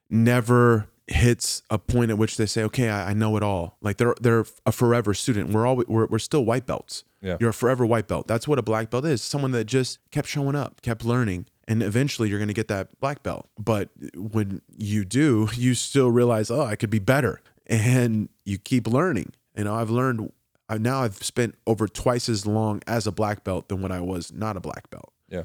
never 0.09 0.87
hits 1.07 1.63
a 1.69 1.77
point 1.77 2.11
at 2.11 2.17
which 2.17 2.37
they 2.37 2.45
say, 2.45 2.63
"Okay, 2.63 2.89
I, 2.89 3.11
I 3.11 3.13
know 3.13 3.35
it 3.37 3.43
all." 3.43 3.77
Like 3.81 3.97
they're 3.97 4.15
they're 4.21 4.45
a 4.65 4.71
forever 4.71 5.13
student. 5.13 5.51
We're 5.51 5.65
all 5.65 5.83
we're, 5.87 6.07
we're 6.07 6.19
still 6.19 6.45
white 6.45 6.65
belts. 6.65 7.03
Yeah. 7.21 7.37
You're 7.39 7.51
a 7.51 7.53
forever 7.53 7.85
white 7.85 8.07
belt. 8.07 8.27
That's 8.27 8.47
what 8.47 8.59
a 8.59 8.61
black 8.61 8.89
belt 8.89 9.05
is. 9.05 9.21
Someone 9.21 9.51
that 9.51 9.65
just 9.65 9.99
kept 10.11 10.27
showing 10.27 10.55
up, 10.55 10.81
kept 10.81 11.05
learning, 11.05 11.45
and 11.67 11.81
eventually 11.81 12.29
you're 12.29 12.39
going 12.39 12.49
to 12.49 12.53
get 12.53 12.67
that 12.67 12.99
black 12.99 13.23
belt. 13.23 13.47
But 13.57 13.89
when 14.15 14.61
you 14.75 15.05
do, 15.05 15.49
you 15.55 15.73
still 15.73 16.11
realize, 16.11 16.51
"Oh, 16.51 16.63
I 16.63 16.75
could 16.75 16.89
be 16.89 16.99
better." 16.99 17.41
And 17.65 18.27
you 18.43 18.57
keep 18.57 18.87
learning. 18.87 19.31
You 19.55 19.63
know, 19.63 19.75
I've 19.75 19.89
learned 19.89 20.31
I 20.67 20.77
now 20.77 21.03
I've 21.03 21.23
spent 21.23 21.55
over 21.65 21.87
twice 21.87 22.27
as 22.27 22.45
long 22.45 22.81
as 22.87 23.07
a 23.07 23.11
black 23.11 23.43
belt 23.43 23.69
than 23.69 23.81
when 23.81 23.91
I 23.91 24.01
was 24.01 24.33
not 24.33 24.57
a 24.57 24.59
black 24.59 24.89
belt 24.89 25.13
yeah 25.29 25.43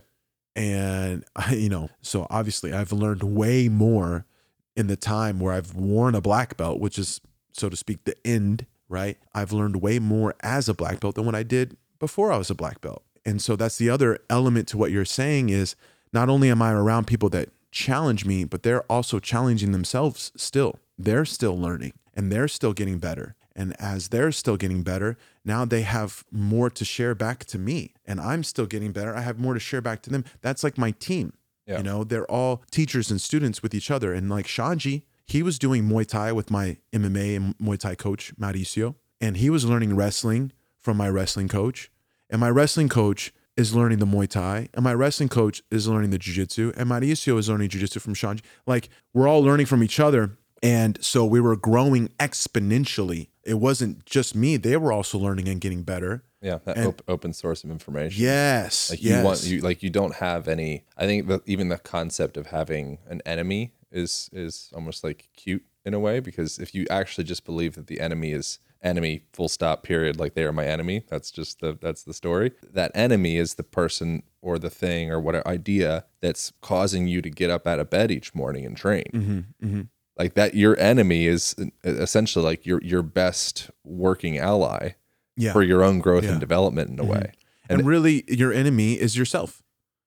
and 0.57 1.25
I, 1.37 1.55
you 1.55 1.69
know 1.69 1.89
so 2.03 2.27
obviously 2.31 2.73
i've 2.73 2.93
learned 2.93 3.23
way 3.23 3.69
more 3.69 4.27
in 4.79 4.87
the 4.87 4.97
time 4.97 5.41
where 5.41 5.53
i've 5.53 5.75
worn 5.75 6.15
a 6.15 6.21
black 6.21 6.57
belt 6.57 6.79
which 6.79 6.99
is 6.99 7.21
so 7.53 7.69
to 7.69 7.77
speak 7.77 8.05
the 8.05 8.17
end 8.25 8.65
right 8.89 9.19
i've 9.35 9.53
learned 9.53 9.83
way 9.83 9.99
more 9.99 10.35
as 10.41 10.69
a 10.69 10.75
black 10.75 11.01
belt 11.01 11.17
than 11.17 11.27
what 11.27 11.35
i 11.35 11.43
did 11.43 11.77
before 11.99 12.33
i 12.33 12.39
was 12.39 12.49
a 12.49 12.55
black 12.55 12.81
belt 12.81 13.03
and 13.27 13.43
so 13.43 13.57
that's 13.57 13.77
the 13.77 13.91
other 13.91 14.19
element 14.31 14.69
to 14.69 14.79
what 14.79 14.93
you're 14.93 15.05
saying 15.05 15.49
is 15.49 15.75
not 16.13 16.29
only 16.29 16.49
am 16.49 16.63
i 16.63 16.73
around 16.73 17.07
people 17.07 17.29
that 17.29 17.49
challenge 17.73 18.25
me 18.25 18.45
but 18.45 18.63
they're 18.63 18.85
also 18.85 19.19
challenging 19.19 19.73
themselves 19.73 20.31
still 20.37 20.79
they're 20.97 21.25
still 21.25 21.59
learning 21.59 21.93
and 22.15 22.31
they're 22.31 22.49
still 22.49 22.73
getting 22.73 22.99
better 22.99 23.35
and 23.59 23.75
as 23.81 24.09
they're 24.09 24.31
still 24.31 24.57
getting 24.57 24.85
better, 24.85 25.19
now 25.45 25.65
they 25.65 25.83
have 25.83 26.25
more 26.31 26.71
to 26.71 26.85
share 26.85 27.17
back 27.17 27.45
to 27.47 27.59
me. 27.59 27.93
And 28.07 28.21
I'm 28.21 28.45
still 28.45 28.67
getting 28.67 28.93
better. 28.93 29.17
I 29.17 29.23
have 29.23 29.41
more 29.41 29.53
to 29.53 29.59
share 29.59 29.81
back 29.81 30.01
to 30.03 30.11
them. 30.11 30.25
That's 30.43 30.63
like 30.63 30.79
my 30.79 30.93
team. 30.93 31.33
Yeah. 31.69 31.79
You 31.79 31.83
know, 31.83 32.03
they're 32.03 32.31
all 32.31 32.63
teachers 32.71 33.11
and 33.11 33.21
students 33.21 33.63
with 33.63 33.75
each 33.75 33.91
other. 33.91 34.15
And 34.15 34.31
like 34.31 34.47
Xande, 34.47 35.03
he 35.27 35.43
was 35.43 35.59
doing 35.59 35.85
Muay 35.85 36.07
Thai 36.07 36.33
with 36.33 36.51
my 36.51 36.79
MMA 36.93 37.37
and 37.37 37.59
Muay 37.59 37.79
Thai 37.79 37.95
coach, 37.95 38.33
Mauricio. 38.41 38.95
And 39.21 39.37
he 39.37 39.51
was 39.51 39.67
learning 39.67 39.95
wrestling 39.95 40.53
from 40.81 40.97
my 40.97 41.09
wrestling 41.09 41.49
coach. 41.49 41.91
And 42.31 42.41
my 42.41 42.49
wrestling 42.49 42.89
coach 42.89 43.35
is 43.55 43.75
learning 43.75 43.99
the 43.99 44.07
Muay 44.07 44.29
Thai. 44.29 44.71
And 44.73 44.83
my 44.83 44.95
wrestling 44.95 45.29
coach 45.29 45.63
is 45.71 45.87
learning 45.87 46.11
the 46.11 46.19
Jiu 46.19 46.33
Jitsu. 46.33 46.73
And 46.75 46.89
Mauricio 46.89 47.39
is 47.39 47.51
learning 47.51 47.69
Jiu 47.69 47.81
Jitsu 47.81 48.01
from 48.01 48.15
Xande. 48.15 48.41
Like 48.67 48.89
we're 49.13 49.29
all 49.29 49.43
learning 49.43 49.67
from 49.67 49.83
each 49.83 50.01
other. 50.01 50.39
And 50.63 50.99
so 51.05 51.27
we 51.27 51.41
were 51.41 51.57
growing 51.57 52.09
exponentially. 52.19 53.29
It 53.45 53.55
wasn't 53.55 54.07
just 54.07 54.35
me, 54.35 54.57
they 54.57 54.77
were 54.77 54.93
also 54.93 55.19
learning 55.19 55.49
and 55.49 55.61
getting 55.61 55.83
better. 55.83 56.23
Yeah 56.41 56.59
that 56.65 56.77
And- 56.77 56.87
op- 56.89 57.03
open 57.09 57.33
source 57.33 57.65
of 57.65 57.71
information 57.71 58.23
Yes. 58.23 58.91
like 58.91 59.03
yes. 59.03 59.19
you 59.19 59.25
want 59.25 59.45
you 59.45 59.61
like 59.61 59.83
you 59.83 59.91
don't 59.91 60.15
have 60.17 60.49
any 60.49 60.85
i 60.97 61.05
think 61.07 61.27
that 61.29 61.43
even 61.47 61.69
the 61.69 61.79
concept 61.79 62.37
of 62.37 62.49
having 62.49 62.99
an 63.09 63.21
enemy 63.27 63.73
is 63.91 64.29
is 64.33 64.71
almost 64.75 65.03
like 65.03 65.29
cute 65.37 65.65
in 65.85 65.95
a 65.95 65.99
way 65.99 66.21
because 66.21 66.59
if 66.59 66.75
you 66.75 66.87
actually 66.91 67.25
just 67.25 67.45
believe 67.45 67.75
that 67.75 67.87
the 67.87 68.01
enemy 68.01 68.33
is 68.33 68.59
enemy 68.83 69.23
full 69.33 69.49
stop 69.49 69.83
period 69.83 70.21
like 70.21 70.35
they 70.35 70.45
are 70.45 70.53
my 70.53 70.65
enemy 70.67 71.03
that's 71.09 71.31
just 71.33 71.59
the 71.61 71.77
that's 71.81 72.05
the 72.05 72.15
story 72.15 72.53
that 72.63 72.93
enemy 72.95 73.37
is 73.37 73.55
the 73.55 73.63
person 73.65 74.23
or 74.41 74.57
the 74.59 74.71
thing 74.71 75.11
or 75.11 75.19
what 75.19 75.35
idea 75.47 76.05
that's 76.21 76.53
causing 76.61 77.09
you 77.09 77.21
to 77.21 77.31
get 77.31 77.51
up 77.51 77.67
out 77.67 77.81
of 77.81 77.91
bed 77.91 78.11
each 78.13 78.35
morning 78.37 78.65
and 78.65 78.77
train 78.77 79.03
Mhm, 79.13 79.45
mhm. 79.61 79.89
like 80.17 80.35
that 80.35 80.55
your 80.55 80.79
enemy 80.79 81.27
is 81.27 81.57
essentially 81.83 82.45
like 82.45 82.65
your 82.67 82.81
your 82.83 83.03
best 83.03 83.71
working 83.83 84.39
ally 84.39 84.91
Yeah. 85.39 85.53
for 85.53 85.63
your 85.63 85.83
own 85.83 86.01
growth 86.01 86.25
Yeah. 86.25 86.33
and 86.33 86.41
development 86.41 86.91
in 86.91 86.99
a 86.99 87.05
Mhm. 87.05 87.09
way 87.09 87.33
and, 87.69 87.81
and- 87.81 87.89
really 87.89 88.25
your 88.29 88.53
enemy 88.53 88.95
is 88.95 89.17
yourself. 89.17 89.63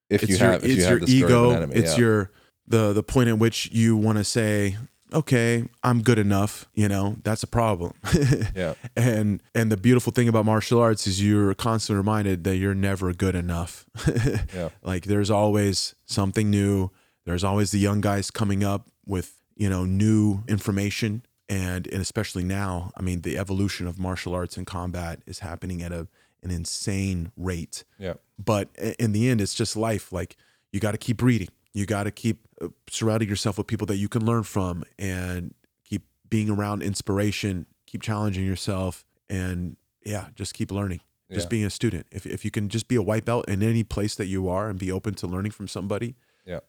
if 0.10 0.24
it's 0.24 0.32
you 0.32 0.38
your 0.38 0.52
have 0.52 0.64
it's 0.64 0.76
you 1.10 1.18
your 1.20 1.28
ego. 1.28 1.52
enemy, 1.52 1.74
it's 1.76 1.94
yeah. 1.94 2.00
your 2.04 2.32
the 2.68 2.94
the 2.94 3.04
point 3.04 3.30
at 3.30 3.40
which 3.40 3.70
you 3.72 3.96
want 3.98 4.18
to 4.18 4.24
say, 4.24 4.78
okay, 5.14 5.66
I'm 5.84 6.02
good 6.04 6.20
enough. 6.20 6.68
You 6.74 6.88
know, 6.90 7.16
that's 7.24 7.44
a 7.44 7.48
problem. 7.48 7.94
yeah 8.56 8.74
and 8.96 9.42
and 9.56 9.72
the 9.72 9.78
beautiful 9.78 10.12
thing 10.14 10.28
about 10.28 10.46
martial 10.46 10.80
arts 10.80 11.08
is 11.08 11.22
you're 11.24 11.54
constantly 11.56 11.98
reminded 11.98 12.44
that 12.46 12.58
you're 12.58 12.76
never 12.76 13.14
good 13.14 13.36
enough. 13.36 13.86
Yeah. 14.56 14.70
Like 14.84 15.06
there's 15.06 15.30
always 15.32 15.96
something 16.06 16.50
new. 16.50 16.92
There's 17.26 17.44
always 17.44 17.72
the 17.72 17.80
young 17.80 18.02
guys 18.02 18.32
coming 18.32 18.64
up 18.64 18.90
with, 19.06 19.34
you 19.56 19.70
know, 19.70 19.86
new 19.86 20.44
information 20.48 21.24
and 21.52 21.86
and 21.94 22.02
especially 22.02 22.44
now, 22.46 22.92
I 22.98 23.02
mean, 23.02 23.22
the 23.22 23.38
evolution 23.38 23.86
of 23.88 24.00
martial 24.00 24.34
arts 24.34 24.56
and 24.58 24.66
combat 24.66 25.16
is 25.28 25.40
happening 25.40 25.82
at 25.84 25.92
a 25.92 26.08
an 26.44 26.50
insane 26.52 27.32
rate. 27.38 27.84
yeah 28.00 28.16
But 28.52 28.70
in 28.98 29.12
the 29.12 29.30
end 29.30 29.42
it's 29.42 29.54
just 29.62 29.76
life. 29.76 30.06
Like 30.20 30.32
you 30.72 30.80
got 30.80 30.94
to 30.94 30.98
keep 31.08 31.22
reading. 31.22 31.50
You 31.74 31.86
got 31.86 32.04
to 32.06 32.12
keep 32.12 32.38
uh, 32.62 32.70
surrounding 32.90 33.30
yourself 33.30 33.58
with 33.58 33.68
people 33.68 33.88
that 33.88 33.98
you 33.98 34.10
can 34.10 34.26
learn 34.26 34.44
from 34.44 34.84
and 34.98 35.54
keep 35.90 36.04
being 36.30 36.50
around 36.50 36.82
inspiration, 36.84 37.66
keep 37.86 38.02
challenging 38.02 38.46
yourself 38.46 39.06
and 39.30 39.78
yeah, 40.04 40.26
just 40.36 40.54
keep 40.54 40.72
learning. 40.72 41.02
Just 41.32 41.46
Yeah. 41.46 41.50
being 41.56 41.66
a 41.66 41.70
student. 41.70 42.06
If 42.12 42.26
if 42.26 42.44
you 42.46 42.52
can 42.52 42.70
just 42.70 42.88
be 42.88 42.96
a 42.96 43.02
white 43.10 43.26
belt 43.26 43.44
in 43.48 43.62
any 43.64 43.84
place 43.84 44.16
that 44.16 44.28
you 44.28 44.50
are 44.50 44.70
and 44.70 44.80
be 44.80 44.92
open 44.92 45.14
to 45.16 45.28
learning 45.28 45.52
from 45.54 45.68
somebody, 45.68 46.16
Yeah. 46.46 46.62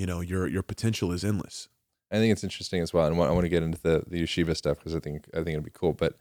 you 0.00 0.06
know, 0.06 0.20
your 0.20 0.46
your 0.54 0.62
potential 0.62 1.12
is 1.16 1.24
endless. 1.24 1.68
I 2.14 2.18
think 2.18 2.30
it's 2.30 2.44
interesting 2.44 2.80
as 2.80 2.94
well, 2.94 3.06
and 3.06 3.20
I 3.20 3.30
want 3.30 3.42
to 3.42 3.48
get 3.48 3.62
into 3.62 3.80
the 3.80 4.04
the 4.06 4.22
Ueshiba 4.22 4.56
stuff 4.56 4.78
because 4.78 4.94
I 4.94 5.00
think 5.00 5.26
I 5.34 5.38
think 5.38 5.48
it'd 5.48 5.64
be 5.64 5.70
cool. 5.72 5.92
But 5.92 6.16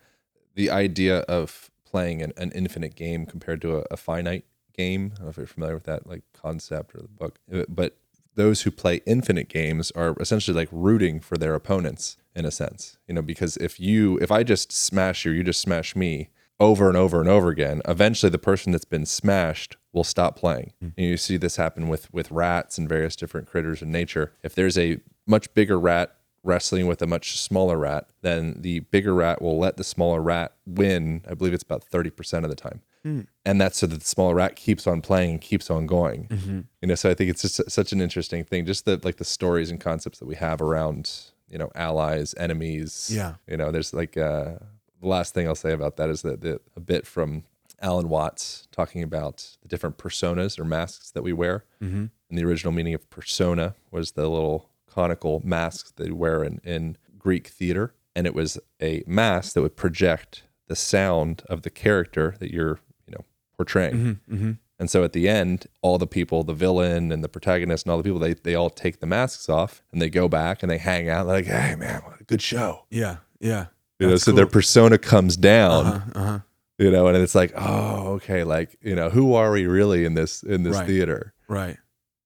the 0.55 0.71
idea 0.71 1.19
of 1.19 1.69
playing 1.85 2.21
an, 2.23 2.33
an 2.37 2.51
infinite 2.53 2.95
game 2.95 3.25
compared 3.27 3.61
to 3.61 3.77
a, 3.77 3.83
a 3.91 3.97
finite 3.97 4.45
game, 4.75 5.11
I 5.13 5.17
don't 5.17 5.25
know 5.25 5.29
if 5.29 5.37
you're 5.37 5.45
familiar 5.45 5.75
with 5.75 5.83
that 5.83 6.07
like 6.07 6.23
concept 6.33 6.95
or 6.95 7.01
the 7.01 7.07
book, 7.07 7.37
Uh, 7.53 7.65
but 7.69 7.97
those 8.35 8.63
who 8.63 8.71
play 8.71 9.01
infinite 9.05 9.47
games 9.47 9.91
are 9.91 10.15
essentially 10.19 10.57
like 10.57 10.69
rooting 10.71 11.19
for 11.19 11.37
their 11.37 11.53
opponents 11.53 12.17
in 12.35 12.45
a 12.45 12.51
sense, 12.51 12.97
you 13.07 13.13
know, 13.13 13.21
because 13.21 13.57
if 13.57 13.79
you 13.79 14.17
if 14.19 14.31
I 14.31 14.41
just 14.43 14.71
smash 14.71 15.25
you, 15.25 15.31
you 15.31 15.43
just 15.43 15.61
smash 15.61 15.95
me 15.95 16.29
over 16.59 16.87
and 16.87 16.97
over 16.97 17.19
and 17.19 17.29
over 17.29 17.49
again, 17.49 17.81
eventually 17.87 18.31
the 18.31 18.39
person 18.39 18.71
that's 18.71 18.85
been 18.85 19.05
smashed 19.05 19.77
will 19.93 20.03
stop 20.03 20.35
playing. 20.35 20.73
Hmm. 20.79 20.89
And 20.97 21.07
you 21.07 21.17
see 21.17 21.37
this 21.37 21.55
happen 21.55 21.87
with 21.87 22.11
with 22.13 22.31
rats 22.31 22.77
and 22.77 22.89
various 22.89 23.15
different 23.15 23.47
critters 23.47 23.81
in 23.81 23.91
nature. 23.91 24.33
If 24.43 24.55
there's 24.55 24.77
a 24.77 24.97
much 25.25 25.53
bigger 25.53 25.79
rat 25.79 26.15
wrestling 26.43 26.87
with 26.87 27.01
a 27.01 27.07
much 27.07 27.39
smaller 27.39 27.77
rat, 27.77 28.09
then 28.21 28.57
the 28.59 28.79
bigger 28.79 29.15
rat 29.15 29.41
will 29.41 29.57
let 29.57 29.77
the 29.77 29.83
smaller 29.83 30.21
rat 30.21 30.53
win. 30.65 31.21
I 31.29 31.35
believe 31.35 31.53
it's 31.53 31.63
about 31.63 31.85
30% 31.89 32.43
of 32.43 32.49
the 32.49 32.55
time. 32.55 32.81
Hmm. 33.03 33.21
And 33.45 33.61
that's 33.61 33.77
so 33.77 33.87
that 33.87 33.99
the 33.99 34.05
smaller 34.05 34.35
rat 34.35 34.57
keeps 34.57 34.85
on 34.85 35.01
playing 35.01 35.31
and 35.31 35.41
keeps 35.41 35.69
on 35.69 35.87
going. 35.87 36.27
Mm-hmm. 36.27 36.59
You 36.81 36.87
know, 36.87 36.95
so 36.95 37.09
I 37.09 37.13
think 37.13 37.29
it's 37.29 37.41
just 37.41 37.71
such 37.71 37.93
an 37.93 38.01
interesting 38.01 38.43
thing, 38.43 38.65
just 38.65 38.85
the 38.85 38.99
like 39.03 39.17
the 39.17 39.25
stories 39.25 39.71
and 39.71 39.79
concepts 39.79 40.19
that 40.19 40.25
we 40.25 40.35
have 40.35 40.61
around, 40.61 41.11
you 41.47 41.57
know, 41.57 41.71
allies, 41.75 42.33
enemies. 42.37 43.09
Yeah. 43.13 43.35
You 43.47 43.57
know, 43.57 43.71
there's 43.71 43.93
like 43.93 44.17
uh 44.17 44.53
the 45.01 45.07
last 45.07 45.33
thing 45.33 45.47
I'll 45.47 45.55
say 45.55 45.73
about 45.73 45.97
that 45.97 46.09
is 46.09 46.21
that 46.21 46.41
the, 46.41 46.61
a 46.75 46.79
bit 46.79 47.05
from 47.05 47.43
Alan 47.83 48.09
Watts 48.09 48.67
talking 48.71 49.03
about 49.03 49.57
the 49.61 49.67
different 49.67 49.97
personas 49.97 50.57
or 50.57 50.63
masks 50.63 51.11
that 51.11 51.21
we 51.21 51.33
wear. 51.33 51.65
Mm-hmm. 51.81 52.05
And 52.29 52.37
the 52.39 52.45
original 52.45 52.73
meaning 52.73 52.95
of 52.95 53.07
persona 53.09 53.75
was 53.91 54.13
the 54.13 54.27
little 54.27 54.69
conical 54.89 55.41
masks 55.43 55.91
that 55.97 56.07
you 56.07 56.15
wear 56.15 56.43
in, 56.43 56.61
in 56.63 56.97
Greek 57.19 57.47
theater. 57.47 57.93
And 58.15 58.25
it 58.25 58.33
was 58.33 58.57
a 58.81 59.03
mask 59.05 59.53
that 59.53 59.61
would 59.61 59.75
project 59.75 60.43
the 60.67 60.75
sound 60.75 61.43
of 61.49 61.63
the 61.63 61.69
character 61.69 62.35
that 62.39 62.51
you're, 62.51 62.79
you 63.05 63.11
know, 63.13 63.25
portraying. 63.57 63.93
Mm-hmm. 63.93 64.35
Mm-hmm. 64.35 64.51
And 64.79 64.89
so 64.89 65.03
at 65.03 65.13
the 65.13 65.29
end, 65.29 65.67
all 65.81 65.97
the 65.97 66.07
people, 66.07 66.43
the 66.43 66.53
villain 66.53 67.11
and 67.11 67.23
the 67.23 67.29
protagonist 67.29 67.85
and 67.85 67.91
all 67.91 67.97
the 67.97 68.03
people, 68.03 68.19
they, 68.19 68.33
they 68.33 68.55
all 68.55 68.69
take 68.69 68.99
the 68.99 69.05
masks 69.05 69.49
off 69.49 69.83
and 69.91 70.01
they 70.01 70.09
go 70.09 70.27
back 70.27 70.63
and 70.63 70.71
they 70.71 70.77
hang 70.77 71.09
out. 71.09 71.25
They're 71.25 71.35
like, 71.35 71.45
hey, 71.45 71.75
man, 71.75 72.01
what 72.03 72.19
a 72.19 72.23
good 72.23 72.41
show. 72.41 72.85
Yeah. 72.89 73.17
Yeah. 73.39 73.67
You 73.99 74.09
know, 74.09 74.15
so 74.15 74.31
their 74.31 74.47
persona 74.47 74.97
comes 74.97 75.37
down, 75.37 75.85
Uh-huh. 75.85 76.19
Uh-huh. 76.19 76.39
You 76.79 76.89
know, 76.91 77.07
and 77.07 77.15
it's 77.17 77.35
like, 77.35 77.53
oh, 77.55 78.13
okay, 78.15 78.43
like, 78.43 78.75
you 78.81 78.95
know, 78.95 79.09
who 79.09 79.35
are 79.35 79.51
we 79.51 79.67
really 79.67 80.05
in 80.05 80.15
this 80.15 80.41
in 80.43 80.63
this 80.63 80.75
Right. 80.77 80.87
theater? 80.87 81.33
Right. 81.47 81.77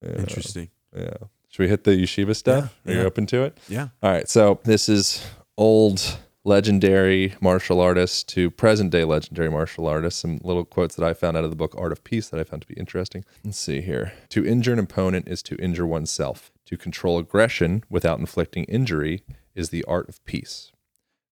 Yeah. 0.01 0.17
Interesting. 0.19 0.69
Yeah. 0.95 1.17
Should 1.49 1.63
we 1.63 1.67
hit 1.69 1.83
the 1.83 1.91
Ueshiba 1.91 2.35
stuff? 2.35 2.75
Yeah, 2.85 2.91
Are 2.91 2.95
you 2.99 3.05
open 3.05 3.25
to 3.27 3.43
it? 3.43 3.57
Yeah. 3.67 3.89
All 4.01 4.11
right. 4.11 4.29
So 4.29 4.59
this 4.63 4.87
is 4.87 5.25
old 5.57 6.17
legendary 6.45 7.35
martial 7.41 7.81
artists 7.81 8.23
to 8.23 8.49
present 8.49 8.89
day 8.91 9.03
legendary 9.03 9.49
martial 9.51 9.85
artists. 9.85 10.21
Some 10.21 10.39
little 10.43 10.63
quotes 10.63 10.95
that 10.95 11.05
I 11.05 11.13
found 11.13 11.35
out 11.35 11.43
of 11.43 11.49
the 11.49 11.55
book 11.57 11.75
Art 11.77 11.91
of 11.91 12.03
Peace 12.05 12.29
that 12.29 12.39
I 12.39 12.43
found 12.45 12.61
to 12.61 12.67
be 12.67 12.75
interesting. 12.75 13.25
Let's 13.43 13.59
see 13.59 13.81
here. 13.81 14.13
To 14.29 14.45
injure 14.45 14.71
an 14.73 14.79
opponent 14.79 15.27
is 15.27 15.43
to 15.43 15.55
injure 15.55 15.85
oneself. 15.85 16.51
To 16.67 16.77
control 16.77 17.17
aggression 17.19 17.83
without 17.89 18.19
inflicting 18.19 18.63
injury 18.65 19.23
is 19.55 19.69
the 19.71 19.83
art 19.85 20.07
of 20.07 20.23
peace. 20.25 20.71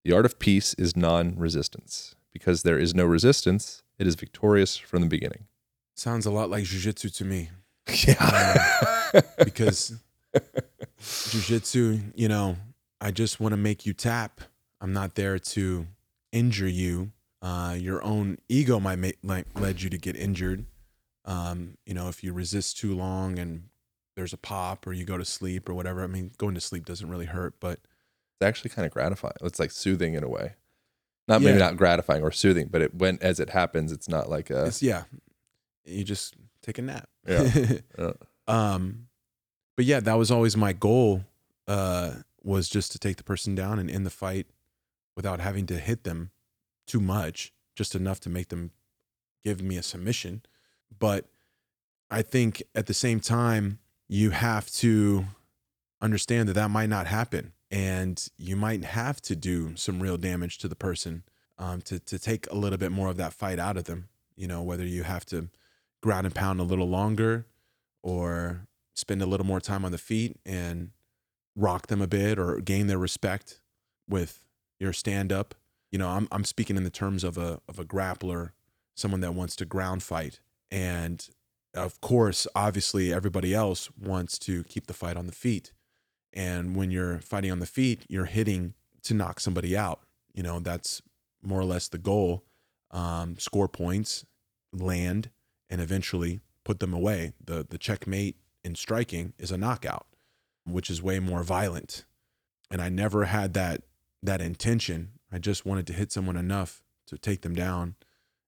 The 0.03 0.11
art 0.13 0.25
of 0.25 0.37
peace 0.37 0.73
is 0.73 0.95
non 0.97 1.35
resistance. 1.37 2.15
Because 2.35 2.63
there 2.63 2.77
is 2.77 2.93
no 2.93 3.05
resistance, 3.05 3.81
it 3.97 4.05
is 4.05 4.15
victorious 4.15 4.75
from 4.75 5.01
the 5.01 5.07
beginning. 5.07 5.45
Sounds 5.95 6.25
a 6.25 6.31
lot 6.31 6.49
like 6.49 6.65
jujitsu 6.65 7.15
to 7.15 7.23
me. 7.25 7.49
Yeah. 7.87 9.21
because 9.45 9.93
jujitsu, 10.99 12.11
you 12.13 12.27
know, 12.27 12.57
I 12.99 13.11
just 13.11 13.39
want 13.39 13.53
to 13.53 13.57
make 13.57 13.85
you 13.85 13.93
tap. 13.93 14.41
I'm 14.81 14.91
not 14.91 15.15
there 15.15 15.39
to 15.39 15.87
injure 16.33 16.67
you. 16.67 17.11
Uh, 17.41 17.77
your 17.79 18.03
own 18.03 18.39
ego 18.49 18.79
might 18.81 18.97
make 18.97 19.23
might 19.23 19.47
led 19.55 19.81
you 19.81 19.89
to 19.91 19.97
get 19.97 20.17
injured. 20.17 20.65
Um, 21.23 21.77
you 21.85 21.93
know, 21.93 22.09
if 22.09 22.21
you 22.21 22.33
resist 22.33 22.77
too 22.77 22.93
long 22.95 23.39
and 23.39 23.69
there's 24.15 24.33
a 24.33 24.37
pop 24.37 24.87
or 24.87 24.93
you 24.93 25.05
go 25.05 25.17
to 25.17 25.25
sleep 25.25 25.69
or 25.69 25.73
whatever. 25.73 26.03
I 26.03 26.07
mean, 26.07 26.31
going 26.37 26.55
to 26.55 26.61
sleep 26.61 26.85
doesn't 26.85 27.09
really 27.09 27.25
hurt, 27.25 27.55
but 27.59 27.79
it's 27.79 28.41
actually 28.41 28.71
kind 28.71 28.85
of 28.85 28.91
gratifying. 28.91 29.33
It's 29.41 29.59
like 29.59 29.71
soothing 29.71 30.13
in 30.13 30.23
a 30.23 30.29
way. 30.29 30.53
Not 31.27 31.41
maybe 31.41 31.53
Yeah. 31.57 31.65
not 31.65 31.77
gratifying 31.77 32.21
or 32.23 32.31
soothing, 32.31 32.67
but 32.71 32.81
it 32.81 32.93
when 32.95 33.17
as 33.21 33.39
it 33.39 33.49
happens, 33.49 33.91
it's 33.91 34.07
not 34.07 34.29
like 34.29 34.49
a 34.49 34.65
it's 34.65 34.81
yeah. 34.83 35.03
You 35.85 36.03
just 36.03 36.35
take 36.61 36.77
a 36.77 36.81
nap. 36.81 37.09
Yeah. 37.27 37.49
Yeah. 37.99 38.11
um, 38.47 39.07
but 39.75 39.85
yeah, 39.85 39.99
that 39.99 40.15
was 40.17 40.31
always 40.31 40.55
my 40.55 40.73
goal. 40.73 41.23
Uh, 41.67 42.11
was 42.43 42.69
just 42.69 42.91
to 42.91 42.99
take 42.99 43.17
the 43.17 43.23
person 43.23 43.55
down 43.55 43.79
and 43.79 43.89
end 43.89 44.05
the 44.05 44.11
fight 44.11 44.45
without 45.15 45.39
having 45.39 45.65
to 45.65 45.79
hit 45.79 46.03
them 46.03 46.29
too 46.85 46.99
much, 46.99 47.51
just 47.75 47.95
enough 47.95 48.19
to 48.19 48.29
make 48.29 48.49
them 48.49 48.69
give 49.43 49.61
me 49.63 49.75
a 49.77 49.81
submission. 49.83 50.43
But 50.99 51.25
I 52.11 52.21
think 52.21 52.61
at 52.75 52.85
the 52.85 52.93
same 52.93 53.19
time, 53.19 53.79
you 54.07 54.29
have 54.29 54.69
to 54.73 55.25
understand 56.01 56.47
that 56.49 56.53
that 56.53 56.69
might 56.69 56.89
not 56.89 57.07
happen, 57.07 57.53
and 57.71 58.27
you 58.37 58.55
might 58.55 58.83
have 58.83 59.21
to 59.23 59.35
do 59.35 59.75
some 59.75 60.01
real 60.01 60.17
damage 60.17 60.57
to 60.59 60.67
the 60.67 60.75
person 60.75 61.23
um, 61.57 61.81
to 61.81 61.99
to 61.99 62.19
take 62.19 62.49
a 62.51 62.55
little 62.55 62.77
bit 62.77 62.91
more 62.91 63.09
of 63.09 63.17
that 63.17 63.33
fight 63.33 63.59
out 63.59 63.77
of 63.77 63.85
them. 63.85 64.09
You 64.35 64.47
know, 64.47 64.61
whether 64.61 64.85
you 64.85 65.03
have 65.03 65.25
to 65.27 65.49
ground 66.01 66.25
and 66.25 66.35
pound 66.35 66.59
a 66.59 66.63
little 66.63 66.89
longer, 66.89 67.45
or 68.03 68.67
spend 68.93 69.21
a 69.21 69.25
little 69.25 69.45
more 69.45 69.61
time 69.61 69.85
on 69.85 69.91
the 69.91 69.97
feet 69.97 70.37
and 70.45 70.91
rock 71.55 71.87
them 71.87 72.01
a 72.01 72.07
bit, 72.07 72.37
or 72.37 72.59
gain 72.59 72.87
their 72.87 72.97
respect 72.97 73.61
with 74.07 74.43
your 74.79 74.93
stand 74.93 75.31
up. 75.31 75.55
You 75.91 75.99
know, 75.99 76.09
I'm 76.09 76.27
I'm 76.31 76.43
speaking 76.43 76.77
in 76.77 76.83
the 76.83 76.89
terms 76.89 77.23
of 77.23 77.37
a 77.37 77.61
of 77.67 77.79
a 77.79 77.85
grappler, 77.85 78.51
someone 78.95 79.21
that 79.21 79.33
wants 79.33 79.55
to 79.57 79.65
ground 79.65 80.03
fight, 80.03 80.39
and 80.69 81.27
of 81.73 81.99
course, 82.01 82.47
obviously, 82.55 83.13
everybody 83.13 83.53
else 83.53 83.89
wants 83.97 84.39
to 84.39 84.63
keep 84.63 84.87
the 84.87 84.93
fight 84.93 85.17
on 85.17 85.25
the 85.25 85.33
feet. 85.33 85.73
And 86.35 86.75
when 86.75 86.91
you're 86.91 87.19
fighting 87.19 87.51
on 87.51 87.59
the 87.59 87.65
feet, 87.65 88.05
you're 88.09 88.25
hitting 88.25 88.73
to 89.03 89.13
knock 89.13 89.39
somebody 89.39 89.75
out. 89.75 90.01
You 90.33 90.43
know, 90.43 90.59
that's 90.59 91.01
more 91.41 91.59
or 91.59 91.65
less 91.65 91.87
the 91.87 91.97
goal. 91.97 92.43
Um, 92.91 93.37
score 93.39 93.67
points, 93.67 94.25
land, 94.73 95.29
and 95.69 95.81
eventually 95.81 96.41
put 96.63 96.79
them 96.79 96.93
away. 96.93 97.33
The 97.43 97.65
the 97.67 97.77
checkmate 97.77 98.37
in 98.63 98.75
striking 98.75 99.33
is 99.37 99.51
a 99.51 99.57
knockout, 99.57 100.07
which 100.65 100.89
is 100.89 101.01
way 101.01 101.19
more 101.19 101.43
violent. 101.43 102.05
And 102.69 102.81
I 102.81 102.89
never 102.89 103.25
had 103.25 103.53
that 103.53 103.83
that 104.21 104.41
intention. 104.41 105.11
I 105.31 105.37
just 105.39 105.65
wanted 105.65 105.87
to 105.87 105.93
hit 105.93 106.11
someone 106.11 106.37
enough 106.37 106.83
to 107.07 107.17
take 107.17 107.41
them 107.41 107.55
down 107.55 107.95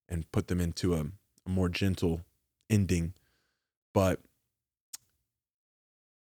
and 0.09 0.31
put 0.31 0.47
them 0.47 0.59
into 0.59 0.95
a, 0.95 1.05
a 1.45 1.49
more 1.49 1.69
gentle 1.69 2.21
ending. 2.69 3.13
But 3.93 4.21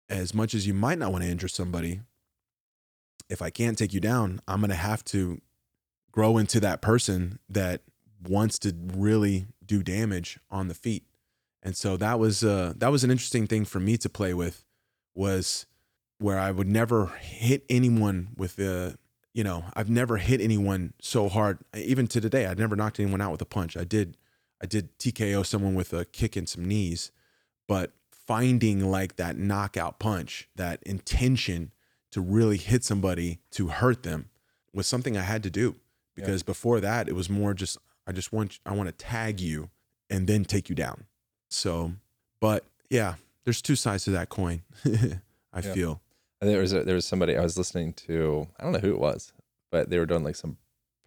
as 0.08 0.34
much 0.34 0.54
as 0.54 0.66
you 0.66 0.74
might 0.74 0.98
not 0.98 1.12
want 1.12 1.24
to 1.24 1.30
injure 1.30 1.48
somebody, 1.48 2.00
if 3.28 3.42
I 3.42 3.50
can't 3.50 3.76
take 3.76 3.92
you 3.92 4.00
down, 4.00 4.40
I'm 4.46 4.60
going 4.60 4.70
to 4.70 4.76
have 4.76 5.04
to 5.06 5.40
grow 6.12 6.38
into 6.38 6.60
that 6.60 6.80
person 6.80 7.38
that 7.48 7.82
wants 8.26 8.58
to 8.60 8.74
really 8.94 9.46
do 9.64 9.82
damage 9.82 10.38
on 10.50 10.68
the 10.68 10.74
feet. 10.74 11.04
And 11.62 11.76
so 11.76 11.96
that 11.96 12.18
was 12.18 12.44
uh 12.44 12.74
that 12.76 12.92
was 12.92 13.02
an 13.02 13.10
interesting 13.10 13.46
thing 13.46 13.64
for 13.64 13.80
me 13.80 13.96
to 13.98 14.08
play 14.08 14.32
with 14.32 14.64
was 15.14 15.66
where 16.18 16.38
I 16.38 16.50
would 16.50 16.68
never 16.68 17.06
hit 17.20 17.64
anyone 17.68 18.28
with 18.36 18.56
the 18.56 18.96
you 19.34 19.44
know, 19.44 19.64
I've 19.74 19.90
never 19.90 20.16
hit 20.16 20.40
anyone 20.40 20.94
so 20.98 21.28
hard 21.28 21.58
even 21.74 22.06
to 22.06 22.22
today. 22.22 22.46
I've 22.46 22.58
never 22.58 22.74
knocked 22.74 22.98
anyone 22.98 23.20
out 23.20 23.32
with 23.32 23.42
a 23.42 23.46
punch. 23.46 23.76
I 23.76 23.84
did 23.84 24.16
I 24.62 24.66
did 24.66 24.98
TKO 24.98 25.44
someone 25.44 25.74
with 25.74 25.92
a 25.92 26.06
kick 26.06 26.36
and 26.36 26.48
some 26.48 26.64
knees, 26.64 27.10
but 27.68 27.92
finding 28.26 28.90
like 28.90 29.16
that 29.16 29.36
knockout 29.36 29.98
punch, 29.98 30.48
that 30.56 30.82
intention 30.84 31.72
to 32.10 32.20
really 32.20 32.56
hit 32.56 32.84
somebody 32.84 33.38
to 33.52 33.68
hurt 33.68 34.02
them 34.02 34.28
was 34.72 34.86
something 34.86 35.16
I 35.16 35.22
had 35.22 35.42
to 35.44 35.50
do 35.50 35.76
because 36.14 36.42
before 36.42 36.80
that 36.80 37.08
it 37.08 37.14
was 37.14 37.28
more 37.30 37.54
just 37.54 37.78
I 38.06 38.12
just 38.12 38.32
want 38.32 38.58
I 38.66 38.72
want 38.74 38.88
to 38.88 38.92
tag 38.92 39.40
you 39.40 39.70
and 40.10 40.26
then 40.26 40.44
take 40.44 40.68
you 40.68 40.74
down. 40.74 41.04
So, 41.48 41.92
but 42.40 42.64
yeah, 42.90 43.14
there's 43.44 43.62
two 43.62 43.76
sides 43.76 44.04
to 44.04 44.10
that 44.12 44.28
coin. 44.28 44.62
I 44.84 45.60
Yeah. 45.60 45.72
feel. 45.74 46.00
And 46.40 46.50
there 46.50 46.60
was 46.60 46.72
a, 46.72 46.84
there 46.84 46.94
was 46.94 47.06
somebody 47.06 47.36
I 47.36 47.42
was 47.42 47.56
listening 47.56 47.92
to. 47.94 48.46
I 48.58 48.62
don't 48.64 48.72
know 48.72 48.78
who 48.78 48.90
it 48.92 48.98
was, 49.00 49.32
but 49.70 49.88
they 49.90 49.98
were 49.98 50.06
doing 50.06 50.22
like 50.24 50.36
some 50.36 50.58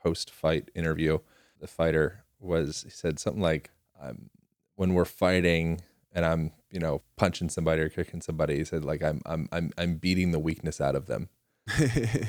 post 0.01 0.31
fight 0.31 0.69
interview. 0.73 1.19
The 1.59 1.67
fighter 1.67 2.23
was 2.39 2.83
he 2.83 2.89
said 2.89 3.19
something 3.19 3.41
like, 3.41 3.69
um, 4.01 4.29
"When 4.75 4.93
we're 4.95 5.05
fighting 5.05 5.81
and 6.11 6.25
I'm 6.25 6.51
you 6.71 6.79
know 6.79 7.01
punching 7.17 7.49
somebody 7.49 7.81
or 7.81 7.89
kicking 7.89 8.21
somebody," 8.21 8.57
he 8.57 8.65
said 8.65 8.83
like 8.85 9.03
I'm 9.03 9.21
I'm 9.25 9.47
I'm 9.51 9.71
I'm 9.77 9.95
beating 9.95 10.31
the 10.31 10.39
weakness 10.39 10.79
out 10.81 10.95
of 10.95 11.05
them. 11.07 11.29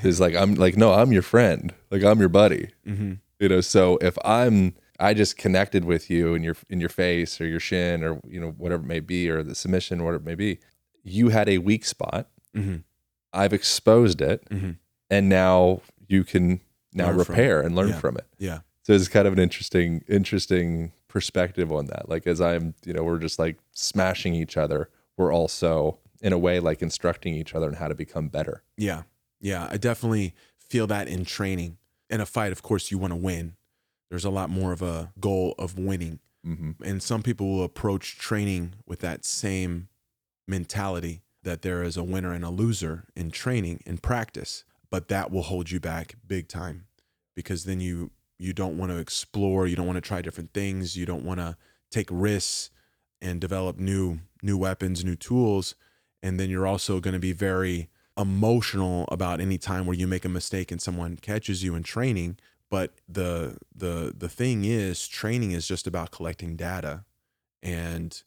He's 0.02 0.20
like 0.20 0.34
I'm 0.34 0.54
like 0.54 0.76
no, 0.76 0.92
I'm 0.92 1.12
your 1.12 1.22
friend. 1.22 1.72
Like 1.90 2.02
I'm 2.04 2.20
your 2.20 2.28
buddy. 2.28 2.70
hmm 2.84 3.14
You 3.38 3.48
know, 3.48 3.60
so 3.60 3.96
if 4.02 4.18
I'm 4.24 4.74
I 4.98 5.14
just 5.14 5.38
connected 5.38 5.84
with 5.84 6.10
you 6.10 6.34
in 6.34 6.42
your 6.42 6.56
in 6.68 6.80
your 6.80 6.90
face 6.90 7.40
or 7.40 7.46
your 7.46 7.60
shin 7.60 8.04
or 8.04 8.20
you 8.26 8.40
know 8.40 8.50
whatever 8.50 8.82
it 8.82 8.86
may 8.86 9.00
be 9.00 9.28
or 9.30 9.42
the 9.42 9.54
submission 9.54 10.04
whatever 10.04 10.22
it 10.22 10.26
may 10.26 10.34
be, 10.34 10.58
you 11.02 11.30
had 11.30 11.48
a 11.48 11.58
weak 11.58 11.84
spot. 11.84 12.28
hmm 12.54 12.76
I've 13.32 13.52
exposed 13.52 14.20
it, 14.20 14.42
hmm 14.50 14.72
and 15.08 15.28
now 15.28 15.80
you 16.08 16.24
can 16.24 16.60
now 16.92 17.06
Learn 17.08 17.16
repair 17.18 17.60
and 17.60 17.74
learn 17.76 17.88
Yeah. 17.90 18.00
from 18.00 18.16
it. 18.16 18.26
Yeah. 18.38 18.58
So 18.82 18.92
it's 18.94 19.08
kind 19.08 19.26
of 19.28 19.32
an 19.32 19.38
interesting, 19.38 20.02
interesting 20.08 20.92
perspective 21.10 21.70
on 21.72 21.86
that. 21.86 22.08
Like 22.08 22.26
as 22.26 22.40
I'm, 22.40 22.74
you 22.84 22.92
know, 22.92 23.02
we're 23.02 23.18
just 23.18 23.38
like 23.38 23.58
smashing 23.72 24.34
each 24.34 24.56
other. 24.56 24.88
We're 25.16 25.32
also 25.32 25.98
in 26.22 26.32
a 26.32 26.38
way 26.38 26.60
like 26.60 26.80
instructing 26.80 27.34
each 27.34 27.54
other 27.54 27.66
on 27.66 27.74
how 27.74 27.88
to 27.88 27.94
become 27.94 28.28
better. 28.28 28.62
Yeah. 28.76 29.02
Yeah. 29.40 29.68
I 29.70 29.76
definitely 29.76 30.34
feel 30.58 30.86
that 30.86 31.08
in 31.08 31.24
training. 31.24 31.76
In 32.08 32.20
a 32.20 32.26
fight, 32.26 32.52
of 32.52 32.62
course, 32.62 32.90
you 32.90 32.98
want 32.98 33.12
to 33.12 33.16
win. 33.16 33.56
There's 34.08 34.24
a 34.24 34.30
lot 34.30 34.50
more 34.50 34.72
of 34.72 34.82
a 34.82 35.12
goal 35.20 35.54
of 35.58 35.78
winning. 35.78 36.18
Mm-hmm. 36.46 36.82
And 36.82 37.02
some 37.02 37.22
people 37.22 37.48
will 37.48 37.64
approach 37.64 38.18
training 38.18 38.74
with 38.86 39.00
that 39.00 39.24
same 39.24 39.88
mentality 40.48 41.22
that 41.42 41.62
there 41.62 41.82
is 41.82 41.96
a 41.96 42.02
winner 42.02 42.32
and 42.32 42.44
a 42.44 42.50
loser 42.50 43.04
in 43.14 43.30
training 43.30 43.82
in 43.86 43.98
practice, 43.98 44.64
but 44.90 45.08
that 45.08 45.30
will 45.30 45.42
hold 45.42 45.70
you 45.70 45.80
back 45.80 46.16
big 46.26 46.48
time 46.48 46.86
because 47.36 47.64
then 47.64 47.80
you 47.80 48.10
you 48.40 48.54
don't 48.54 48.78
want 48.78 48.90
to 48.90 48.98
explore, 48.98 49.66
you 49.66 49.76
don't 49.76 49.86
want 49.86 49.96
to 49.96 50.00
try 50.00 50.22
different 50.22 50.52
things, 50.54 50.96
you 50.96 51.04
don't 51.04 51.24
want 51.24 51.40
to 51.40 51.56
take 51.90 52.08
risks 52.10 52.70
and 53.20 53.40
develop 53.40 53.78
new 53.78 54.20
new 54.42 54.56
weapons, 54.56 55.04
new 55.04 55.16
tools, 55.16 55.74
and 56.22 56.40
then 56.40 56.48
you're 56.48 56.66
also 56.66 57.00
going 57.00 57.12
to 57.12 57.20
be 57.20 57.32
very 57.32 57.90
emotional 58.16 59.06
about 59.10 59.40
any 59.40 59.58
time 59.58 59.84
where 59.84 59.96
you 59.96 60.06
make 60.06 60.24
a 60.24 60.28
mistake 60.28 60.70
and 60.70 60.80
someone 60.80 61.16
catches 61.16 61.62
you 61.62 61.74
in 61.74 61.82
training. 61.82 62.38
But 62.70 62.94
the 63.06 63.58
the 63.74 64.14
the 64.16 64.28
thing 64.28 64.64
is 64.64 65.06
training 65.06 65.52
is 65.52 65.68
just 65.68 65.86
about 65.86 66.10
collecting 66.10 66.56
data 66.56 67.04
and 67.62 68.22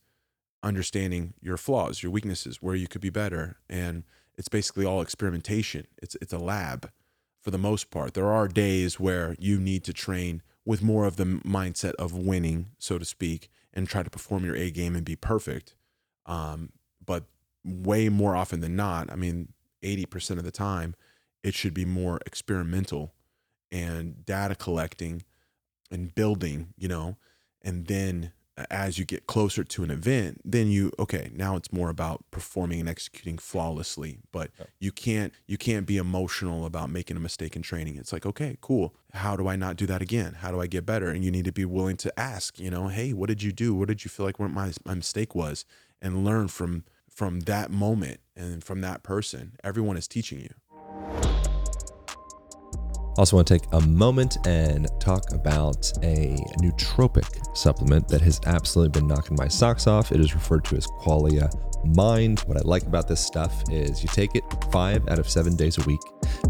understanding 0.62 1.34
your 1.42 1.58
flaws 1.58 2.04
your 2.04 2.12
weaknesses 2.12 2.62
where 2.62 2.76
you 2.76 2.88
could 2.88 3.02
be 3.02 3.10
better 3.10 3.58
and 3.70 4.04
it's 4.38 4.48
basically 4.48 4.86
all 4.86 5.02
experimentation. 5.02 5.88
It's 6.02 6.16
it's 6.22 6.34
a 6.34 6.38
lab 6.38 6.92
for 7.44 7.52
the 7.52 7.58
most 7.58 7.92
part. 7.92 8.16
There 8.16 8.32
are 8.32 8.48
days 8.48 9.00
where 9.00 9.36
you 9.38 9.60
need 9.60 9.84
to 9.84 9.94
train 9.94 10.42
with 10.66 10.82
more 10.82 11.06
of 11.06 11.18
the 11.18 11.26
mindset 11.26 11.94
of 11.96 12.14
winning 12.14 12.72
so 12.80 12.98
to 12.98 13.06
speak 13.06 13.50
and 13.74 13.88
try 13.88 14.02
to 14.02 14.10
perform 14.10 14.46
your 14.46 14.56
a 14.56 14.72
game 14.72 14.96
and 14.96 15.06
be 15.06 15.16
perfect. 15.16 15.76
Um, 16.26 16.70
but 17.06 17.26
way 17.66 18.10
more 18.10 18.36
often 18.36 18.60
than 18.60 18.76
not 18.76 19.10
i 19.10 19.16
mean 19.16 19.54
80% 19.82 20.38
of 20.38 20.44
the 20.44 20.52
time 20.52 20.96
it 21.44 21.54
should 21.54 21.74
be 21.74 21.86
more 21.86 22.20
experimental 22.26 23.14
and 23.72 24.26
data 24.26 24.56
collecting 24.56 25.24
and 25.92 26.14
building, 26.16 26.74
you 26.78 26.88
know, 26.88 27.18
and 27.62 27.88
then 27.88 28.32
as 28.70 29.00
you 29.00 29.06
get 29.06 29.26
closer 29.26 29.64
to 29.64 29.84
an 29.84 29.92
event, 29.92 30.42
then 30.46 30.68
you 30.68 30.92
okay, 31.00 31.32
now 31.34 31.56
it's 31.56 31.74
more 31.74 31.90
about 31.90 32.24
performing 32.32 32.80
and 32.80 32.90
executing 32.90 33.38
flawlessly. 33.38 34.20
But 34.32 34.52
you 34.80 34.92
can't 34.92 35.34
you 35.48 35.58
can't 35.58 35.86
be 35.86 35.98
emotional 35.98 36.66
about 36.66 36.90
making 36.90 37.18
a 37.18 37.20
mistake 37.20 37.56
in 37.56 37.62
training. 37.62 37.96
It's 37.98 38.14
like, 38.14 38.26
okay, 38.26 38.58
cool. 38.62 38.96
How 39.14 39.36
do 39.36 39.48
I 39.48 39.56
not 39.56 39.76
do 39.76 39.86
that 39.88 40.02
again? 40.02 40.36
How 40.40 40.52
do 40.52 40.62
I 40.62 40.68
get 40.68 40.86
better? 40.86 41.10
And 41.10 41.24
you 41.24 41.32
need 41.32 41.46
to 41.46 41.52
be 41.52 41.66
willing 41.66 41.98
to 41.98 42.20
ask, 42.20 42.60
you 42.60 42.70
know, 42.70 42.88
hey, 42.88 43.14
what 43.14 43.28
did 43.28 43.42
you 43.42 43.52
do? 43.52 43.74
What 43.74 43.88
did 43.88 44.04
you 44.04 44.10
feel 44.10 44.26
like 44.26 44.40
my 44.40 44.72
my 44.86 44.94
mistake 44.94 45.34
was? 45.34 45.66
And 46.02 46.24
learn 46.24 46.48
from 46.48 46.84
from 47.10 47.42
that 47.42 47.72
moment 47.72 48.20
and 48.36 48.64
from 48.64 48.82
that 48.82 49.04
person. 49.04 49.54
Everyone 49.64 49.98
is 49.98 50.08
teaching 50.08 50.40
you. 50.40 51.53
Also, 53.18 53.36
want 53.36 53.48
to 53.48 53.60
take 53.60 53.68
a 53.74 53.82
moment 53.82 54.38
and 54.48 54.88
talk 55.00 55.32
about 55.34 55.92
a 56.02 56.36
nootropic 56.62 57.56
supplement 57.56 58.08
that 58.08 58.22
has 58.22 58.40
absolutely 58.48 59.00
been 59.00 59.08
knocking 59.08 59.38
my 59.38 59.48
socks 59.48 59.86
off. 59.86 60.12
It 60.12 60.20
is 60.20 60.34
referred 60.34 60.66
to 60.66 60.76
as 60.78 60.88
Qualia 60.88 61.52
Mind. 61.96 62.40
What 62.42 62.58
I 62.58 62.62
like 62.62 62.84
about 62.84 63.08
this 63.08 63.20
stuff 63.20 63.64
is 63.70 64.02
you 64.02 64.10
take 64.14 64.36
it 64.36 64.44
five 64.72 65.08
out 65.10 65.20
of 65.20 65.30
seven 65.30 65.56
days 65.56 65.78
a 65.78 65.82
week. 65.84 66.00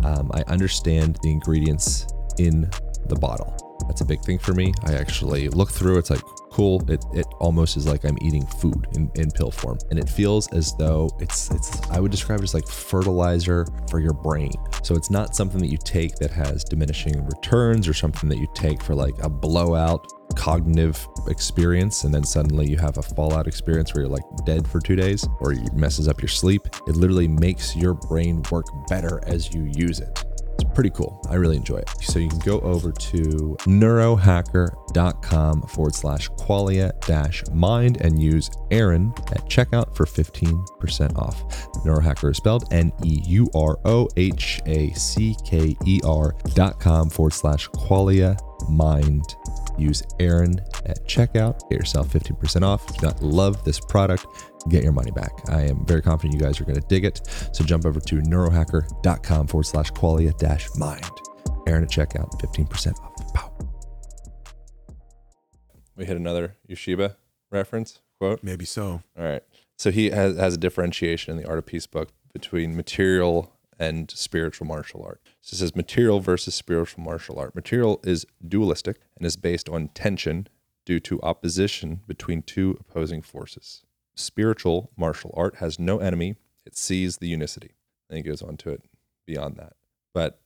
Um, 0.04 0.32
I 0.34 0.44
understand 0.48 1.20
the 1.22 1.32
ingredients 1.32 2.08
in 2.38 2.70
the 3.08 3.16
bottle. 3.16 3.73
That's 3.88 4.02
a 4.02 4.06
big 4.06 4.22
thing 4.22 4.40
for 4.40 4.54
me. 4.54 4.74
I 4.86 4.94
actually 4.94 5.50
look 5.50 5.72
through. 5.72 5.98
It's 5.98 6.10
like 6.10 6.22
cool. 6.52 6.90
It, 6.90 7.04
it 7.14 7.26
almost 7.40 7.78
is 7.78 7.88
like 7.88 8.06
I'm 8.06 8.18
eating 8.22 8.46
food 8.46 8.88
in, 8.94 9.12
in 9.16 9.32
pill 9.32 9.52
form, 9.52 9.80
and 9.90 10.00
it 10.00 10.08
feels 10.08 10.52
as 10.54 10.74
though 10.78 11.10
it's 11.20 11.50
it's. 11.52 11.82
I 11.90 12.00
would 12.00 12.12
describe 12.12 12.40
it 12.40 12.44
as 12.44 12.54
like 12.54 12.68
fertilizer 12.68 13.66
for 13.90 14.00
your 14.00 14.14
brain. 14.14 14.54
So 14.84 14.96
it's 14.96 15.10
not 15.10 15.36
something 15.36 15.60
that 15.60 15.70
you 15.70 15.78
take 15.78 16.16
that 16.16 16.32
has 16.32 16.64
diminishing 16.64 17.26
returns 17.26 17.88
or 17.88 17.94
something 17.94 18.30
that 18.30 18.38
you 18.38 18.48
take 18.54 18.82
for 18.84 18.96
like 18.96 19.16
a 19.22 19.30
blowout 19.30 20.06
cognitive 20.36 21.08
experience 21.28 22.06
and 22.06 22.14
then 22.14 22.24
suddenly 22.24 22.68
you 22.68 22.78
have 22.78 22.98
a 22.98 23.02
fallout 23.02 23.48
experience 23.48 23.94
where 23.94 24.04
you're 24.04 24.12
like 24.12 24.24
dead 24.46 24.68
for 24.68 24.80
two 24.80 24.96
days 24.96 25.28
or 25.40 25.54
it 25.54 25.74
messes 25.74 26.08
up 26.08 26.22
your 26.22 26.30
sleep. 26.30 26.68
It 26.88 26.96
literally 26.96 27.28
makes 27.28 27.76
your 27.76 27.94
brain 27.94 28.44
work 28.52 28.66
better 28.88 29.22
as 29.28 29.54
you 29.54 29.72
use 29.76 30.00
it. 30.00 30.23
Pretty 30.74 30.90
cool. 30.90 31.22
I 31.30 31.36
really 31.36 31.58
enjoy 31.58 31.78
it. 31.78 31.90
So 32.02 32.20
you 32.20 32.30
can 32.30 32.40
go 32.40 32.60
over 32.62 32.92
to 32.92 33.56
neurohacker.com 33.62 35.62
forward 35.64 35.96
slash 35.96 36.30
qualia 36.32 37.00
dash 37.06 37.44
mind 37.52 38.02
and 38.02 38.22
use 38.22 38.50
Aaron 38.72 39.14
at 39.32 39.46
checkout 39.46 39.96
for 39.96 40.06
15% 40.06 41.18
off. 41.18 41.44
Neurohacker 41.86 42.32
is 42.32 42.38
spelled 42.38 42.72
N 42.74 42.92
E 43.04 43.22
U 43.28 43.50
R 43.54 43.78
O 43.86 44.08
H 44.18 44.62
A 44.66 44.92
C 44.94 45.36
K 45.46 45.76
E 45.86 46.02
R 46.06 46.36
dot 46.56 46.80
com 46.80 47.10
forward 47.10 47.34
slash 47.34 47.70
qualia 47.70 48.38
mind. 48.70 49.36
Use 49.78 50.04
Aaron 50.20 50.60
at 50.86 51.06
checkout. 51.08 51.60
Get 51.70 51.80
yourself 51.80 52.10
15% 52.10 52.64
off. 52.64 52.88
If 52.90 52.96
you 52.96 53.02
do 53.02 53.08
not 53.08 53.22
love 53.22 53.64
this 53.64 53.80
product, 53.80 54.26
get 54.70 54.84
your 54.84 54.94
money 54.94 55.12
back. 55.12 55.32
I 55.50 55.64
am 55.64 55.86
very 55.86 56.02
confident 56.02 56.40
you 56.40 56.46
guys 56.46 56.60
are 56.60 56.66
going 56.66 56.80
to 56.80 56.88
dig 56.88 57.06
it. 57.06 57.22
So 57.52 57.64
jump 57.64 57.86
over 57.86 58.00
to 58.00 58.16
neurohacker.com 58.16 59.48
forward 59.48 59.66
slash 59.66 59.92
qualia 59.92 60.38
dash 60.38 60.68
mind. 60.76 61.10
Aaron 61.68 61.84
at 61.84 61.90
checkout, 61.90 62.30
15% 62.42 63.00
off. 63.00 63.34
Pow. 63.34 63.58
We 65.96 66.06
hit 66.06 66.18
another 66.18 66.56
Ueshiba 66.70 67.16
reference 67.52 68.00
quote. 68.24 68.44
Maybe 68.44 68.66
so. 68.66 69.04
All 69.18 69.26
right. 69.26 69.44
So 69.78 69.92
he 69.92 70.10
has, 70.12 70.38
has 70.38 70.54
a 70.54 70.58
differentiation 70.58 71.32
in 71.32 71.42
the 71.42 71.48
Art 71.48 71.60
of 71.60 71.66
Peace 71.66 71.88
book 71.88 72.10
between 72.32 72.76
material 72.76 73.54
and 73.80 74.10
spiritual 74.12 74.66
martial 74.66 75.04
art. 75.04 75.20
So 75.42 75.56
it 75.56 75.58
says 75.58 75.76
material 75.76 76.20
versus 76.20 76.56
spiritual 76.56 77.04
martial 77.04 77.38
art. 77.38 77.54
Material 77.56 78.00
is 78.04 78.26
dualistic 78.48 79.00
and 79.18 79.26
is 79.26 79.36
based 79.36 79.68
on 79.68 79.90
tension 79.90 80.48
due 80.86 81.00
to 81.02 81.22
opposition 81.22 82.02
between 82.08 82.42
two 82.42 82.78
opposing 82.80 83.22
forces. 83.22 83.83
Spiritual 84.16 84.92
martial 84.96 85.34
art 85.36 85.56
has 85.58 85.80
no 85.80 86.00
enemy, 86.00 86.36
it 86.66 86.78
sees 86.78 87.18
the 87.18 87.28
unicity. 87.28 87.72
And 88.10 88.18
he 88.18 88.24
goes 88.24 88.42
on 88.42 88.58
to 88.58 88.70
it 88.70 88.84
beyond 89.26 89.56
that. 89.58 89.74
But 90.14 90.40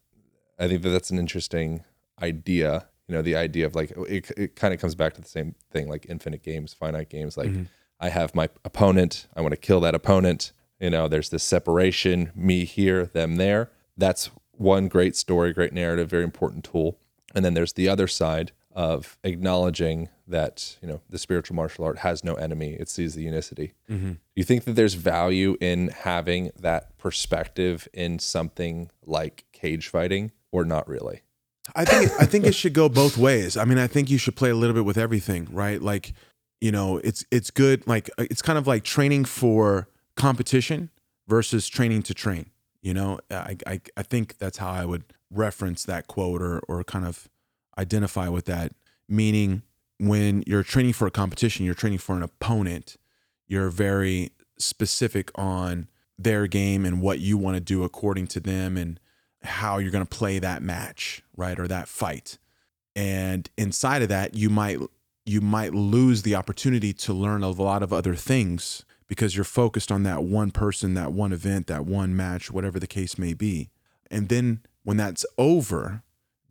I 0.57 0.67
think 0.67 0.81
that 0.83 0.89
that's 0.89 1.09
an 1.09 1.19
interesting 1.19 1.83
idea. 2.21 2.87
You 3.07 3.15
know, 3.15 3.21
the 3.21 3.35
idea 3.35 3.65
of 3.65 3.75
like, 3.75 3.91
it, 3.91 4.31
it 4.37 4.55
kind 4.55 4.73
of 4.73 4.79
comes 4.79 4.95
back 4.95 5.13
to 5.15 5.21
the 5.21 5.27
same 5.27 5.55
thing 5.71 5.87
like 5.87 6.05
infinite 6.09 6.43
games, 6.43 6.73
finite 6.73 7.09
games. 7.09 7.37
Like, 7.37 7.49
mm-hmm. 7.49 7.63
I 7.99 8.09
have 8.09 8.35
my 8.35 8.49
opponent, 8.63 9.27
I 9.35 9.41
want 9.41 9.53
to 9.53 9.57
kill 9.57 9.79
that 9.81 9.95
opponent. 9.95 10.51
You 10.79 10.91
know, 10.91 11.07
there's 11.07 11.29
this 11.29 11.43
separation, 11.43 12.31
me 12.35 12.65
here, 12.65 13.07
them 13.07 13.37
there. 13.37 13.71
That's 13.97 14.29
one 14.51 14.87
great 14.87 15.15
story, 15.15 15.51
great 15.53 15.73
narrative, 15.73 16.09
very 16.09 16.23
important 16.23 16.63
tool. 16.63 16.99
And 17.33 17.43
then 17.43 17.55
there's 17.55 17.73
the 17.73 17.89
other 17.89 18.07
side 18.07 18.51
of 18.77 19.17
acknowledging 19.23 20.07
that, 20.27 20.77
you 20.83 20.87
know, 20.87 21.01
the 21.09 21.17
spiritual 21.17 21.55
martial 21.55 21.83
art 21.83 21.97
has 21.97 22.23
no 22.23 22.35
enemy. 22.35 22.73
It 22.73 22.89
sees 22.89 23.15
the 23.15 23.23
unicity. 23.23 23.73
Mm-hmm. 23.89 24.13
You 24.35 24.43
think 24.43 24.65
that 24.65 24.73
there's 24.73 24.93
value 24.93 25.57
in 25.59 25.87
having 25.87 26.51
that 26.59 26.95
perspective 26.99 27.87
in 27.91 28.19
something 28.19 28.91
like 29.03 29.45
cage 29.51 29.87
fighting 29.87 30.31
or 30.51 30.63
not 30.63 30.87
really? 30.87 31.23
I 31.75 31.85
think 31.85 32.11
I 32.21 32.25
think 32.25 32.45
it 32.45 32.53
should 32.53 32.73
go 32.73 32.87
both 32.87 33.17
ways. 33.17 33.57
I 33.57 33.65
mean, 33.65 33.79
I 33.79 33.87
think 33.87 34.11
you 34.11 34.19
should 34.19 34.35
play 34.35 34.51
a 34.51 34.55
little 34.55 34.75
bit 34.75 34.85
with 34.85 34.97
everything, 34.97 35.47
right? 35.51 35.81
Like, 35.81 36.13
you 36.61 36.71
know, 36.71 36.97
it's 37.03 37.25
it's 37.31 37.49
good. 37.49 37.85
Like, 37.87 38.11
uh, 38.19 38.25
it's 38.29 38.43
kind 38.43 38.59
of 38.59 38.67
like 38.67 38.83
training 38.83 39.25
for 39.25 39.89
competition 40.15 40.91
versus 41.27 41.67
training 41.67 42.03
to 42.03 42.13
train. 42.13 42.51
You 42.81 42.93
know, 42.93 43.19
I 43.31 43.57
I, 43.65 43.81
I 43.97 44.03
think 44.03 44.37
that's 44.37 44.59
how 44.59 44.69
I 44.69 44.85
would 44.85 45.03
reference 45.31 45.83
that 45.85 46.05
quote 46.05 46.43
or 46.43 46.59
or 46.69 46.83
kind 46.83 47.05
of 47.05 47.27
identify 47.77 48.27
with 48.29 48.45
that. 48.45 48.73
Meaning, 49.07 49.63
when 49.99 50.43
you're 50.45 50.63
training 50.63 50.93
for 50.93 51.07
a 51.07 51.11
competition, 51.11 51.65
you're 51.65 51.75
training 51.75 51.99
for 51.99 52.15
an 52.15 52.23
opponent. 52.23 52.97
You're 53.47 53.69
very 53.69 54.31
specific 54.57 55.31
on 55.35 55.87
their 56.17 56.47
game 56.47 56.85
and 56.85 57.01
what 57.01 57.19
you 57.19 57.37
want 57.37 57.55
to 57.55 57.61
do 57.61 57.83
according 57.83 58.27
to 58.27 58.39
them 58.39 58.77
and 58.77 58.99
how 59.43 59.77
you're 59.77 59.91
going 59.91 60.05
to 60.05 60.17
play 60.17 60.39
that 60.39 60.61
match, 60.61 61.23
right? 61.35 61.59
Or 61.59 61.67
that 61.67 61.87
fight. 61.87 62.37
And 62.95 63.49
inside 63.57 64.01
of 64.01 64.09
that, 64.09 64.33
you 64.33 64.49
might 64.49 64.79
you 65.25 65.41
might 65.41 65.73
lose 65.73 66.21
the 66.21 66.35
opportunity 66.35 66.93
to 66.93 67.13
learn 67.13 67.43
a 67.43 67.49
lot 67.49 67.83
of 67.83 67.91
other 67.91 68.15
things 68.15 68.85
because 69.07 69.35
you're 69.35 69.43
focused 69.43 69.91
on 69.91 70.03
that 70.03 70.23
one 70.23 70.51
person, 70.51 70.93
that 70.93 71.11
one 71.11 71.33
event, 71.33 71.67
that 71.67 71.85
one 71.85 72.15
match, 72.15 72.49
whatever 72.49 72.79
the 72.79 72.87
case 72.87 73.17
may 73.17 73.33
be. 73.33 73.69
And 74.09 74.29
then 74.29 74.61
when 74.83 74.97
that's 74.97 75.25
over, 75.37 76.01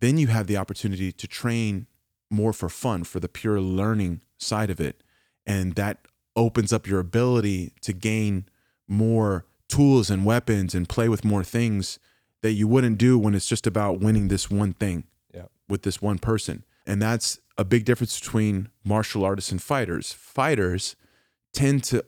then 0.01 0.19
you 0.19 0.27
have 0.29 0.47
the 0.47 0.57
opportunity 0.57 1.13
to 1.13 1.27
train 1.27 1.87
more 2.31 2.53
for 2.53 2.69
fun, 2.69 3.05
for 3.05 3.21
the 3.21 3.29
pure 3.29 3.61
learning 3.61 4.21
side 4.39 4.71
of 4.71 4.81
it. 4.81 5.03
And 5.47 5.75
that 5.75 6.07
opens 6.35 6.73
up 6.73 6.87
your 6.87 7.01
ability 7.01 7.73
to 7.81 7.93
gain 7.93 8.47
more 8.89 9.47
tools 9.69 10.11
and 10.11 10.25
weapons 10.25 10.75
and 10.75 10.89
play 10.89 11.09
with 11.09 11.25
more 11.25 11.45
things 11.45 11.99
that 12.43 12.53
you 12.53 12.69
wouldn't 12.69 12.99
do 12.99 13.19
when 13.19 13.35
it's 13.35 13.49
just 13.49 13.67
about 13.67 14.01
winning 14.01 14.29
this 14.29 14.51
one 14.51 14.73
thing 14.75 15.05
Yeah. 15.35 15.47
with 15.69 15.83
this 15.83 16.03
one 16.03 16.19
person. 16.19 16.65
And 16.87 17.01
that's 17.01 17.41
a 17.59 17.65
big 17.65 17.85
difference 17.85 18.21
between 18.21 18.69
martial 18.85 19.25
artists 19.25 19.51
and 19.51 19.63
fighters. 19.63 20.13
Fighters 20.13 20.95
tend 21.53 21.83
to 21.85 22.05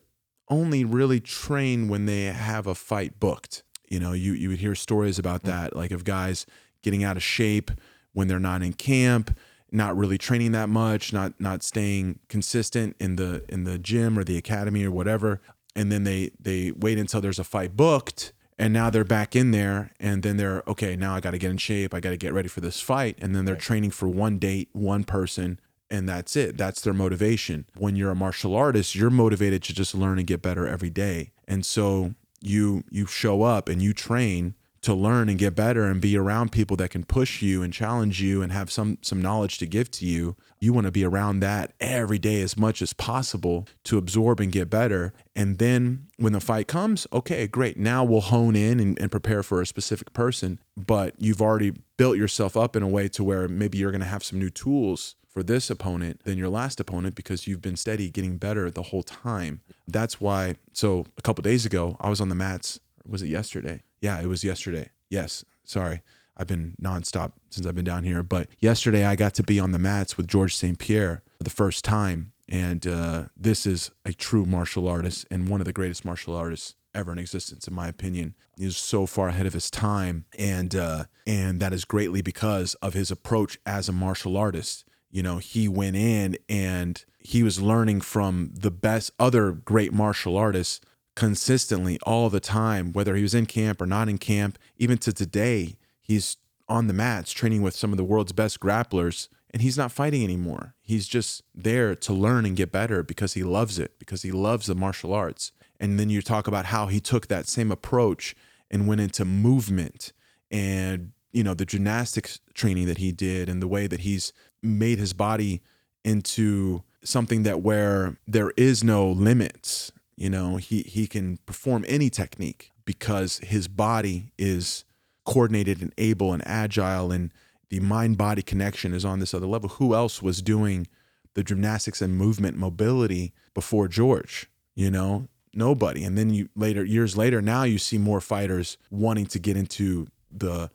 only 0.48 0.84
really 0.84 1.20
train 1.20 1.88
when 1.88 2.06
they 2.06 2.24
have 2.24 2.66
a 2.66 2.74
fight 2.74 3.18
booked. 3.18 3.62
You 3.88 3.98
know, 3.98 4.12
you 4.12 4.34
you 4.34 4.50
would 4.50 4.58
hear 4.58 4.74
stories 4.74 5.18
about 5.18 5.42
hmm. 5.42 5.48
that, 5.48 5.74
like 5.74 5.90
of 5.90 6.04
guys 6.04 6.46
getting 6.88 7.04
out 7.04 7.18
of 7.18 7.22
shape 7.22 7.70
when 8.14 8.28
they're 8.28 8.40
not 8.40 8.62
in 8.62 8.72
camp, 8.72 9.36
not 9.70 9.94
really 9.94 10.16
training 10.16 10.52
that 10.52 10.70
much, 10.70 11.12
not 11.12 11.38
not 11.38 11.62
staying 11.62 12.18
consistent 12.30 12.96
in 12.98 13.16
the 13.16 13.44
in 13.50 13.64
the 13.64 13.78
gym 13.78 14.18
or 14.18 14.24
the 14.24 14.38
academy 14.38 14.84
or 14.84 14.90
whatever, 14.90 15.42
and 15.76 15.92
then 15.92 16.04
they 16.04 16.30
they 16.40 16.72
wait 16.72 16.98
until 16.98 17.20
there's 17.20 17.38
a 17.38 17.44
fight 17.44 17.76
booked 17.76 18.32
and 18.58 18.72
now 18.72 18.88
they're 18.88 19.04
back 19.04 19.36
in 19.36 19.50
there 19.50 19.92
and 20.00 20.22
then 20.22 20.36
they're 20.36 20.62
okay 20.66 20.96
now 20.96 21.14
i 21.14 21.20
got 21.20 21.32
to 21.32 21.38
get 21.38 21.50
in 21.50 21.58
shape. 21.58 21.92
I 21.92 22.00
got 22.00 22.10
to 22.10 22.16
get 22.16 22.32
ready 22.32 22.48
for 22.48 22.60
this 22.62 22.80
fight. 22.80 23.18
And 23.20 23.34
then 23.34 23.44
they're 23.44 23.56
training 23.56 23.90
for 23.90 24.08
one 24.08 24.38
date 24.38 24.70
one 24.72 25.04
person 25.04 25.60
and 25.90 26.08
that's 26.08 26.36
it. 26.36 26.58
That's 26.58 26.82
their 26.82 26.92
motivation. 26.92 27.64
When 27.76 27.96
you're 27.96 28.10
a 28.10 28.16
martial 28.16 28.56
artist 28.56 28.94
you're 28.94 29.10
motivated 29.10 29.62
to 29.64 29.74
just 29.74 29.94
learn 29.94 30.18
and 30.18 30.26
get 30.26 30.42
better 30.42 30.66
every 30.66 30.90
day. 30.90 31.32
And 31.46 31.64
so 31.64 32.14
you 32.40 32.84
you 32.90 33.06
show 33.06 33.42
up 33.42 33.68
and 33.68 33.82
you 33.82 33.92
train 33.92 34.54
to 34.88 34.94
learn 34.94 35.28
and 35.28 35.38
get 35.38 35.54
better 35.54 35.84
and 35.84 36.00
be 36.00 36.16
around 36.16 36.50
people 36.50 36.76
that 36.76 36.90
can 36.90 37.04
push 37.04 37.42
you 37.42 37.62
and 37.62 37.72
challenge 37.72 38.20
you 38.22 38.42
and 38.42 38.52
have 38.52 38.70
some 38.70 38.98
some 39.02 39.20
knowledge 39.20 39.58
to 39.58 39.66
give 39.66 39.90
to 39.90 40.06
you 40.06 40.34
you 40.60 40.72
want 40.72 40.86
to 40.86 40.90
be 40.90 41.04
around 41.04 41.40
that 41.40 41.72
every 41.80 42.18
day 42.18 42.40
as 42.40 42.56
much 42.56 42.82
as 42.82 42.92
possible 42.92 43.66
to 43.84 43.98
absorb 43.98 44.40
and 44.40 44.50
get 44.50 44.68
better. 44.68 45.12
And 45.36 45.58
then 45.58 46.08
when 46.16 46.32
the 46.32 46.40
fight 46.40 46.66
comes 46.66 47.06
okay 47.12 47.46
great. 47.46 47.76
Now 47.76 48.04
we'll 48.04 48.20
hone 48.20 48.56
in 48.56 48.80
and, 48.80 48.98
and 48.98 49.10
prepare 49.10 49.42
for 49.42 49.60
a 49.60 49.66
specific 49.66 50.12
person. 50.12 50.58
But 50.76 51.14
you've 51.18 51.42
already 51.42 51.74
built 51.96 52.16
yourself 52.16 52.56
up 52.56 52.74
in 52.74 52.82
a 52.82 52.88
way 52.88 53.08
to 53.08 53.24
where 53.24 53.46
maybe 53.48 53.78
you're 53.78 53.92
going 53.92 54.00
to 54.00 54.06
have 54.06 54.24
some 54.24 54.38
new 54.38 54.50
tools 54.50 55.14
for 55.28 55.42
this 55.42 55.70
opponent 55.70 56.24
than 56.24 56.38
your 56.38 56.48
last 56.48 56.80
opponent 56.80 57.14
because 57.14 57.46
you've 57.46 57.62
been 57.62 57.76
steady 57.76 58.10
getting 58.10 58.38
better 58.38 58.70
the 58.70 58.84
whole 58.84 59.02
time. 59.02 59.60
That's 59.86 60.20
why 60.20 60.56
so 60.72 61.06
a 61.16 61.22
couple 61.22 61.42
days 61.42 61.66
ago 61.66 61.96
i 62.00 62.08
was 62.08 62.20
on 62.20 62.28
the 62.28 62.34
mats 62.34 62.78
was 63.08 63.22
it 63.22 63.28
yesterday 63.28 63.82
yeah, 64.00 64.20
it 64.20 64.26
was 64.26 64.44
yesterday. 64.44 64.90
Yes, 65.10 65.44
sorry. 65.64 66.02
I've 66.36 66.46
been 66.46 66.74
nonstop 66.80 67.32
since 67.50 67.66
I've 67.66 67.74
been 67.74 67.84
down 67.84 68.04
here. 68.04 68.22
But 68.22 68.48
yesterday 68.60 69.04
I 69.04 69.16
got 69.16 69.34
to 69.34 69.42
be 69.42 69.58
on 69.58 69.72
the 69.72 69.78
mats 69.78 70.16
with 70.16 70.28
George 70.28 70.54
St. 70.54 70.78
Pierre 70.78 71.22
for 71.36 71.44
the 71.44 71.50
first 71.50 71.84
time. 71.84 72.32
And 72.48 72.86
uh, 72.86 73.24
this 73.36 73.66
is 73.66 73.90
a 74.04 74.12
true 74.12 74.46
martial 74.46 74.88
artist 74.88 75.26
and 75.30 75.48
one 75.48 75.60
of 75.60 75.66
the 75.66 75.72
greatest 75.72 76.04
martial 76.04 76.34
artists 76.34 76.76
ever 76.94 77.12
in 77.12 77.18
existence, 77.18 77.66
in 77.66 77.74
my 77.74 77.88
opinion. 77.88 78.34
He's 78.56 78.76
so 78.76 79.04
far 79.04 79.28
ahead 79.28 79.46
of 79.46 79.52
his 79.52 79.70
time, 79.70 80.24
and 80.36 80.74
uh, 80.74 81.04
and 81.26 81.60
that 81.60 81.72
is 81.72 81.84
greatly 81.84 82.22
because 82.22 82.74
of 82.76 82.94
his 82.94 83.10
approach 83.10 83.58
as 83.66 83.88
a 83.88 83.92
martial 83.92 84.36
artist. 84.36 84.84
You 85.10 85.22
know, 85.22 85.36
he 85.38 85.68
went 85.68 85.96
in 85.96 86.38
and 86.48 87.04
he 87.18 87.42
was 87.42 87.60
learning 87.60 88.00
from 88.00 88.50
the 88.54 88.70
best 88.70 89.10
other 89.18 89.52
great 89.52 89.92
martial 89.92 90.36
artists 90.36 90.80
consistently 91.18 91.98
all 92.04 92.30
the 92.30 92.38
time, 92.38 92.92
whether 92.92 93.16
he 93.16 93.22
was 93.22 93.34
in 93.34 93.44
camp 93.44 93.82
or 93.82 93.86
not 93.86 94.08
in 94.08 94.18
camp. 94.18 94.56
Even 94.76 94.96
to 94.98 95.12
today, 95.12 95.74
he's 96.00 96.36
on 96.68 96.86
the 96.86 96.92
mats 96.92 97.32
training 97.32 97.60
with 97.60 97.74
some 97.74 97.90
of 97.92 97.96
the 97.96 98.04
world's 98.04 98.30
best 98.30 98.60
grapplers 98.60 99.26
and 99.50 99.60
he's 99.60 99.76
not 99.76 99.90
fighting 99.90 100.22
anymore. 100.22 100.74
He's 100.80 101.08
just 101.08 101.42
there 101.52 101.96
to 101.96 102.12
learn 102.12 102.46
and 102.46 102.56
get 102.56 102.70
better 102.70 103.02
because 103.02 103.32
he 103.34 103.42
loves 103.42 103.80
it, 103.80 103.98
because 103.98 104.22
he 104.22 104.30
loves 104.30 104.68
the 104.68 104.76
martial 104.76 105.12
arts. 105.12 105.50
And 105.80 105.98
then 105.98 106.08
you 106.08 106.22
talk 106.22 106.46
about 106.46 106.66
how 106.66 106.86
he 106.86 107.00
took 107.00 107.26
that 107.26 107.48
same 107.48 107.72
approach 107.72 108.36
and 108.70 108.86
went 108.86 109.00
into 109.00 109.24
movement 109.24 110.12
and 110.52 111.10
you 111.32 111.42
know 111.42 111.54
the 111.54 111.66
gymnastics 111.66 112.38
training 112.54 112.86
that 112.86 112.98
he 112.98 113.10
did 113.10 113.48
and 113.48 113.60
the 113.60 113.68
way 113.68 113.88
that 113.88 114.00
he's 114.00 114.32
made 114.62 115.00
his 115.00 115.12
body 115.12 115.62
into 116.04 116.84
something 117.02 117.42
that 117.42 117.60
where 117.60 118.18
there 118.28 118.52
is 118.56 118.84
no 118.84 119.10
limits 119.10 119.90
you 120.18 120.30
know 120.30 120.56
he 120.56 120.82
he 120.82 121.06
can 121.06 121.38
perform 121.46 121.84
any 121.88 122.10
technique 122.10 122.70
because 122.84 123.38
his 123.38 123.68
body 123.68 124.32
is 124.38 124.84
coordinated 125.24 125.82
and 125.82 125.92
able 125.98 126.32
and 126.32 126.46
agile 126.46 127.12
and 127.12 127.32
the 127.68 127.80
mind 127.80 128.16
body 128.16 128.40
connection 128.40 128.94
is 128.94 129.04
on 129.04 129.18
this 129.18 129.34
other 129.34 129.46
level. 129.46 129.68
Who 129.68 129.94
else 129.94 130.22
was 130.22 130.40
doing 130.40 130.86
the 131.34 131.44
gymnastics 131.44 132.00
and 132.00 132.16
movement 132.16 132.56
mobility 132.56 133.32
before 133.54 133.88
george 133.88 134.48
you 134.74 134.90
know? 134.92 135.26
Nobody. 135.54 136.04
And 136.04 136.16
then 136.16 136.30
you 136.30 136.48
later 136.54 136.84
years 136.84 137.16
later 137.16 137.42
now 137.42 137.64
you 137.64 137.78
see 137.78 137.98
more 137.98 138.20
fighters 138.20 138.78
wanting 138.90 139.26
to 139.26 139.38
get 139.38 139.56
into 139.56 140.06
the 140.30 140.70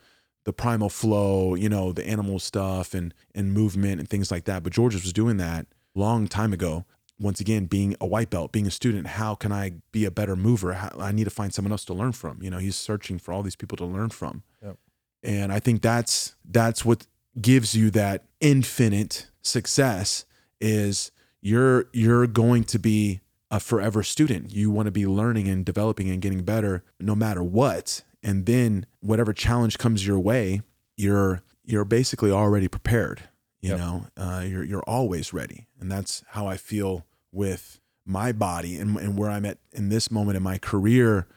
the 0.46 0.52
primal 0.52 0.89
flow 0.89 1.56
you 1.56 1.70
know 1.70 1.94
the 1.94 2.06
animal 2.06 2.38
stuff 2.38 2.94
and 2.94 3.14
and 3.34 3.54
movement 3.54 4.00
and 4.00 4.10
things 4.10 4.30
like 4.30 4.44
that. 4.46 4.62
But 4.62 4.74
george 4.74 4.94
was 4.94 5.14
doing 5.14 5.38
that 5.38 5.68
long 5.96 6.28
time 6.28 6.54
ago 6.54 6.86
once 7.20 7.39
again 7.39 7.66
being 7.66 7.95
a 8.01 8.05
white 8.05 8.30
belt 8.30 8.51
being 8.51 8.68
a 8.68 8.72
student 8.72 9.07
how 9.07 9.36
can 9.36 9.51
i 9.51 9.74
be 9.91 10.05
a 10.05 10.11
better 10.11 10.36
mover? 10.36 10.74
How, 10.74 10.89
i 10.99 11.11
need 11.11 11.26
to 11.26 11.30
find 11.30 11.53
someone 11.53 11.72
else 11.72 11.86
to 11.86 11.93
learn 11.93 12.11
from. 12.11 12.41
You 12.41 12.49
know 12.49 12.57
he's 12.57 12.76
searching 12.76 13.20
for 13.20 13.34
all 13.34 13.43
these 13.43 13.55
people 13.55 13.78
to 13.78 13.86
learn 13.86 14.09
from. 14.09 14.43
Yep. 14.64 14.78
and 15.24 15.51
i 15.53 15.59
think 15.59 15.82
that's 15.82 16.36
that's 16.45 16.84
what 16.84 17.07
gives 17.39 17.76
you 17.76 17.89
that 17.91 18.26
infinite 18.39 19.28
success 19.41 20.26
is 20.61 21.11
you're 21.41 21.88
you're 21.93 22.28
going 22.28 22.64
to 22.64 22.80
be 22.80 23.22
a 23.51 23.59
forever 23.59 24.01
student. 24.01 24.51
You 24.51 24.72
want 24.72 24.88
to 24.88 24.91
be 24.91 25.05
learning 25.05 25.47
and 25.47 25.64
developing 25.64 26.09
and 26.09 26.20
getting 26.20 26.43
better 26.43 26.84
no 26.99 27.14
matter 27.14 27.43
what. 27.43 28.01
And 28.24 28.47
then 28.47 28.88
whatever 28.99 29.32
challenge 29.32 29.78
comes 29.78 30.07
your 30.07 30.20
way 30.20 30.61
you're 30.97 31.41
you're 31.66 31.86
basically 31.86 32.32
already 32.32 32.68
prepared 32.68 33.24
you 33.64 33.70
Yep. 33.70 33.80
know 33.80 34.05
uh, 34.18 34.43
you're 34.45 34.64
you're 34.64 34.84
always 34.97 35.34
ready. 35.34 35.66
And 35.80 35.91
that's 35.91 36.24
how 36.36 36.45
i 36.47 36.57
feel 36.57 37.05
with 37.32 37.80
my 38.05 38.32
body 38.32 38.78
and, 38.82 38.97
and 38.97 39.18
where 39.18 39.30
i'm 39.30 39.45
at 39.45 39.57
in 39.72 39.89
this 39.89 40.11
moment 40.11 40.38
in 40.38 40.43
my 40.43 40.57
career. 40.57 41.28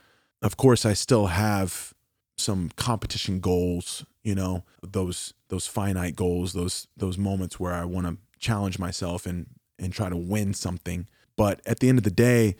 Of 0.43 0.57
course 0.57 0.85
i 0.85 0.93
still 0.93 1.29
have 1.29 1.95
some 2.37 2.71
competition 2.77 3.41
goals 3.41 4.05
you 4.23 4.35
know 4.35 4.63
those 4.83 5.33
those 5.49 5.67
finite 5.67 6.15
goals 6.15 6.53
those 6.53 6.87
those 6.97 7.17
moments 7.17 7.59
where 7.59 7.73
i 7.73 7.83
want 7.85 8.07
to 8.07 8.19
challenge 8.39 8.79
myself 8.79 9.25
and 9.25 9.47
and 9.79 9.93
try 9.93 10.09
to 10.11 10.17
win 10.17 10.53
something. 10.55 11.07
But 11.37 11.61
at 11.67 11.81
the 11.81 11.89
end 11.91 11.99
of 11.99 12.05
the 12.05 12.11
day 12.11 12.57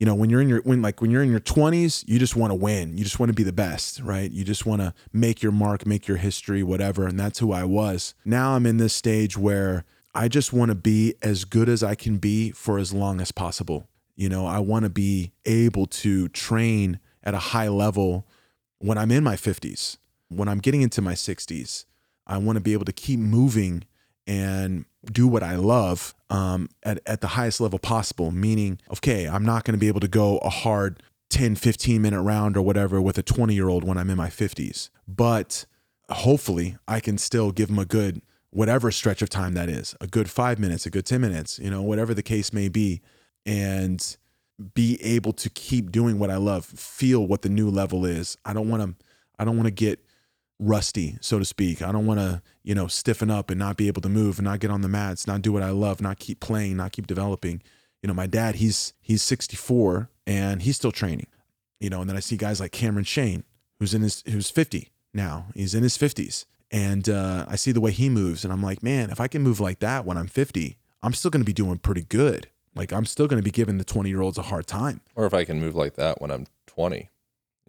you 0.00 0.06
know 0.06 0.14
when 0.14 0.30
you're 0.30 0.40
in 0.40 0.48
your 0.48 0.62
when 0.62 0.82
like 0.82 1.00
when 1.00 1.12
you're 1.12 1.22
in 1.22 1.30
your 1.30 1.40
20s 1.40 2.04
you 2.08 2.18
just 2.18 2.34
want 2.34 2.50
to 2.50 2.54
win. 2.56 2.98
You 2.98 3.04
just 3.04 3.20
want 3.20 3.28
to 3.28 3.34
be 3.34 3.44
the 3.44 3.52
best 3.52 4.00
right? 4.00 4.28
You 4.28 4.42
just 4.42 4.66
want 4.66 4.80
to 4.80 4.92
make 5.12 5.42
your 5.42 5.52
mark 5.52 5.86
make 5.86 6.08
your 6.08 6.16
history 6.16 6.64
whatever 6.64 7.06
and 7.06 7.20
that's 7.20 7.38
who 7.38 7.52
i 7.52 7.62
was. 7.62 8.14
Now 8.24 8.56
i'm 8.56 8.66
in 8.66 8.78
this 8.78 8.94
stage 8.94 9.38
where 9.38 9.84
i 10.14 10.26
just 10.26 10.52
want 10.52 10.70
to 10.70 10.74
be 10.74 11.14
as 11.22 11.44
good 11.44 11.68
as 11.68 11.84
i 11.84 11.94
can 11.94 12.16
be 12.16 12.50
for 12.50 12.78
as 12.78 12.92
long 12.92 13.20
as 13.20 13.30
possible. 13.30 13.86
You 14.16 14.28
know 14.28 14.46
i 14.46 14.58
want 14.58 14.84
to 14.84 14.90
be 14.90 15.32
able 15.44 15.86
to 15.86 16.28
train 16.28 16.98
at 17.22 17.34
a 17.34 17.38
high 17.38 17.68
level 17.68 18.26
when 18.78 18.96
i'm 18.96 19.10
in 19.10 19.22
my 19.22 19.36
50s 19.36 19.98
when 20.28 20.48
i'm 20.48 20.58
getting 20.58 20.80
into 20.80 21.02
my 21.02 21.12
60s 21.12 21.84
i 22.26 22.38
want 22.38 22.56
to 22.56 22.60
be 22.60 22.72
able 22.72 22.86
to 22.86 22.92
keep 22.92 23.18
moving 23.18 23.84
and 24.26 24.86
do 25.04 25.26
what 25.26 25.42
I 25.42 25.56
love 25.56 26.14
um, 26.28 26.68
at, 26.82 27.00
at 27.06 27.20
the 27.20 27.28
highest 27.28 27.60
level 27.60 27.78
possible. 27.78 28.30
Meaning, 28.30 28.80
okay, 28.92 29.28
I'm 29.28 29.44
not 29.44 29.64
going 29.64 29.74
to 29.74 29.78
be 29.78 29.88
able 29.88 30.00
to 30.00 30.08
go 30.08 30.38
a 30.38 30.50
hard 30.50 31.02
10, 31.30 31.54
15 31.56 32.02
minute 32.02 32.22
round 32.22 32.56
or 32.56 32.62
whatever 32.62 33.00
with 33.00 33.18
a 33.18 33.22
20 33.22 33.54
year 33.54 33.68
old 33.68 33.84
when 33.84 33.96
I'm 33.96 34.10
in 34.10 34.16
my 34.16 34.28
50s. 34.28 34.90
But 35.06 35.64
hopefully, 36.10 36.76
I 36.86 37.00
can 37.00 37.18
still 37.18 37.52
give 37.52 37.68
them 37.68 37.78
a 37.78 37.84
good, 37.84 38.20
whatever 38.50 38.90
stretch 38.90 39.22
of 39.22 39.30
time 39.30 39.54
that 39.54 39.68
is, 39.68 39.94
a 40.00 40.06
good 40.06 40.28
five 40.30 40.58
minutes, 40.58 40.86
a 40.86 40.90
good 40.90 41.06
10 41.06 41.20
minutes, 41.20 41.58
you 41.58 41.70
know, 41.70 41.82
whatever 41.82 42.14
the 42.14 42.22
case 42.22 42.52
may 42.52 42.68
be. 42.68 43.00
And 43.46 44.16
be 44.74 45.02
able 45.02 45.32
to 45.32 45.48
keep 45.48 45.90
doing 45.90 46.18
what 46.18 46.30
I 46.30 46.36
love, 46.36 46.66
feel 46.66 47.26
what 47.26 47.42
the 47.42 47.48
new 47.48 47.70
level 47.70 48.04
is. 48.04 48.36
I 48.44 48.52
don't 48.52 48.68
want 48.68 48.82
to, 48.82 49.04
I 49.38 49.44
don't 49.44 49.56
want 49.56 49.66
to 49.66 49.72
get 49.72 50.04
rusty, 50.60 51.18
so 51.20 51.38
to 51.38 51.44
speak. 51.44 51.82
I 51.82 51.90
don't 51.90 52.06
want 52.06 52.20
to, 52.20 52.42
you 52.62 52.74
know, 52.74 52.86
stiffen 52.86 53.30
up 53.30 53.50
and 53.50 53.58
not 53.58 53.76
be 53.76 53.88
able 53.88 54.02
to 54.02 54.08
move 54.08 54.38
and 54.38 54.44
not 54.44 54.60
get 54.60 54.70
on 54.70 54.82
the 54.82 54.88
mats, 54.88 55.26
not 55.26 55.42
do 55.42 55.52
what 55.52 55.62
I 55.62 55.70
love, 55.70 56.00
not 56.00 56.18
keep 56.18 56.40
playing, 56.40 56.76
not 56.76 56.92
keep 56.92 57.06
developing. 57.06 57.62
You 58.02 58.08
know, 58.08 58.14
my 58.14 58.26
dad, 58.26 58.56
he's 58.56 58.92
he's 59.00 59.22
64 59.22 60.10
and 60.26 60.62
he's 60.62 60.76
still 60.76 60.92
training. 60.92 61.26
You 61.80 61.90
know, 61.90 62.00
and 62.00 62.08
then 62.08 62.16
I 62.16 62.20
see 62.20 62.36
guys 62.36 62.60
like 62.60 62.72
Cameron 62.72 63.04
Shayne, 63.04 63.44
who's 63.78 63.94
in 63.94 64.02
his 64.02 64.22
who's 64.26 64.50
50 64.50 64.90
now. 65.14 65.46
He's 65.54 65.74
in 65.74 65.82
his 65.82 65.96
50s. 65.96 66.44
And 66.70 67.08
uh, 67.08 67.46
I 67.48 67.56
see 67.56 67.72
the 67.72 67.80
way 67.80 67.90
he 67.90 68.08
moves, 68.08 68.44
and 68.44 68.52
I'm 68.52 68.62
like, 68.62 68.80
man, 68.80 69.10
if 69.10 69.20
I 69.20 69.26
can 69.26 69.42
move 69.42 69.58
like 69.58 69.80
that 69.80 70.04
when 70.04 70.16
I'm 70.16 70.28
50, 70.28 70.78
I'm 71.02 71.12
still 71.14 71.30
going 71.30 71.40
to 71.40 71.46
be 71.46 71.52
doing 71.52 71.78
pretty 71.78 72.04
good. 72.04 72.48
Like 72.74 72.92
I'm 72.92 73.06
still 73.06 73.26
going 73.26 73.40
to 73.40 73.44
be 73.44 73.50
giving 73.50 73.78
the 73.78 73.84
20 73.84 74.08
year 74.08 74.20
olds 74.20 74.38
a 74.38 74.42
hard 74.42 74.66
time. 74.66 75.00
Or 75.14 75.26
if 75.26 75.34
I 75.34 75.44
can 75.44 75.60
move 75.60 75.74
like 75.74 75.94
that 75.94 76.20
when 76.20 76.30
I'm 76.30 76.46
20. 76.66 77.10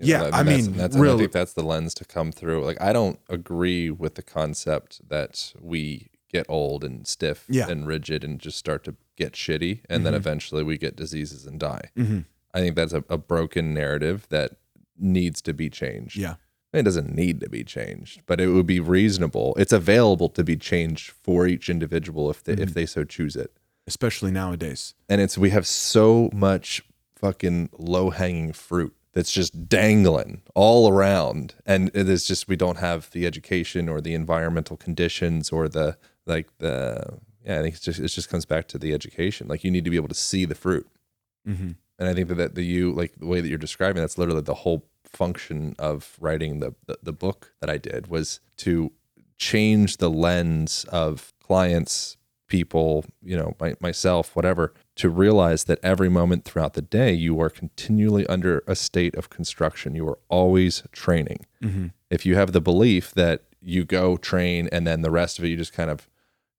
Yeah, 0.08 0.30
I 0.34 0.44
mean, 0.44 0.74
that's, 0.74 0.96
I 0.96 1.00
really- 1.00 1.20
think 1.20 1.32
that's 1.32 1.54
the 1.54 1.64
lens 1.64 1.94
to 1.96 2.06
come 2.06 2.32
through. 2.32 2.64
Like, 2.66 2.82
I 2.82 2.94
don't 2.94 3.20
agree 3.30 3.90
with 3.90 4.16
the 4.16 4.22
concept 4.24 5.08
that 5.10 5.54
we 5.60 6.10
get 6.32 6.46
old 6.50 6.84
and 6.84 7.06
stiff 7.08 7.46
Yeah. 7.50 7.68
and 7.70 7.86
rigid 7.86 8.24
and 8.24 8.40
just 8.40 8.58
start 8.58 8.84
to 8.86 8.96
get 9.18 9.34
shitty, 9.34 9.82
and 9.90 10.06
then 10.06 10.14
Mhm. 10.14 10.18
eventually 10.18 10.64
we 10.64 10.78
get 10.78 10.96
diseases 10.96 11.46
and 11.46 11.60
die. 11.60 11.90
Mm-hmm. 11.98 12.20
I 12.54 12.60
think 12.60 12.76
that's 12.76 12.94
a, 12.94 13.04
a 13.10 13.18
broken 13.18 13.74
narrative 13.74 14.28
that 14.30 14.52
needs 14.98 15.42
to 15.44 15.54
be 15.54 15.70
changed. 15.70 16.16
Yeah. 16.18 16.36
It 16.74 16.84
doesn't 16.84 17.14
need 17.14 17.42
to 17.42 17.50
be 17.50 17.66
changed, 17.66 18.22
but 18.26 18.40
it 18.40 18.48
would 18.48 18.66
be 18.66 18.80
reasonable. 18.80 19.54
It's 19.58 19.74
available 19.74 20.30
to 20.30 20.44
be 20.44 20.56
changed 20.56 21.10
for 21.12 21.46
each 21.46 21.70
individual 21.70 22.30
if 22.30 22.44
they, 22.44 22.54
Mm-hmm. 22.54 22.64
if 22.64 22.74
they 22.74 22.86
so 22.86 23.04
choose 23.04 23.36
it. 23.36 23.52
Especially 23.86 24.32
nowadays. 24.32 24.94
And 25.10 25.20
it's 25.20 25.38
we 25.38 25.50
have 25.50 25.68
so 25.68 26.30
much 26.34 26.82
fucking 27.16 27.70
low 27.78 28.10
hanging 28.12 28.54
fruit 28.54 28.96
that's 29.14 29.32
just 29.32 29.68
dangling 29.68 30.42
all 30.56 30.90
around, 30.90 31.56
and 31.66 31.92
it 31.94 32.08
is 32.08 32.26
just 32.26 32.48
we 32.48 32.56
don't 32.56 32.78
have 32.78 33.10
the 33.12 33.26
education 33.26 33.90
or 33.90 34.02
the 34.02 34.14
environmental 34.14 34.78
conditions 34.78 35.50
or 35.50 35.68
the 35.68 35.98
like 36.26 36.50
the 36.60 37.20
yeah. 37.46 37.60
I 37.60 37.62
think 37.62 37.76
it's 37.76 37.84
just 37.84 38.00
it 38.00 38.08
just 38.08 38.30
comes 38.30 38.46
back 38.46 38.68
to 38.70 38.78
the 38.78 38.94
education. 38.94 39.48
Like 39.48 39.64
you 39.64 39.72
need 39.72 39.84
to 39.84 39.92
be 39.92 39.98
able 39.98 40.08
to 40.08 40.16
see 40.16 40.46
the 40.46 40.56
fruit. 40.56 40.88
Mm-hmm. 41.48 41.72
And 42.00 42.10
I 42.10 42.14
think 42.14 42.30
that, 42.30 42.36
that 42.36 42.56
the 42.56 42.64
you 42.64 42.92
like 42.92 43.14
the 43.16 43.28
way 43.28 43.42
that 43.42 43.48
you're 43.48 43.58
describing 43.58 44.02
that's 44.02 44.18
literally 44.18 44.42
the 44.42 44.54
whole 44.54 44.86
function 45.06 45.76
of 45.78 46.16
writing 46.20 46.60
the, 46.60 46.74
the 46.86 46.98
the 47.04 47.14
book 47.14 47.54
that 47.60 47.70
I 47.70 47.78
did 47.78 48.08
was 48.08 48.40
to 48.58 48.92
change 49.38 49.98
the 49.98 50.10
lens 50.10 50.86
of 50.90 51.34
clients, 51.40 52.16
people, 52.48 53.04
you 53.24 53.36
know, 53.36 53.56
my, 53.60 53.76
myself, 53.80 54.36
whatever, 54.36 54.74
to 54.96 55.10
realize 55.10 55.64
that 55.66 55.80
every 55.84 56.10
moment 56.10 56.44
throughout 56.46 56.74
the 56.74 56.82
day 56.82 57.14
you 57.14 57.40
are 57.42 57.50
continually 57.50 58.28
under 58.28 58.64
a 58.68 58.76
state 58.76 59.16
of 59.16 59.30
construction. 59.30 59.96
You 59.96 60.08
are 60.10 60.20
always 60.30 60.84
training. 60.92 61.46
Mm-hmm. 61.64 61.88
If 62.10 62.26
you 62.26 62.36
have 62.36 62.52
the 62.52 62.62
belief 62.62 63.12
that 63.14 63.44
you 63.62 63.86
go 63.86 64.18
train 64.18 64.68
and 64.72 64.86
then 64.86 65.02
the 65.02 65.12
rest 65.12 65.40
of 65.40 65.46
it 65.46 65.50
you 65.50 65.58
just 65.58 65.74
kind 65.74 65.90
of, 65.90 66.10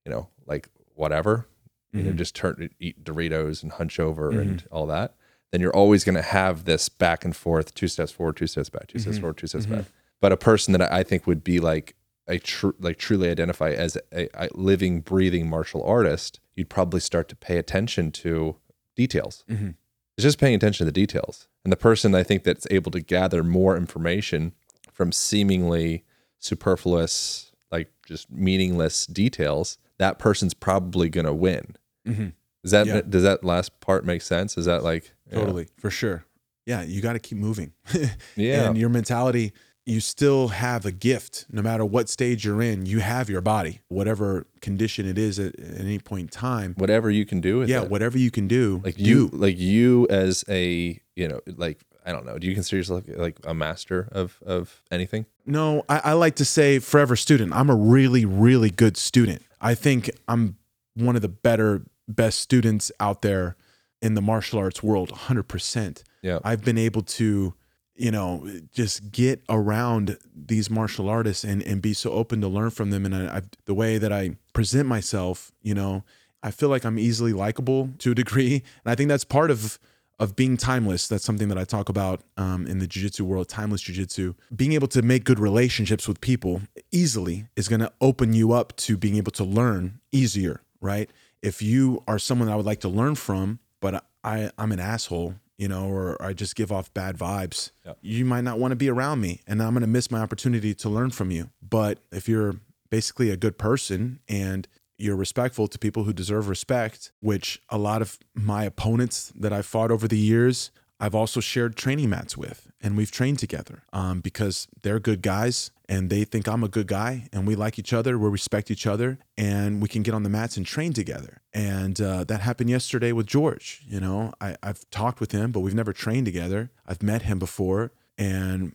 you 0.05 0.11
know, 0.11 0.29
like 0.47 0.67
whatever, 0.95 1.45
you 1.91 2.01
know, 2.03 2.11
Mhm. 2.11 2.15
just 2.15 2.35
turn 2.35 2.69
eat 2.79 3.03
Doritos 3.03 3.61
and 3.61 3.71
hunch 3.73 3.99
over 3.99 4.31
and 4.31 4.65
all 4.71 4.87
that, 4.87 5.13
then 5.51 5.61
you're 5.61 5.75
always 5.75 6.03
going 6.03 6.15
to 6.15 6.21
have 6.23 6.65
this 6.65 6.89
back 6.89 7.23
and 7.23 7.35
forth, 7.35 7.75
two 7.75 7.87
steps 7.87 8.11
forward, 8.11 8.35
two 8.37 8.47
steps 8.47 8.69
back, 8.69 8.87
2 8.87 8.97
steps 8.99 9.17
Mhm. 9.17 9.21
forward, 9.21 9.37
two 9.37 9.47
steps 9.47 9.67
Mhm. 9.67 9.75
back. 9.75 9.85
But 10.19 10.31
a 10.31 10.37
person 10.37 10.71
that 10.71 10.91
I 10.91 11.03
think 11.03 11.27
would 11.27 11.43
be 11.43 11.59
like 11.59 11.95
a 12.27 12.39
true, 12.39 12.73
like 12.79 12.97
truly 12.97 13.29
identify 13.29 13.71
as 13.71 13.97
a, 14.13 14.27
a 14.33 14.49
living, 14.53 15.01
breathing 15.01 15.49
martial 15.49 15.83
artist, 15.83 16.39
you'd 16.55 16.69
probably 16.69 16.99
start 16.99 17.27
to 17.29 17.35
pay 17.35 17.57
attention 17.57 18.11
to 18.11 18.55
details. 18.95 19.43
Mhm. 19.49 19.75
It's 20.17 20.23
just 20.23 20.39
paying 20.39 20.55
attention 20.55 20.85
to 20.85 20.91
the 20.91 20.91
details. 20.93 21.47
And 21.63 21.71
the 21.71 21.77
person 21.77 22.13
I 22.15 22.23
think 22.23 22.43
that's 22.43 22.67
able 22.69 22.91
to 22.91 23.01
gather 23.01 23.43
more 23.43 23.75
information 23.75 24.53
from 24.91 25.11
seemingly 25.11 26.03
superfluous, 26.39 27.51
like 27.71 27.89
just 28.05 28.31
meaningless 28.31 29.05
details, 29.05 29.77
that 29.97 30.19
person's 30.19 30.53
probably 30.53 31.09
going 31.09 31.25
to 31.25 31.33
win 31.33 31.75
Mm-hmm. 32.07 32.27
Does 32.63 32.71
that 32.71 32.85
Yeah. 32.85 33.01
does 33.07 33.23
that 33.23 33.45
last 33.45 33.79
part 33.79 34.05
make 34.05 34.21
sense? 34.21 34.57
Is 34.57 34.65
that 34.65 34.83
like 34.83 35.13
yeah. 35.31 35.35
Totally, 35.39 35.67
for 35.77 35.89
sure. 35.89 36.25
Yeah, 36.65 36.81
you 36.83 37.01
got 37.01 37.13
to 37.13 37.19
keep 37.19 37.37
moving. 37.37 37.71
Yeah. 38.35 38.67
And 38.67 38.77
your 38.77 38.89
mentality, 38.89 39.53
you 39.85 39.99
still 39.99 40.47
have 40.49 40.85
a 40.85 40.91
gift 40.91 41.45
no 41.51 41.61
matter 41.61 41.83
what 41.83 42.07
stage 42.09 42.45
you're 42.45 42.61
in. 42.61 42.85
You 42.85 42.99
have 42.99 43.29
your 43.29 43.41
body, 43.41 43.81
whatever 43.89 44.45
condition 44.61 45.05
it 45.07 45.17
is 45.17 45.39
at, 45.39 45.59
at 45.59 45.79
any 45.81 45.99
point 45.99 46.21
in 46.21 46.27
time. 46.29 46.73
whatever 46.77 47.09
you 47.09 47.25
can 47.25 47.41
do 47.41 47.59
with 47.59 47.69
Yeah, 47.69 47.83
it. 47.83 47.89
whatever 47.89 48.17
you 48.17 48.31
can 48.31 48.47
do, 48.47 48.81
like 48.83 48.95
do. 48.95 49.03
you 49.03 49.29
like 49.33 49.57
you 49.57 50.07
as 50.09 50.45
a 50.47 50.99
you 51.15 51.27
know 51.27 51.41
like 51.57 51.81
I 52.05 52.11
don't 52.11 52.25
know. 52.25 52.37
Do 52.37 52.47
you 52.47 52.53
consider 52.53 52.77
yourself 52.77 53.03
like 53.07 53.37
a 53.45 53.53
master 53.53 54.09
of 54.11 54.39
of 54.45 54.81
anything? 54.91 55.25
No, 55.45 55.83
I, 55.89 56.01
I 56.05 56.13
like 56.13 56.35
to 56.35 56.45
say 56.45 56.79
forever 56.79 57.15
student. 57.15 57.53
I'm 57.53 57.69
a 57.69 57.75
really, 57.75 58.25
really 58.25 58.69
good 58.69 58.95
student. 58.97 59.41
I 59.61 59.75
think 59.75 60.09
I'm 60.27 60.57
one 60.95 61.15
of 61.15 61.21
the 61.21 61.29
better, 61.29 61.83
best 62.07 62.39
students 62.39 62.91
out 62.99 63.21
there 63.21 63.55
in 64.01 64.13
the 64.15 64.21
martial 64.21 64.59
arts 64.59 64.83
world, 64.83 65.09
100%. 65.11 66.03
Yeah. 66.21 66.39
I've 66.43 66.63
been 66.63 66.77
able 66.77 67.01
to, 67.03 67.53
you 67.95 68.11
know, 68.11 68.47
just 68.73 69.11
get 69.11 69.43
around 69.49 70.17
these 70.35 70.69
martial 70.69 71.09
artists 71.09 71.43
and, 71.43 71.61
and 71.63 71.81
be 71.81 71.93
so 71.93 72.11
open 72.11 72.41
to 72.41 72.47
learn 72.47 72.71
from 72.71 72.89
them. 72.89 73.05
And 73.05 73.15
I, 73.15 73.37
I've, 73.37 73.49
the 73.65 73.73
way 73.73 73.97
that 73.97 74.11
I 74.11 74.37
present 74.53 74.87
myself, 74.87 75.51
you 75.61 75.73
know, 75.73 76.03
I 76.41 76.51
feel 76.51 76.69
like 76.69 76.85
I'm 76.85 76.97
easily 76.97 77.33
likable 77.33 77.89
to 77.99 78.11
a 78.11 78.15
degree. 78.15 78.63
And 78.83 78.91
I 78.91 78.95
think 78.95 79.09
that's 79.09 79.25
part 79.25 79.51
of 79.51 79.79
of 80.19 80.35
being 80.35 80.57
timeless. 80.57 81.07
That's 81.07 81.25
something 81.25 81.49
that 81.49 81.57
I 81.57 81.63
talk 81.63 81.89
about 81.89 82.21
um, 82.37 82.67
in 82.67 82.77
the 82.77 82.85
jiu-jitsu 82.85 83.25
world, 83.25 83.49
timeless 83.49 83.81
jiu-jitsu. 83.81 84.35
Being 84.55 84.73
able 84.73 84.87
to 84.89 85.01
make 85.01 85.23
good 85.23 85.39
relationships 85.39 86.07
with 86.07 86.21
people 86.21 86.61
easily 86.91 87.47
is 87.55 87.67
going 87.67 87.81
to 87.81 87.91
open 87.99 88.31
you 88.31 88.53
up 88.53 88.75
to 88.77 88.95
being 88.95 89.17
able 89.17 89.31
to 89.31 89.43
learn 89.43 89.99
easier, 90.11 90.61
right? 90.79 91.09
If 91.41 91.63
you 91.63 92.03
are 92.07 92.19
someone 92.19 92.47
I 92.47 92.55
would 92.55 92.65
like 92.65 92.79
to 92.81 92.89
learn 92.89 93.15
from, 93.15 93.59
but 93.81 94.05
I, 94.23 94.51
I'm 94.57 94.71
an 94.71 94.79
asshole, 94.79 95.35
you 95.57 95.67
know, 95.67 95.87
or 95.87 96.19
I 96.21 96.33
just 96.33 96.55
give 96.55 96.71
off 96.71 96.93
bad 96.93 97.17
vibes, 97.17 97.71
Yeah. 97.85 97.93
you 98.01 98.25
might 98.25 98.43
not 98.43 98.59
want 98.59 98.71
to 98.71 98.75
be 98.75 98.89
around 98.89 99.21
me 99.21 99.41
and 99.47 99.61
I'm 99.61 99.73
going 99.73 99.81
to 99.81 99.87
miss 99.87 100.09
my 100.09 100.19
opportunity 100.19 100.73
to 100.75 100.89
learn 100.89 101.11
from 101.11 101.31
you. 101.31 101.49
But 101.61 101.99
if 102.11 102.27
you're 102.27 102.55
basically 102.89 103.29
a 103.29 103.37
good 103.37 103.57
person 103.57 104.19
and 104.27 104.67
you're 104.97 105.15
respectful 105.15 105.67
to 105.67 105.77
people 105.79 106.03
who 106.03 106.13
deserve 106.13 106.47
respect, 106.47 107.11
which 107.19 107.61
a 107.69 107.77
lot 107.77 108.01
of 108.01 108.17
my 108.35 108.63
opponents 108.63 109.31
that 109.35 109.51
I've 109.51 109.65
fought 109.65 109.91
over 109.91 110.07
the 110.07 110.17
years, 110.17 110.71
I've 111.03 111.13
also 111.13 111.41
shared 111.41 111.75
training 111.75 112.09
mats 112.11 112.37
with, 112.37 112.71
and 112.81 112.95
we've 112.95 113.11
trained 113.11 113.37
together 113.37 113.83
um, 113.91 114.21
because 114.21 114.69
they're 114.83 115.01
good 115.01 115.21
guys 115.21 115.69
and 115.89 116.09
they 116.09 116.23
think 116.23 116.47
I'm 116.47 116.63
a 116.63 116.69
good 116.69 116.87
guy, 116.87 117.27
and 117.33 117.45
we 117.45 117.55
like 117.55 117.77
each 117.77 117.91
other, 117.91 118.17
we 118.17 118.29
respect 118.29 118.71
each 118.71 118.87
other, 118.87 119.19
and 119.37 119.81
we 119.81 119.89
can 119.89 120.01
get 120.01 120.13
on 120.13 120.23
the 120.23 120.29
mats 120.29 120.55
and 120.55 120.65
train 120.65 120.93
together. 120.93 121.41
And 121.53 121.99
uh, 121.99 122.23
that 122.23 122.39
happened 122.39 122.69
yesterday 122.69 123.11
with 123.11 123.27
George. 123.27 123.83
You 123.85 123.99
know, 123.99 124.31
I, 124.39 124.55
I've 124.63 124.89
talked 124.91 125.19
with 125.19 125.33
him, 125.33 125.51
but 125.51 125.59
we've 125.59 125.75
never 125.75 125.91
trained 125.91 126.25
together. 126.25 126.71
I've 126.87 127.03
met 127.03 127.23
him 127.23 127.37
before, 127.37 127.91
and 128.17 128.73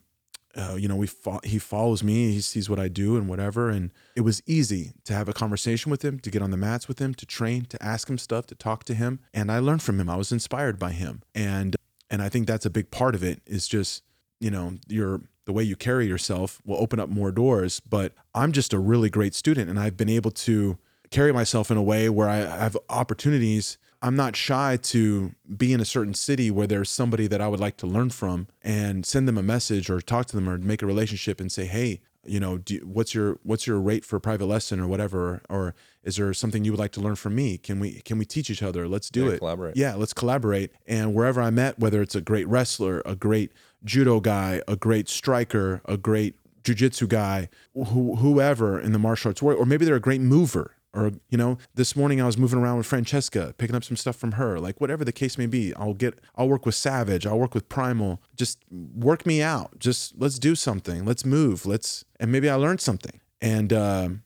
uh, 0.55 0.75
you 0.75 0.87
know, 0.87 0.95
we 0.95 1.07
fo- 1.07 1.41
he 1.43 1.57
follows 1.57 2.03
me, 2.03 2.31
he 2.31 2.41
sees 2.41 2.69
what 2.69 2.79
I 2.79 2.89
do 2.89 3.17
and 3.17 3.27
whatever. 3.27 3.69
And 3.69 3.89
it 4.15 4.21
was 4.21 4.43
easy 4.45 4.93
to 5.05 5.13
have 5.15 5.27
a 5.27 5.33
conversation 5.33 5.89
with 5.89 6.05
him, 6.05 6.19
to 6.19 6.29
get 6.29 6.43
on 6.43 6.51
the 6.51 6.57
mats 6.57 6.87
with 6.87 6.99
him, 6.99 7.15
to 7.15 7.25
train, 7.25 7.65
to 7.65 7.83
ask 7.83 8.07
him 8.07 8.19
stuff, 8.19 8.45
to 8.47 8.55
talk 8.55 8.83
to 8.83 8.93
him. 8.93 9.19
And 9.33 9.51
I 9.51 9.57
learned 9.57 9.81
from 9.81 9.99
him. 9.99 10.09
I 10.11 10.15
was 10.15 10.31
inspired 10.31 10.77
by 10.77 10.91
him. 10.91 11.23
And 11.33 11.75
and 12.09 12.21
I 12.21 12.29
think 12.29 12.47
that's 12.47 12.65
a 12.65 12.69
big 12.69 12.91
part 12.91 13.15
of 13.15 13.23
it 13.23 13.41
is 13.45 13.67
just, 13.67 14.03
you 14.39 14.51
know, 14.51 14.73
your 14.87 15.21
the 15.45 15.53
way 15.53 15.63
you 15.63 15.75
carry 15.75 16.05
yourself 16.05 16.61
will 16.63 16.77
open 16.77 16.99
up 16.99 17.09
more 17.09 17.31
doors. 17.31 17.79
But 17.79 18.13
I'm 18.35 18.51
just 18.51 18.71
a 18.71 18.79
really 18.79 19.09
great 19.09 19.33
student 19.33 19.69
and 19.69 19.79
I've 19.79 19.97
been 19.97 20.09
able 20.09 20.31
to 20.31 20.77
carry 21.09 21.31
myself 21.31 21.71
in 21.71 21.77
a 21.77 21.81
way 21.81 22.07
where 22.09 22.29
I 22.29 22.37
have 22.37 22.77
opportunities. 22.89 23.77
I'm 24.01 24.15
not 24.15 24.35
shy 24.35 24.77
to 24.77 25.33
be 25.57 25.73
in 25.73 25.81
a 25.81 25.85
certain 25.85 26.13
city 26.13 26.49
where 26.51 26.67
there's 26.67 26.89
somebody 26.89 27.27
that 27.27 27.41
I 27.41 27.47
would 27.49 27.59
like 27.59 27.75
to 27.77 27.87
learn 27.87 28.11
from 28.11 28.47
and 28.61 29.05
send 29.05 29.27
them 29.27 29.37
a 29.37 29.43
message 29.43 29.89
or 29.89 29.99
talk 29.99 30.27
to 30.27 30.35
them 30.35 30.47
or 30.47 30.57
make 30.57 30.81
a 30.81 30.85
relationship 30.85 31.41
and 31.41 31.51
say, 31.51 31.65
"Hey, 31.65 31.99
you 32.25 32.39
know, 32.39 32.57
do, 32.57 32.77
what's 32.85 33.13
your 33.13 33.39
what's 33.43 33.67
your 33.67 33.79
rate 33.79 34.05
for 34.05 34.15
a 34.15 34.21
private 34.21 34.45
lesson 34.45 34.79
or 34.79 34.87
whatever 34.87 35.41
or 35.49 35.75
is 36.03 36.15
there 36.15 36.33
something 36.33 36.63
you 36.63 36.71
would 36.71 36.79
like 36.79 36.93
to 36.93 37.01
learn 37.01 37.15
from 37.15 37.35
me? 37.35 37.57
Can 37.57 37.79
we 37.79 38.01
can 38.01 38.17
we 38.17 38.25
teach 38.25 38.49
each 38.49 38.63
other? 38.63 38.87
Let's 38.87 39.09
do 39.09 39.25
Yeah, 39.25 39.31
it. 39.31 39.39
collaborate. 39.39 39.75
Yeah, 39.75 39.95
let's 39.95 40.13
collaborate. 40.13 40.71
And 40.87 41.13
wherever 41.13 41.41
I'm 41.41 41.59
at, 41.59 41.77
whether 41.79 42.01
it's 42.01 42.15
a 42.15 42.21
great 42.21 42.47
wrestler, 42.47 43.01
a 43.05 43.15
great 43.15 43.51
judo 43.83 44.21
guy, 44.21 44.61
a 44.67 44.75
great 44.77 45.09
striker, 45.09 45.81
a 45.85 45.97
great 45.97 46.35
jujitsu 46.63 47.07
guy, 47.07 47.49
who, 47.73 48.15
whoever 48.17 48.79
in 48.79 48.91
the 48.93 48.99
martial 48.99 49.29
arts 49.29 49.41
world, 49.41 49.59
or 49.59 49.65
maybe 49.65 49.85
they're 49.85 49.95
a 49.95 49.99
great 50.01 50.21
mover. 50.21 50.75
Or 50.93 51.11
you 51.29 51.37
know, 51.37 51.57
this 51.75 51.95
morning 51.95 52.19
I 52.19 52.25
was 52.25 52.37
moving 52.37 52.59
around 52.59 52.77
with 52.77 52.87
Francesca, 52.87 53.53
picking 53.57 53.75
up 53.75 53.83
some 53.83 53.95
stuff 53.95 54.15
from 54.15 54.33
her. 54.33 54.59
Like 54.59 54.81
whatever 54.81 55.05
the 55.05 55.11
case 55.11 55.37
may 55.37 55.45
be, 55.45 55.73
I'll 55.75 55.93
get, 55.93 56.19
I'll 56.35 56.49
work 56.49 56.65
with 56.65 56.75
Savage, 56.75 57.27
I'll 57.27 57.37
work 57.37 57.53
with 57.53 57.69
Primal. 57.69 58.21
Just 58.35 58.57
work 58.71 59.25
me 59.25 59.41
out. 59.41 59.77
Just 59.77 60.13
let's 60.17 60.39
do 60.39 60.55
something. 60.55 61.05
Let's 61.05 61.23
move. 61.25 61.65
Let's, 61.67 62.05
and 62.19 62.31
maybe 62.31 62.49
I 62.49 62.55
learned 62.55 62.81
something. 62.81 63.19
And 63.41 63.71
um, 63.71 64.23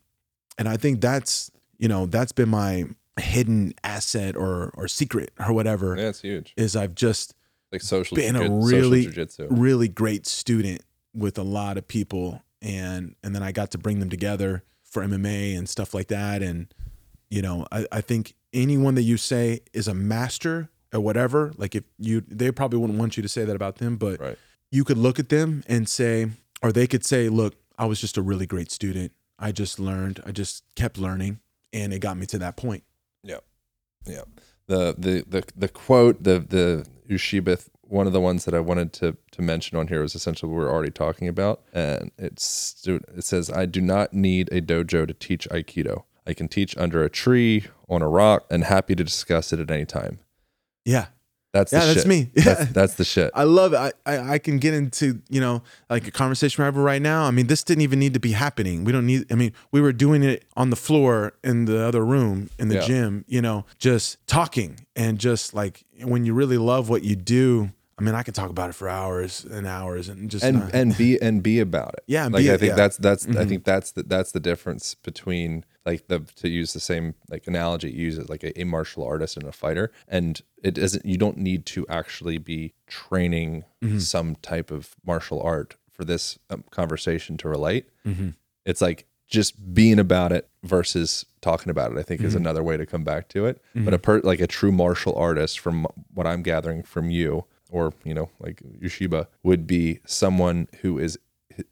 and 0.58 0.70
I 0.70 0.78
think 0.78 1.02
that's 1.02 1.52
you 1.78 1.88
know 1.88 2.06
that's 2.06 2.32
been 2.32 2.50
my 2.50 2.86
hidden 3.20 3.74
asset 3.84 4.36
or 4.36 4.72
or 4.76 4.88
secret 4.88 5.32
or 5.46 5.54
whatever 5.54 5.96
Yeah, 5.98 6.10
it's 6.10 6.22
huge. 6.22 6.54
is 6.58 6.76
I've 6.76 6.96
just 6.96 7.36
Like 7.72 7.82
social 7.82 8.16
been 8.16 8.36
a 8.36 8.50
really 8.50 9.08
really 9.50 9.88
great 9.88 10.26
student 10.26 10.82
with 11.14 11.38
a 11.38 11.44
lot 11.44 11.78
of 11.78 11.88
people 11.88 12.42
and 12.62 13.16
and 13.24 13.36
then 13.36 13.44
I 13.44 13.52
got 13.52 13.70
to 13.72 13.78
bring 13.78 14.00
them 14.00 14.10
together 14.10 14.64
for 14.94 15.04
MMA 15.04 15.58
and 15.58 15.68
stuff 15.68 15.94
like 15.94 16.08
that 16.08 16.42
and 16.44 16.74
you 17.30 17.42
know 17.42 17.66
I, 17.72 17.86
I 17.92 18.02
think 18.02 18.36
anyone 18.54 18.96
that 18.96 19.02
you 19.12 19.18
say 19.18 19.62
is 19.74 19.88
a 19.88 19.94
master 19.94 20.70
or 20.94 21.00
whatever 21.00 21.52
like 21.58 21.74
if 21.76 21.84
you 21.98 22.22
they 22.28 22.52
probably 22.52 22.80
wouldn't 22.80 23.00
want 23.00 23.18
you 23.18 23.24
to 23.24 23.30
say 23.30 23.44
that 23.46 23.56
about 23.56 23.76
them 23.78 23.98
but 23.98 24.20
Right. 24.20 24.38
you 24.72 24.84
could 24.84 24.98
look 25.00 25.18
at 25.20 25.30
them 25.30 25.64
and 25.68 25.90
say 25.90 26.30
or 26.62 26.72
they 26.72 26.88
could 26.88 27.04
say 27.04 27.28
look 27.30 27.56
I 27.78 27.86
was 27.88 28.00
just 28.00 28.18
a 28.18 28.22
really 28.22 28.46
great 28.46 28.70
student 28.72 29.12
I 29.40 29.52
just 29.52 29.80
learned 29.80 30.22
I 30.28 30.32
just 30.32 30.64
kept 30.76 30.98
learning 31.00 31.40
and 31.74 31.92
it 31.92 32.00
got 32.00 32.16
me 32.18 32.26
to 32.28 32.38
that 32.38 32.56
point 32.56 32.84
Yeah. 33.24 33.40
Yeah. 34.06 34.26
The 34.68 34.94
the 34.98 35.26
the 35.28 35.44
the 35.58 35.68
quote, 35.68 36.24
the 36.24 36.40
the 36.40 36.86
Ueshiba, 37.10 37.68
one 37.94 38.08
of 38.08 38.14
the 38.14 38.20
ones 38.22 38.46
that 38.46 38.54
I 38.54 38.60
wanted 38.60 38.92
to 38.94 39.16
to 39.32 39.42
mention 39.42 39.78
on 39.78 39.88
here 39.88 40.02
was 40.02 40.16
essentially 40.16 40.52
what 40.52 40.58
we 40.58 40.66
we're 40.66 40.72
already 40.72 40.92
talking 40.92 41.28
about. 41.28 41.62
And 41.74 42.12
it's 42.18 42.84
it 42.88 43.24
says, 43.24 43.50
I 43.50 43.66
do 43.66 43.82
not 43.82 44.14
need 44.14 44.52
a 44.52 44.62
dojo 44.62 45.08
to 45.08 45.14
teach 45.14 45.48
Aikido. 45.50 46.04
I 46.26 46.34
can 46.34 46.48
teach 46.48 46.76
under 46.78 47.04
a 47.04 47.10
tree, 47.10 47.66
on 47.90 48.02
a 48.02 48.08
rock, 48.10 48.46
and 48.50 48.64
happy 48.64 48.96
to 48.96 49.04
discuss 49.04 49.54
it 49.54 49.60
at 49.60 49.70
any 49.70 49.86
time. 49.86 50.20
yeah 50.86 51.08
That's 51.52 51.70
the 51.72 51.78
Yeah, 51.78 51.86
that's 51.86 52.00
shit. 52.00 52.08
me. 52.08 52.32
That's, 52.34 52.66
that's 52.72 52.96
the 52.96 53.04
shit. 53.04 53.30
I 53.36 53.44
love 53.44 53.74
it. 53.74 53.78
I, 53.78 53.92
I, 54.06 54.34
I 54.34 54.38
can 54.40 54.58
get 54.58 54.74
into, 54.74 55.22
you 55.30 55.40
know, 55.42 55.62
like 55.90 56.08
a 56.08 56.12
conversation 56.12 56.62
we're 56.62 56.66
having 56.66 56.82
right 56.82 57.02
now. 57.02 57.26
I 57.26 57.32
mean, 57.32 57.48
this 57.48 57.64
didn't 57.64 57.82
even 57.84 58.00
need 58.00 58.14
to 58.16 58.20
be 58.20 58.32
happening. 58.32 58.86
We 58.86 58.92
don't 58.92 59.06
need, 59.06 59.32
I 59.32 59.36
mean, 59.36 59.52
we 59.72 59.80
were 59.82 59.94
doing 59.94 60.24
it 60.24 60.46
on 60.56 60.70
the 60.72 60.76
floor 60.76 61.34
in 61.44 61.66
the 61.66 61.80
other 61.86 62.04
room 62.06 62.50
in 62.58 62.70
the 62.70 62.76
Yeah. 62.76 62.88
gym, 62.88 63.26
you 63.28 63.42
know, 63.42 63.66
just 63.78 64.26
talking 64.26 64.80
and 64.96 65.20
just 65.20 65.54
like 65.54 65.84
when 66.02 66.26
you 66.26 66.34
really 66.34 66.58
love 66.58 66.90
what 66.90 67.04
you 67.04 67.16
do. 67.16 67.72
I 68.04 68.06
mean, 68.06 68.16
I 68.16 68.24
could 68.24 68.36
talk 68.36 68.50
about 68.50 68.70
it 68.70 68.74
for 68.74 68.90
hours 68.90 69.46
and 69.46 69.66
hours 69.66 70.10
and 70.10 70.30
just, 70.30 70.44
and 70.44 70.60
not- 70.60 70.76
and 70.76 70.98
be 70.98 71.18
and 71.22 71.42
be 71.42 71.60
about 71.62 71.94
it. 71.94 72.04
Yeah, 72.08 72.28
like 72.28 72.46
I 72.46 72.58
think 72.58 72.72
yeah. 72.72 72.76
that's 72.76 72.98
that's 72.98 73.26
I 73.26 73.30
Mhm. 73.30 73.48
think 73.48 73.64
that's 73.64 73.92
the 73.94 74.04
that's 74.04 74.34
the 74.34 74.42
difference 74.42 74.96
between 74.96 75.64
like 75.86 76.08
the 76.08 76.20
to 76.42 76.50
use 76.50 76.74
the 76.74 76.82
same 76.82 77.14
like 77.30 77.48
analogy 77.48 77.92
you 77.92 78.04
use 78.04 78.18
it 78.18 78.30
like 78.30 78.44
a, 78.44 78.60
a 78.60 78.66
martial 78.66 79.06
artist 79.06 79.38
and 79.38 79.46
a 79.48 79.54
fighter, 79.54 79.90
and 80.08 80.42
it 80.62 80.74
doesn't 80.74 81.06
you 81.06 81.18
don't 81.18 81.38
need 81.38 81.66
to 81.68 81.86
actually 81.88 82.38
be 82.38 82.74
training 82.88 83.64
Mm-hmm. 83.82 84.00
some 84.00 84.36
type 84.36 84.70
of 84.72 84.96
martial 85.06 85.42
art 85.42 85.76
for 85.92 86.04
this 86.06 86.40
um, 86.50 86.64
conversation 86.72 87.38
to 87.38 87.48
relate. 87.50 87.86
Mhm. 88.06 88.36
It's 88.66 88.82
like 88.82 89.06
just 89.28 89.74
being 89.74 90.00
about 90.00 90.32
it 90.32 90.48
versus 90.64 91.26
talking 91.42 91.70
about 91.70 91.92
it. 91.92 91.98
I 91.98 92.04
think 92.04 92.20
Mm-hmm. 92.20 92.28
is 92.28 92.36
another 92.36 92.64
way 92.64 92.76
to 92.78 92.86
come 92.86 93.04
back 93.04 93.28
to 93.30 93.46
it. 93.46 93.62
But 93.76 93.94
a 93.94 94.00
per 94.00 94.20
like 94.22 94.40
a 94.42 94.48
true 94.48 94.72
martial 94.72 95.16
artist, 95.16 95.60
from 95.60 95.86
what 96.14 96.26
I'm 96.28 96.44
gathering 96.44 96.84
from 96.84 97.10
you, 97.10 97.46
or 97.74 97.94
you 98.06 98.14
know, 98.14 98.30
like 98.40 98.62
Ueshiba, 98.82 99.28
would 99.44 99.66
be 99.68 100.00
someone 100.06 100.68
who 100.82 100.98
is 101.00 101.18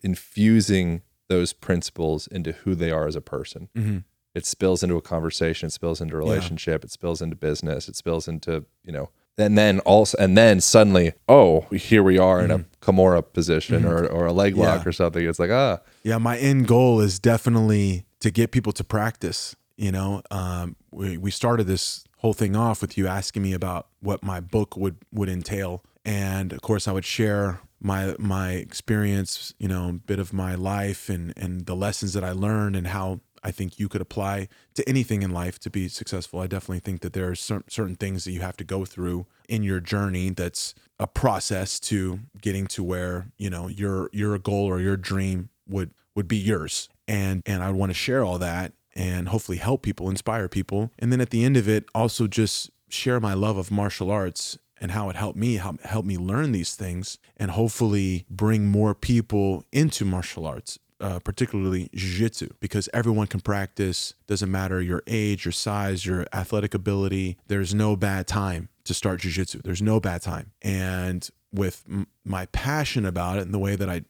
infusing 0.03 1.01
those 1.29 1.53
principles 1.53 2.27
into 2.27 2.51
who 2.51 2.75
they 2.75 2.91
are 2.91 3.07
as 3.07 3.15
a 3.15 3.21
person. 3.21 3.69
Mhm. 3.75 4.03
It 4.33 4.45
spills 4.45 4.81
into 4.83 4.95
a 4.95 5.01
conversation, 5.01 5.67
it 5.67 5.71
spills 5.71 6.01
into 6.01 6.15
a 6.15 6.17
relationship, 6.17 6.83
it 6.83 6.91
spills 6.91 7.21
into 7.21 7.35
business, 7.35 7.87
it 7.87 7.95
spills 7.95 8.27
into 8.27 8.65
you 8.83 8.91
know. 8.91 9.09
And 9.37 9.57
then 9.57 9.79
also, 9.81 10.17
and 10.19 10.37
then 10.37 10.59
suddenly, 10.59 11.13
oh, 11.29 11.61
here 11.71 12.03
we 12.03 12.17
are 12.19 12.43
in 12.43 12.51
a 12.51 12.59
Kimura 12.81 13.23
position 13.33 13.85
or, 13.85 14.05
or 14.05 14.25
a 14.25 14.33
leg 14.33 14.55
lock 14.57 14.67
Mm-hmm. 14.67 14.83
Yeah. 14.83 14.89
or 14.89 14.91
something. 14.91 15.25
It's 15.25 15.39
like, 15.39 15.49
ah, 15.51 15.79
Yeah, 16.03 16.17
my 16.17 16.37
end 16.37 16.67
goal 16.67 16.99
is 16.99 17.17
definitely 17.17 18.05
to 18.19 18.29
get 18.29 18.51
people 18.51 18.73
to 18.73 18.83
practice. 18.83 19.55
You 19.77 19.91
know, 19.91 20.21
um, 20.31 20.75
we 20.91 21.17
we 21.17 21.31
started 21.31 21.65
this 21.65 22.03
whole 22.17 22.33
thing 22.33 22.55
off 22.55 22.81
with 22.81 22.97
you 22.97 23.07
asking 23.07 23.41
me 23.41 23.53
about 23.53 23.87
what 24.01 24.21
my 24.21 24.39
book 24.41 24.75
would 24.77 24.97
would 25.11 25.29
entail, 25.29 25.81
and 26.05 26.53
of 26.53 26.61
course, 26.61 26.87
I 26.87 26.91
would 26.91 27.05
share 27.05 27.61
my 27.79 28.15
my 28.19 28.51
experience. 28.53 29.53
You 29.59 29.67
know, 29.67 29.89
a 29.89 29.93
bit 29.93 30.19
of 30.19 30.33
my 30.33 30.55
life 30.55 31.09
and 31.09 31.33
and 31.37 31.65
the 31.65 31.75
lessons 31.75 32.13
that 32.13 32.23
I 32.23 32.31
learned 32.31 32.75
and 32.75 32.87
how 32.87 33.21
I 33.43 33.51
think 33.51 33.79
you 33.79 33.89
could 33.89 34.01
apply 34.01 34.47
to 34.75 34.87
anything 34.87 35.23
in 35.23 35.31
life 35.31 35.59
to 35.59 35.69
be 35.69 35.87
successful. 35.87 36.39
I 36.39 36.47
definitely 36.47 36.79
think 36.79 37.01
that 37.01 37.13
there 37.13 37.29
are 37.29 37.35
cer- 37.35 37.63
certain 37.67 37.95
things 37.95 38.23
that 38.25 38.31
you 38.31 38.41
have 38.41 38.57
to 38.57 38.63
go 38.63 38.85
through 38.85 39.25
in 39.49 39.63
your 39.63 39.79
journey 39.79 40.29
that's 40.29 40.75
a 40.99 41.07
process 41.07 41.79
to 41.79 42.19
getting 42.39 42.67
to 42.67 42.83
where, 42.83 43.31
you 43.37 43.49
know, 43.49 43.67
your 43.67 44.09
your 44.13 44.37
goal 44.37 44.65
or 44.65 44.79
your 44.79 44.97
dream 44.97 45.49
would 45.67 45.91
would 46.15 46.27
be 46.27 46.37
yours. 46.37 46.89
And 47.07 47.41
and 47.45 47.63
I 47.63 47.71
want 47.71 47.89
to 47.89 47.95
share 47.95 48.23
all 48.23 48.37
that 48.39 48.73
and 48.93 49.29
hopefully 49.29 49.57
help 49.57 49.81
people, 49.81 50.09
inspire 50.09 50.47
people. 50.47 50.91
And 50.99 51.11
then 51.11 51.21
at 51.21 51.29
the 51.29 51.43
end 51.43 51.57
of 51.57 51.67
it, 51.67 51.85
also 51.95 52.27
just 52.27 52.69
share 52.89 53.19
my 53.19 53.33
love 53.33 53.57
of 53.57 53.71
martial 53.71 54.11
arts 54.11 54.57
and 54.81 54.91
how 54.91 55.09
it 55.09 55.15
helped 55.15 55.37
me 55.37 55.55
help, 55.55 55.81
help 55.83 56.05
me 56.05 56.17
learn 56.17 56.51
these 56.51 56.75
things 56.75 57.17
and 57.37 57.51
hopefully 57.51 58.25
bring 58.29 58.67
more 58.67 58.93
people 58.93 59.63
into 59.71 60.03
martial 60.03 60.45
arts 60.45 60.77
uh, 61.01 61.19
particularly 61.19 61.89
jiu-jitsu 61.95 62.47
because 62.59 62.87
everyone 62.93 63.25
can 63.25 63.39
practice. 63.39 64.13
Doesn't 64.27 64.51
matter 64.51 64.81
your 64.81 65.01
age 65.07 65.45
your 65.45 65.51
size 65.51 66.05
your 66.05 66.27
athletic 66.31 66.73
ability 66.73 67.37
there's 67.47 67.73
no 67.73 67.95
bad 67.95 68.27
time 68.27 68.69
to 68.83 68.93
start 68.93 69.21
jiu-jitsu. 69.21 69.61
There's 69.63 69.81
no 69.81 69.99
bad 69.99 70.21
time. 70.21 70.51
And 70.61 71.27
with 71.51 71.83
m- 71.89 72.07
my 72.23 72.45
passion 72.47 73.05
about 73.05 73.37
it 73.37 73.41
and 73.41 73.53
the 73.53 73.59
way 73.59 73.75
that 73.75 73.89
i 73.89 74.01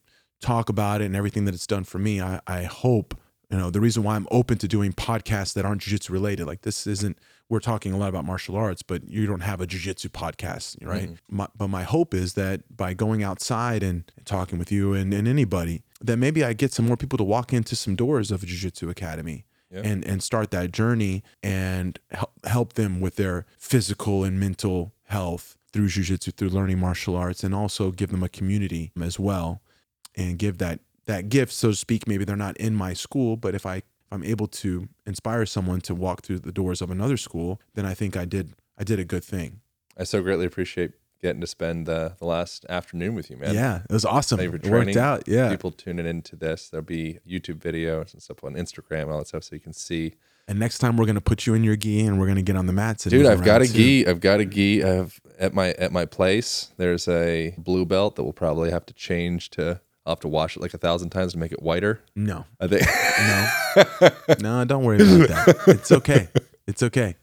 talk 0.42 0.70
about 0.70 1.02
it 1.02 1.06
and 1.06 1.16
everything 1.16 1.46
that 1.46 1.54
it's 1.54 1.68
done 1.68 1.84
for 1.84 2.00
me 2.00 2.22
i, 2.22 2.40
I 2.48 2.64
hope 2.64 3.16
you 3.52 3.58
know 3.58 3.70
the 3.70 3.80
reason 3.82 4.04
why 4.04 4.16
i'm 4.16 4.28
open 4.32 4.58
to 4.58 4.68
doing 4.68 4.94
podcasts 4.94 5.54
that 5.54 5.66
aren't 5.66 5.82
jiu-jitsu 5.82 6.12
related 6.14 6.46
like 6.48 6.62
this 6.62 6.88
isn't 6.88 7.18
we're 7.50 7.60
talking 7.60 7.92
a 7.92 7.98
lot 7.98 8.10
about 8.10 8.26
martial 8.26 8.56
arts 8.56 8.82
but 8.82 9.08
you 9.10 9.26
don't 9.28 9.42
have 9.42 9.60
a 9.62 9.68
jiu-jitsu 9.68 10.10
podcast 10.10 10.78
right 10.86 11.10
mm-hmm. 11.10 11.36
my, 11.36 11.48
but 11.56 11.68
my 11.68 11.84
hope 11.84 12.14
is 12.14 12.34
that 12.34 12.76
by 12.76 12.94
going 12.94 13.22
outside 13.24 13.84
and 13.84 14.10
talking 14.26 14.58
with 14.58 14.72
you 14.72 14.94
and, 14.94 15.14
and 15.14 15.28
anybody 15.28 15.84
that 16.00 16.18
maybe 16.18 16.44
i 16.44 16.54
get 16.54 16.72
some 16.72 16.86
more 16.88 16.98
people 16.98 17.18
to 17.18 17.24
walk 17.24 17.52
into 17.54 17.76
some 17.76 17.96
doors 17.96 18.32
of 18.32 18.42
a 18.44 18.46
jiu-jitsu 18.46 18.90
academy 18.90 19.46
Yeah. 19.72 19.82
and 19.90 20.06
and 20.06 20.22
start 20.24 20.52
that 20.52 20.72
journey 20.72 21.24
and 21.42 22.00
help, 22.12 22.32
help 22.46 22.74
them 22.74 23.00
with 23.02 23.16
their 23.16 23.46
physical 23.58 24.24
and 24.24 24.40
mental 24.40 24.94
health 25.06 25.58
through 25.72 25.88
jiu-jitsu 25.88 26.32
through 26.32 26.50
learning 26.50 26.80
martial 26.80 27.16
arts 27.16 27.44
and 27.44 27.54
also 27.56 27.92
give 27.92 28.12
them 28.12 28.24
a 28.24 28.30
community 28.30 28.92
as 29.02 29.18
well 29.20 29.62
and 30.16 30.38
give 30.38 30.58
that 30.58 30.80
that 31.06 31.30
gift 31.30 31.52
so 31.52 31.70
to 31.70 31.76
speak 31.76 32.08
maybe 32.08 32.24
they're 32.24 32.36
not 32.36 32.56
in 32.58 32.76
my 32.76 32.94
school 32.94 33.36
but 33.38 33.56
if 33.56 33.66
i 33.66 33.78
if 33.78 33.84
i'm 34.12 34.24
able 34.24 34.48
to 34.48 34.88
inspire 35.06 35.46
someone 35.46 35.82
to 35.82 35.96
walk 35.96 36.22
through 36.22 36.40
the 36.40 36.52
doors 36.52 36.82
of 36.82 36.92
another 36.92 37.18
school 37.18 37.60
then 37.76 37.86
i 37.86 37.94
think 37.94 38.16
i 38.18 38.26
did 38.26 38.54
i 38.78 38.84
did 38.84 39.00
a 39.00 39.06
good 39.06 39.24
thing 39.24 39.62
I 39.98 40.04
so 40.06 40.22
greatly 40.22 40.46
appreciate 40.46 40.92
getting 41.22 41.42
to 41.42 41.48
spend 41.48 41.88
uh, 41.88 42.10
the 42.18 42.26
last 42.26 42.66
afternoon 42.70 43.14
with 43.14 43.30
you, 43.30 43.38
man. 43.38 43.54
yeah 43.54 43.82
it 43.88 43.94
was 43.94 44.06
awesome 44.06 44.40
you 44.40 44.52
it 44.54 44.66
worked 44.68 44.96
out 44.96 45.28
yeah 45.28 45.50
People 45.50 45.72
tuning 45.72 46.06
into 46.08 46.36
this. 46.36 46.70
There'll 46.70 46.84
be 46.84 47.20
YouTube 47.30 47.60
videos 47.60 48.14
and 48.14 48.22
stuff 48.24 48.44
on 48.44 48.54
Instagram 48.56 49.04
and 49.04 49.12
all 49.12 49.18
that 49.20 49.28
stuff, 49.28 49.44
so 49.44 49.54
you 49.56 49.60
can 49.60 49.74
see. 49.74 50.14
and 50.48 50.58
next 50.58 50.80
time 50.80 50.98
we're 50.98 51.06
gonna 51.06 51.22
put 51.22 51.46
you 51.46 51.54
in 51.54 51.64
your 51.64 51.76
gi 51.76 52.00
and 52.08 52.20
we're 52.20 52.26
gonna 52.26 52.42
get 52.42 52.56
on 52.56 52.66
the 52.66 52.74
mats 52.74 53.04
Dude, 53.04 53.26
I've 53.28 53.44
got 53.44 53.62
a 53.62 53.68
gi. 53.68 54.08
I've 54.08 54.22
got 54.22 54.40
a 54.40 54.46
gi. 54.46 54.84
I've 54.84 55.22
at 55.38 55.54
my 55.54 55.74
at 55.74 55.92
my 55.92 56.06
place. 56.06 56.72
There's 56.78 57.08
a 57.08 57.54
blue 57.58 57.86
belt 57.86 58.16
that 58.16 58.24
we'll 58.24 58.34
probably 58.34 58.72
have 58.72 58.86
to 58.88 58.94
change 58.94 59.52
to. 59.52 59.82
I'll 60.06 60.14
have 60.14 60.20
to 60.22 60.28
wash 60.28 60.56
it 60.58 60.62
like 60.62 60.74
a 60.74 60.78
thousand 60.80 61.10
times 61.12 61.34
to 61.34 61.38
make 61.38 61.52
it 61.52 61.62
whiter. 61.62 62.02
no. 62.16 62.46
I 62.60 62.68
think. 62.68 62.84
no. 63.20 64.10
No 64.40 64.66
don't 64.66 64.84
worry 64.84 64.98
about 64.98 65.28
that. 65.30 65.64
It's 65.68 65.92
okay. 65.92 66.28
It's 66.68 66.84
okay. 66.84 67.16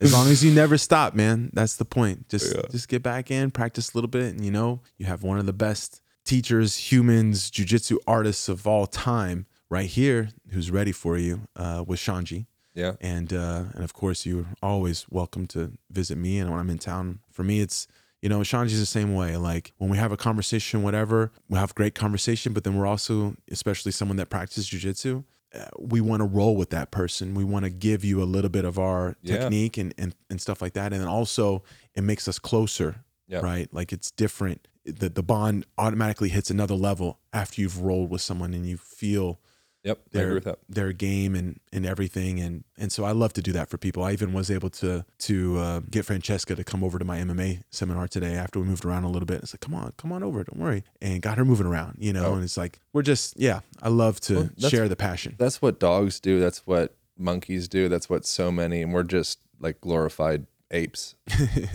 As 0.00 0.12
long 0.12 0.28
as 0.28 0.44
you 0.44 0.52
never 0.52 0.78
stop 0.78 1.14
man. 1.14 1.50
That's 1.52 1.76
the 1.76 1.84
point. 1.84 2.28
Just 2.28 2.54
just 2.70 2.88
get 2.88 3.02
back 3.02 3.30
in 3.30 3.50
practice 3.50 3.92
a 3.92 3.96
little 3.96 4.08
bit 4.08 4.34
and 4.34 4.44
you 4.44 4.50
know 4.50 4.80
you 4.98 5.06
have 5.06 5.22
one 5.22 5.38
of 5.38 5.46
the 5.46 5.52
best 5.52 6.00
teachers 6.24 6.76
humans 6.92 7.50
jiu-jitsu 7.50 7.98
artists 8.06 8.48
of 8.48 8.66
all 8.66 8.86
time 8.86 9.46
right 9.68 9.88
here 9.90 10.28
who's 10.50 10.70
ready 10.70 10.92
for 10.92 11.18
you 11.18 11.42
uh, 11.56 11.84
with 11.86 11.98
Xande. 12.00 12.46
Yeah. 12.74 12.92
and 13.00 13.32
uh, 13.32 13.64
and 13.74 13.84
of 13.84 13.92
course 13.92 14.24
you're 14.24 14.46
always 14.62 15.04
welcome 15.10 15.46
to 15.48 15.72
visit 15.90 16.16
me. 16.16 16.38
And 16.38 16.50
when 16.50 16.58
i'm 16.60 16.70
in 16.70 16.78
town 16.78 17.18
for 17.30 17.42
me 17.44 17.60
it's 17.60 17.86
you 18.22 18.28
know 18.28 18.40
Xande's 18.40 18.78
the 18.80 18.86
same 18.86 19.14
way. 19.14 19.36
Like 19.36 19.72
when 19.78 19.90
we 19.90 19.98
have 19.98 20.12
a 20.12 20.16
conversation 20.16 20.82
whatever 20.82 21.32
we 21.48 21.58
have 21.58 21.74
great 21.74 21.94
conversation 21.94 22.52
but 22.54 22.64
then 22.64 22.76
we're 22.76 22.86
also 22.86 23.34
especially 23.50 23.92
someone 23.92 24.16
that 24.16 24.30
practices 24.30 24.66
jiu-jitsu 24.68 25.24
uh, 25.54 25.66
we 25.78 26.00
want 26.00 26.20
to 26.22 26.24
roll 26.26 26.56
with 26.56 26.70
that 26.70 26.90
person. 26.90 27.34
We 27.34 27.44
want 27.44 27.64
to 27.66 27.70
give 27.70 28.06
you 28.06 28.22
a 28.22 28.24
little 28.24 28.48
bit 28.48 28.64
of 28.64 28.78
our 28.78 29.16
Yeah. 29.20 29.36
technique 29.38 29.76
and, 29.76 29.92
and 29.98 30.14
and 30.30 30.40
stuff 30.40 30.62
like 30.62 30.72
that. 30.72 30.92
And 30.94 31.02
then 31.02 31.08
also 31.08 31.62
it 31.94 32.02
makes 32.02 32.26
us 32.26 32.38
closer 32.38 33.04
Yeah. 33.28 33.40
right? 33.40 33.68
Like 33.70 33.92
it's 33.92 34.10
different. 34.10 34.66
The, 34.86 35.10
the 35.10 35.22
bond 35.22 35.66
automatically 35.76 36.30
hits 36.30 36.48
another 36.50 36.74
level 36.74 37.18
after 37.34 37.60
you've 37.60 37.78
rolled 37.82 38.10
with 38.10 38.22
someone 38.22 38.54
and 38.54 38.66
you 38.66 38.78
feel 38.78 39.40
Yep. 39.84 39.98
I 39.98 40.18
agree 40.18 40.20
their 40.26 40.34
with 40.34 40.44
that. 40.44 40.58
their 40.68 40.92
game 40.92 41.34
and 41.34 41.58
and 41.72 41.84
everything 41.84 42.38
and 42.40 42.62
and 42.78 42.92
so 42.92 43.04
I 43.04 43.10
love 43.12 43.32
to 43.32 43.42
do 43.42 43.50
that 43.52 43.68
for 43.68 43.78
people. 43.78 44.02
I 44.04 44.12
even 44.12 44.32
was 44.32 44.50
able 44.50 44.70
to 44.70 45.04
to 45.20 45.58
uh, 45.58 45.80
get 45.90 46.04
Francesca 46.04 46.54
to 46.54 46.62
come 46.64 46.84
over 46.84 46.98
to 47.00 47.04
my 47.04 47.18
MMA 47.18 47.62
seminar 47.70 48.06
today 48.06 48.34
after 48.34 48.60
we 48.60 48.66
moved 48.66 48.84
around 48.84 49.04
a 49.04 49.08
little 49.08 49.26
bit. 49.26 49.42
It's 49.42 49.52
like, 49.54 49.60
come 49.60 49.74
on, 49.74 49.92
come 49.96 50.12
on 50.12 50.22
over, 50.22 50.44
don't 50.44 50.60
worry, 50.60 50.84
and 51.00 51.20
got 51.20 51.36
her 51.38 51.44
moving 51.44 51.66
around, 51.66 51.96
you 51.98 52.12
know. 52.12 52.26
Oh. 52.26 52.34
And 52.34 52.44
it's 52.44 52.56
like 52.56 52.78
we're 52.92 53.02
just 53.02 53.38
yeah, 53.38 53.60
I 53.82 53.88
love 53.88 54.20
to 54.22 54.34
Well, 54.60 54.70
share 54.70 54.88
the 54.88 54.96
passion. 54.96 55.34
That's 55.38 55.60
what 55.60 55.80
dogs 55.80 56.20
do. 56.20 56.38
That's 56.38 56.66
what 56.66 56.94
monkeys 57.18 57.66
do. 57.68 57.88
That's 57.88 58.08
what 58.08 58.24
so 58.24 58.52
many, 58.52 58.82
and 58.82 58.92
we're 58.92 59.02
just 59.02 59.40
like 59.58 59.80
glorified 59.80 60.46
apes. 60.70 61.14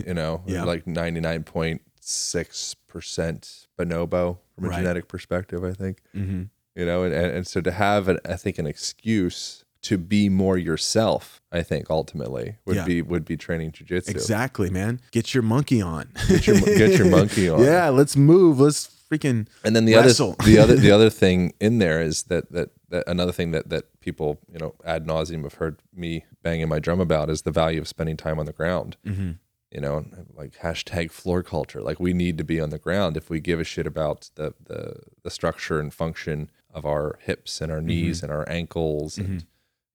You 0.05 0.13
know, 0.13 0.43
Yeah. 0.47 0.63
like 0.63 0.87
ninety 0.87 1.19
nine 1.19 1.43
point 1.43 1.81
six 1.99 2.73
percent 2.87 3.67
bonobo 3.77 4.37
from 4.55 4.65
a 4.65 4.69
Right. 4.69 4.77
genetic 4.77 5.07
perspective. 5.09 5.63
I 5.65 5.73
think. 5.73 5.99
hmm 6.13 6.43
You 6.77 6.85
know, 6.85 7.03
and, 7.03 7.13
and, 7.13 7.31
and 7.37 7.47
so 7.47 7.59
to 7.61 7.71
have, 7.71 8.07
an, 8.07 8.19
I 8.23 8.35
think, 8.35 8.59
an 8.59 8.67
excuse 8.67 9.63
to 9.81 9.97
be 9.97 10.29
more 10.29 10.57
yourself, 10.57 11.41
I 11.51 11.63
think 11.63 11.89
ultimately 11.89 12.57
would 12.65 12.75
Yeah. 12.75 12.85
be 12.85 13.01
would 13.01 13.25
be 13.25 13.35
training 13.37 13.71
jujitsu. 13.71 14.09
Exactly, 14.09 14.69
man. 14.69 14.99
Get 15.11 15.33
your 15.33 15.43
monkey 15.43 15.81
on. 15.81 16.09
Get 16.27 16.45
your 16.47 16.59
get 16.61 16.97
your 16.99 17.09
monkey 17.09 17.49
on. 17.53 17.63
yeah, 17.63 17.89
let's 17.89 18.15
move. 18.15 18.59
Let's 18.59 18.87
freaking 19.09 19.47
And 19.63 19.75
then 19.75 19.85
the 19.85 19.95
Wrestle. 19.95 20.35
other 20.39 20.49
the 20.51 20.57
other 20.59 20.75
the 20.75 20.91
other 20.97 21.09
thing 21.09 21.53
in 21.59 21.79
there 21.79 22.01
is 22.01 22.23
that 22.23 22.51
that 22.51 22.69
that 22.89 23.03
another 23.07 23.31
thing 23.31 23.51
that 23.51 23.69
that 23.69 23.85
people 24.01 24.39
you 24.51 24.59
know 24.59 24.75
ad 24.83 25.05
nauseum 25.07 25.43
have 25.43 25.55
heard 25.55 25.81
me 25.95 26.25
banging 26.43 26.67
my 26.69 26.79
drum 26.79 26.99
about 26.99 27.29
is 27.29 27.43
the 27.43 27.51
value 27.51 27.79
of 27.81 27.87
spending 27.87 28.17
time 28.17 28.39
on 28.39 28.45
the 28.45 28.53
ground. 28.53 28.97
Mhm. 29.05 29.37
You 29.71 29.81
know, 29.81 30.05
like 30.35 30.53
hashtag 30.59 31.11
floor 31.11 31.43
culture. 31.43 31.81
Like 31.81 31.99
we 31.99 32.13
need 32.13 32.37
to 32.39 32.43
be 32.43 32.59
on 32.59 32.69
the 32.71 32.79
ground 32.79 33.15
if 33.17 33.29
we 33.29 33.39
give 33.39 33.59
a 33.59 33.63
shit 33.63 33.87
about 33.87 34.29
the 34.35 34.53
the 34.65 34.95
the 35.23 35.29
structure 35.29 35.79
and 35.79 35.93
function 35.93 36.49
of 36.77 36.85
our 36.85 37.17
hips 37.23 37.59
and 37.59 37.71
our 37.71 37.79
mm-hmm. 37.79 37.87
knees 37.87 38.21
and 38.21 38.31
our 38.31 38.47
ankles 38.47 39.17
and 39.17 39.27
mm-hmm. 39.27 39.47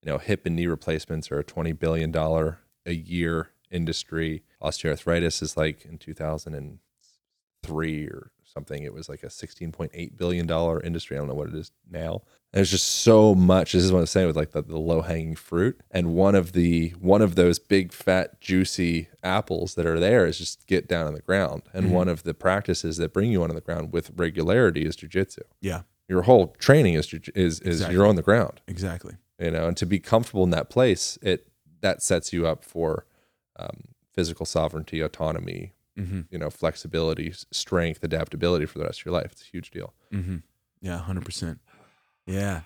you 0.02 0.12
know 0.12 0.18
hip 0.18 0.44
and 0.44 0.56
knee 0.56 0.66
replacements 0.66 1.30
are 1.30 1.38
a 1.38 1.44
twenty 1.44 1.72
billion 1.72 2.10
dollar 2.10 2.58
a 2.84 2.92
year 2.92 3.50
industry. 3.70 4.42
Osteoarthritis 4.60 5.42
is 5.42 5.56
like 5.56 5.84
in 5.84 5.96
two 5.96 6.12
thousand 6.12 6.54
and 6.54 6.80
three 7.62 8.06
or 8.06 8.32
something. 8.44 8.82
It 8.82 8.92
was 8.92 9.08
like 9.08 9.22
a 9.22 9.30
sixteen 9.30 9.70
point 9.70 9.92
eight 9.94 10.18
billion 10.18 10.46
dollar 10.46 10.82
industry. 10.82 11.16
I 11.16 11.20
don't 11.20 11.28
know 11.28 11.34
what 11.34 11.48
it 11.48 11.54
is 11.54 11.70
now. 11.88 12.22
There's 12.52 12.70
just 12.70 12.86
so 12.86 13.34
much. 13.34 13.72
This 13.72 13.82
is 13.82 13.92
what 13.92 14.00
I'm 14.00 14.06
saying 14.06 14.26
with 14.26 14.36
like 14.36 14.50
the, 14.50 14.62
the 14.62 14.78
low 14.78 15.00
hanging 15.00 15.36
fruit. 15.36 15.80
And 15.90 16.14
one 16.14 16.34
of 16.34 16.52
the 16.52 16.90
one 17.00 17.22
of 17.22 17.36
those 17.36 17.58
big 17.60 17.92
fat 17.92 18.40
juicy 18.40 19.08
apples 19.22 19.74
that 19.76 19.86
are 19.86 20.00
there 20.00 20.26
is 20.26 20.38
just 20.38 20.66
get 20.66 20.88
down 20.88 21.06
on 21.06 21.14
the 21.14 21.22
ground. 21.22 21.62
And 21.72 21.86
mm-hmm. 21.86 21.94
one 21.94 22.08
of 22.08 22.24
the 22.24 22.34
practices 22.34 22.96
that 22.98 23.12
bring 23.12 23.30
you 23.30 23.42
onto 23.42 23.54
the 23.54 23.60
ground 23.60 23.92
with 23.92 24.10
regularity 24.16 24.84
is 24.84 24.96
jujitsu. 24.96 25.38
yeah, 25.62 25.82
Your 26.08 26.22
whole 26.22 26.48
training 26.58 26.94
is 26.94 27.12
is 27.12 27.30
is 27.34 27.60
Exactly. 27.60 27.94
you're 27.96 28.06
on 28.06 28.16
the 28.16 28.22
ground. 28.22 28.60
exactly. 28.66 29.14
You 29.38 29.50
know, 29.50 29.66
and 29.68 29.76
to 29.78 29.86
be 29.86 29.98
comfortable 29.98 30.44
in 30.44 30.50
that 30.50 30.68
place, 30.70 31.18
it 31.22 31.48
that 31.80 32.02
sets 32.02 32.32
you 32.32 32.46
up 32.46 32.64
for 32.64 33.06
um, 33.58 33.88
physical 34.12 34.46
sovereignty, 34.46 35.00
autonomy, 35.00 35.72
Mm-hmm. 35.98 36.20
you 36.30 36.38
know, 36.38 36.48
flexibility, 36.48 37.34
strength, 37.50 38.02
adaptability 38.02 38.64
for 38.64 38.78
the 38.78 38.84
rest 38.86 39.00
of 39.00 39.04
your 39.04 39.12
life. 39.12 39.32
It's 39.32 39.42
a 39.42 39.44
huge 39.44 39.70
deal. 39.70 39.92
Mm-hmm. 40.10 40.36
Yeah, 40.80 40.96
hundred 40.98 41.26
percent. 41.26 41.60
Yeah, 42.26 42.58
it 42.58 42.62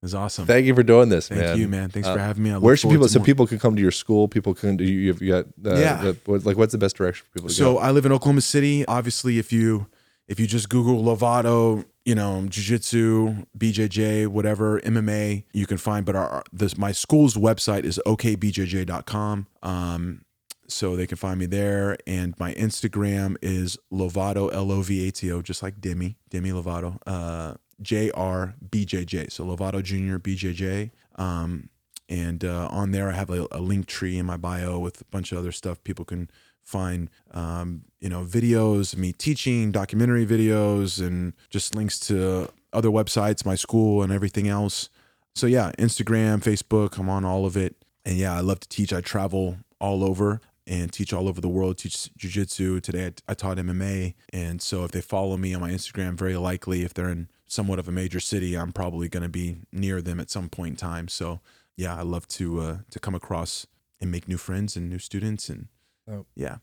was 0.00 0.14
awesome. 0.14 0.46
Thank 0.46 0.64
you 0.64 0.74
for 0.74 0.82
doing 0.82 1.10
this, 1.10 1.28
Thank 1.28 1.42
man. 1.42 1.58
you, 1.58 1.68
man. 1.68 1.90
Thanks 1.90 2.08
Uh, 2.08 2.14
for 2.14 2.20
having 2.20 2.42
me. 2.42 2.52
I 2.52 2.56
Where 2.58 2.74
should 2.74 2.88
people? 2.90 3.06
So 3.08 3.18
more. 3.18 3.26
people 3.26 3.46
can 3.46 3.58
come 3.58 3.76
to 3.76 3.82
your 3.82 3.90
school. 3.90 4.28
People 4.28 4.54
can 4.54 4.78
do. 4.78 4.84
You, 4.84 5.12
have 5.12 5.20
got 5.20 5.44
uh, 5.72 5.76
Yeah. 5.78 6.02
the- 6.02 6.16
what, 6.24 6.46
like, 6.46 6.56
what's 6.56 6.72
the 6.72 6.78
best 6.78 6.96
direction 6.96 7.26
for 7.26 7.32
people 7.34 7.48
to 7.50 7.54
go? 7.54 7.58
So 7.64 7.74
go? 7.74 7.78
I 7.80 7.90
live 7.90 8.06
in 8.06 8.12
Oklahoma 8.12 8.40
City. 8.40 8.86
Obviously, 8.86 9.38
if 9.38 9.52
you 9.52 9.86
if 10.26 10.40
you 10.40 10.46
just 10.46 10.68
Google 10.68 11.02
Lovato, 11.02 11.84
you 12.04 12.14
know, 12.14 12.46
Jiu-Jitsu, 12.48 13.46
BJJ, 13.56 14.28
whatever, 14.28 14.80
MMA, 14.80 15.44
you 15.52 15.66
can 15.66 15.78
find. 15.78 16.04
But 16.04 16.16
our 16.16 16.42
this 16.52 16.76
my 16.76 16.92
school's 16.92 17.34
website 17.34 17.84
is 17.84 18.00
okbjj.com. 18.06 19.46
Um, 19.62 20.24
so 20.66 20.96
they 20.96 21.06
can 21.06 21.16
find 21.16 21.38
me 21.38 21.46
there. 21.46 21.96
And 22.06 22.34
my 22.38 22.54
Instagram 22.54 23.36
is 23.42 23.78
Lovato, 23.92 24.52
L 24.52 24.72
O 24.72 24.82
V 24.82 25.08
A 25.08 25.10
T 25.10 25.30
O, 25.30 25.42
just 25.42 25.62
like 25.62 25.80
Demi, 25.80 26.16
Demi 26.30 26.50
Lovato, 26.50 26.98
uh, 27.06 27.54
J 27.82 28.10
R 28.12 28.54
B 28.70 28.84
J 28.84 29.04
J. 29.04 29.28
So 29.28 29.44
Lovato 29.44 29.82
Junior 29.82 30.18
BJJ. 30.18 30.90
Um, 31.16 31.68
and 32.08 32.44
uh, 32.44 32.68
on 32.70 32.90
there, 32.92 33.10
I 33.10 33.14
have 33.14 33.30
a, 33.30 33.46
a 33.52 33.60
link 33.60 33.86
tree 33.86 34.18
in 34.18 34.26
my 34.26 34.36
bio 34.36 34.78
with 34.78 35.00
a 35.00 35.04
bunch 35.06 35.32
of 35.32 35.38
other 35.38 35.52
stuff 35.52 35.82
people 35.84 36.04
can 36.04 36.30
find 36.62 37.10
um, 37.32 37.82
you 38.00 38.08
know 38.08 38.24
videos 38.24 38.96
me 38.96 39.12
teaching 39.12 39.70
documentary 39.72 40.26
videos 40.26 41.04
and 41.04 41.34
just 41.50 41.74
links 41.74 41.98
to 42.00 42.48
other 42.72 42.88
websites 42.90 43.44
my 43.44 43.54
school 43.54 44.02
and 44.02 44.12
everything 44.12 44.48
else 44.48 44.88
So 45.34 45.46
yeah, 45.46 45.72
Instagram, 45.78 46.42
Facebook, 46.42 46.98
I'm 46.98 47.08
on 47.08 47.24
all 47.24 47.46
of 47.46 47.56
it. 47.56 47.76
And 48.04 48.16
yeah, 48.16 48.36
I 48.36 48.40
love 48.40 48.60
to 48.60 48.68
teach. 48.68 48.92
I 48.92 49.00
travel 49.00 49.58
all 49.80 50.04
over 50.04 50.40
and 50.66 50.92
teach 50.92 51.12
all 51.12 51.28
over 51.28 51.40
the 51.40 51.48
world, 51.48 51.78
teach 51.78 52.10
jujitsu. 52.18 52.80
Today 52.82 53.06
I, 53.06 53.32
I 53.32 53.34
taught 53.34 53.58
MMA. 53.58 54.14
And 54.32 54.62
so 54.62 54.84
if 54.84 54.92
they 54.92 55.00
follow 55.00 55.36
me 55.36 55.54
on 55.54 55.60
my 55.60 55.70
Instagram, 55.70 56.14
very 56.14 56.36
likely 56.36 56.84
if 56.84 56.94
they're 56.94 57.10
in 57.10 57.28
somewhat 57.46 57.78
of 57.78 57.88
a 57.88 57.92
major 57.92 58.20
city, 58.20 58.56
I'm 58.56 58.72
probably 58.72 59.08
going 59.08 59.22
to 59.24 59.28
be 59.28 59.58
near 59.72 60.00
them 60.02 60.20
at 60.20 60.30
some 60.30 60.48
point 60.48 60.72
in 60.72 60.76
time. 60.76 61.08
So 61.08 61.40
yeah, 61.76 61.94
I 61.96 62.02
love 62.02 62.26
to 62.28 62.60
uh, 62.60 62.76
to 62.90 62.98
come 62.98 63.14
across 63.14 63.66
and 64.00 64.10
make 64.10 64.28
new 64.28 64.36
friends 64.38 64.76
and 64.76 64.88
new 64.88 64.98
students 64.98 65.48
and 65.48 65.68
Oh. 66.10 66.26
yeah. 66.36 66.56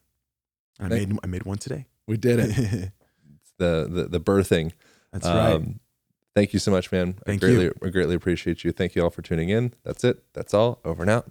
And 0.79 0.93
I 0.93 0.97
made 0.97 1.17
I 1.23 1.27
made 1.27 1.43
one 1.43 1.57
today. 1.57 1.87
We 2.07 2.17
did 2.17 2.39
it. 2.39 2.55
the, 3.57 3.87
the, 3.89 4.07
the 4.09 4.19
birthing. 4.19 4.73
That's 5.11 5.25
right. 5.25 5.53
Um, 5.53 5.79
Thank 6.33 6.53
you 6.53 6.59
so 6.59 6.71
much, 6.71 6.91
man. 6.91 7.13
Thank 7.25 7.43
I 7.43 7.47
you. 7.47 7.55
greatly, 7.57 7.87
I 7.87 7.91
greatly 7.91 8.15
appreciate 8.15 8.63
you. 8.63 8.71
Thank 8.71 8.95
you 8.95 9.03
all 9.03 9.09
for 9.09 9.21
tuning 9.21 9.49
in. 9.49 9.73
That's 9.83 10.03
it. 10.03 10.23
That's 10.33 10.53
all. 10.53 10.79
Over 10.85 11.03
and 11.03 11.09
out. 11.11 11.29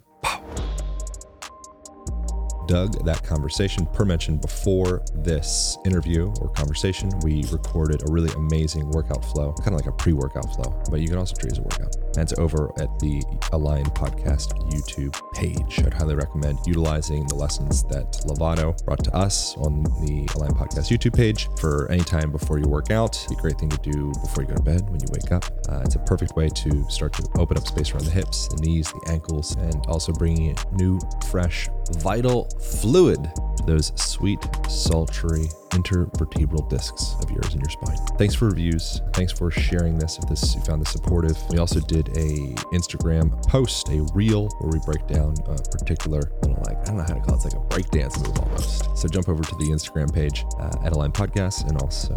Doug, 2.71 3.03
that 3.03 3.21
conversation 3.23 3.85
per 3.87 4.05
mentioned 4.05 4.39
before 4.39 5.03
this 5.13 5.77
interview 5.85 6.33
or 6.39 6.47
conversation, 6.51 7.11
we 7.21 7.43
recorded 7.51 8.01
a 8.07 8.09
really 8.09 8.33
amazing 8.35 8.89
workout 8.91 9.25
flow, 9.25 9.51
kind 9.55 9.73
of 9.73 9.81
like 9.81 9.87
a 9.87 9.91
pre-workout 9.91 10.55
flow, 10.55 10.81
but 10.89 11.01
you 11.01 11.09
can 11.09 11.17
also 11.17 11.35
treat 11.35 11.51
it 11.51 11.51
as 11.51 11.57
a 11.57 11.63
workout. 11.63 11.93
And 12.15 12.19
it's 12.19 12.31
over 12.39 12.71
at 12.79 12.87
the 12.99 13.21
Align 13.51 13.83
Podcast 13.87 14.53
YouTube 14.71 15.19
page. 15.33 15.85
I'd 15.85 15.93
highly 15.93 16.15
recommend 16.15 16.59
utilizing 16.65 17.27
the 17.27 17.35
lessons 17.35 17.83
that 17.89 18.13
Lovato 18.25 18.81
brought 18.85 19.03
to 19.03 19.13
us 19.13 19.57
on 19.57 19.83
the 19.83 20.29
Align 20.35 20.51
Podcast 20.51 20.97
YouTube 20.97 21.13
page 21.13 21.49
for 21.59 21.91
any 21.91 22.05
time 22.05 22.31
before 22.31 22.57
you 22.57 22.69
work 22.69 22.89
out. 22.89 23.21
A 23.29 23.35
great 23.35 23.59
thing 23.59 23.69
to 23.69 23.91
do 23.91 24.13
before 24.21 24.43
you 24.43 24.47
go 24.47 24.55
to 24.55 24.63
bed 24.63 24.89
when 24.89 25.01
you 25.01 25.07
wake 25.11 25.33
up. 25.33 25.43
Uh, 25.67 25.81
it's 25.83 25.95
a 25.95 25.99
perfect 25.99 26.37
way 26.37 26.47
to 26.47 26.89
start 26.89 27.11
to 27.13 27.27
open 27.37 27.57
up 27.57 27.67
space 27.67 27.91
around 27.91 28.05
the 28.05 28.11
hips, 28.11 28.47
the 28.47 28.61
knees, 28.61 28.89
the 28.93 29.11
ankles, 29.11 29.57
and 29.57 29.85
also 29.87 30.13
bringing 30.13 30.51
in 30.51 30.55
new, 30.71 31.01
fresh, 31.29 31.67
vital 31.99 32.49
fluid 32.59 33.31
those 33.65 33.91
sweet, 33.95 34.39
sultry 34.67 35.45
intervertebral 35.69 36.69
discs 36.69 37.15
of 37.21 37.29
yours 37.31 37.53
in 37.53 37.61
your 37.61 37.69
spine. 37.69 37.97
Thanks 38.17 38.35
for 38.35 38.47
reviews. 38.47 39.01
Thanks 39.13 39.31
for 39.31 39.49
sharing 39.51 39.97
this 39.97 40.17
if 40.17 40.27
this 40.27 40.55
you 40.55 40.61
found 40.61 40.81
this 40.81 40.91
supportive. 40.91 41.37
We 41.49 41.57
also 41.57 41.79
did 41.79 42.09
a 42.09 42.53
Instagram 42.73 43.41
post, 43.47 43.89
a 43.89 44.05
reel 44.13 44.49
where 44.59 44.71
we 44.71 44.79
break 44.85 45.07
down 45.07 45.35
a 45.47 45.55
particular 45.77 46.21
little 46.41 46.61
like 46.65 46.77
I 46.79 46.85
don't 46.85 46.97
know 46.97 47.03
how 47.03 47.13
to 47.13 47.21
call 47.21 47.35
it. 47.35 47.45
It's 47.45 47.55
like 47.55 47.63
a 47.63 47.67
breakdance 47.67 48.17
move 48.25 48.37
almost. 48.39 48.97
So 48.97 49.07
jump 49.07 49.29
over 49.29 49.43
to 49.43 49.55
the 49.55 49.65
Instagram 49.65 50.13
page 50.13 50.45
uh, 50.59 50.85
at 50.85 50.93
Align 50.93 51.11
Podcast 51.11 51.67
and 51.69 51.81
also 51.81 52.15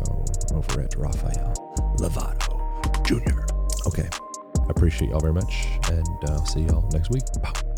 over 0.54 0.80
at 0.80 0.94
Rafael 0.96 1.54
Lovato 1.98 3.06
Jr. 3.06 3.44
Okay. 3.86 4.08
I 4.56 4.70
appreciate 4.70 5.10
y'all 5.10 5.20
very 5.20 5.34
much 5.34 5.66
and 5.90 6.08
uh, 6.28 6.32
I'll 6.32 6.46
see 6.46 6.60
y'all 6.60 6.88
next 6.92 7.10
week. 7.10 7.22
Pow. 7.42 7.73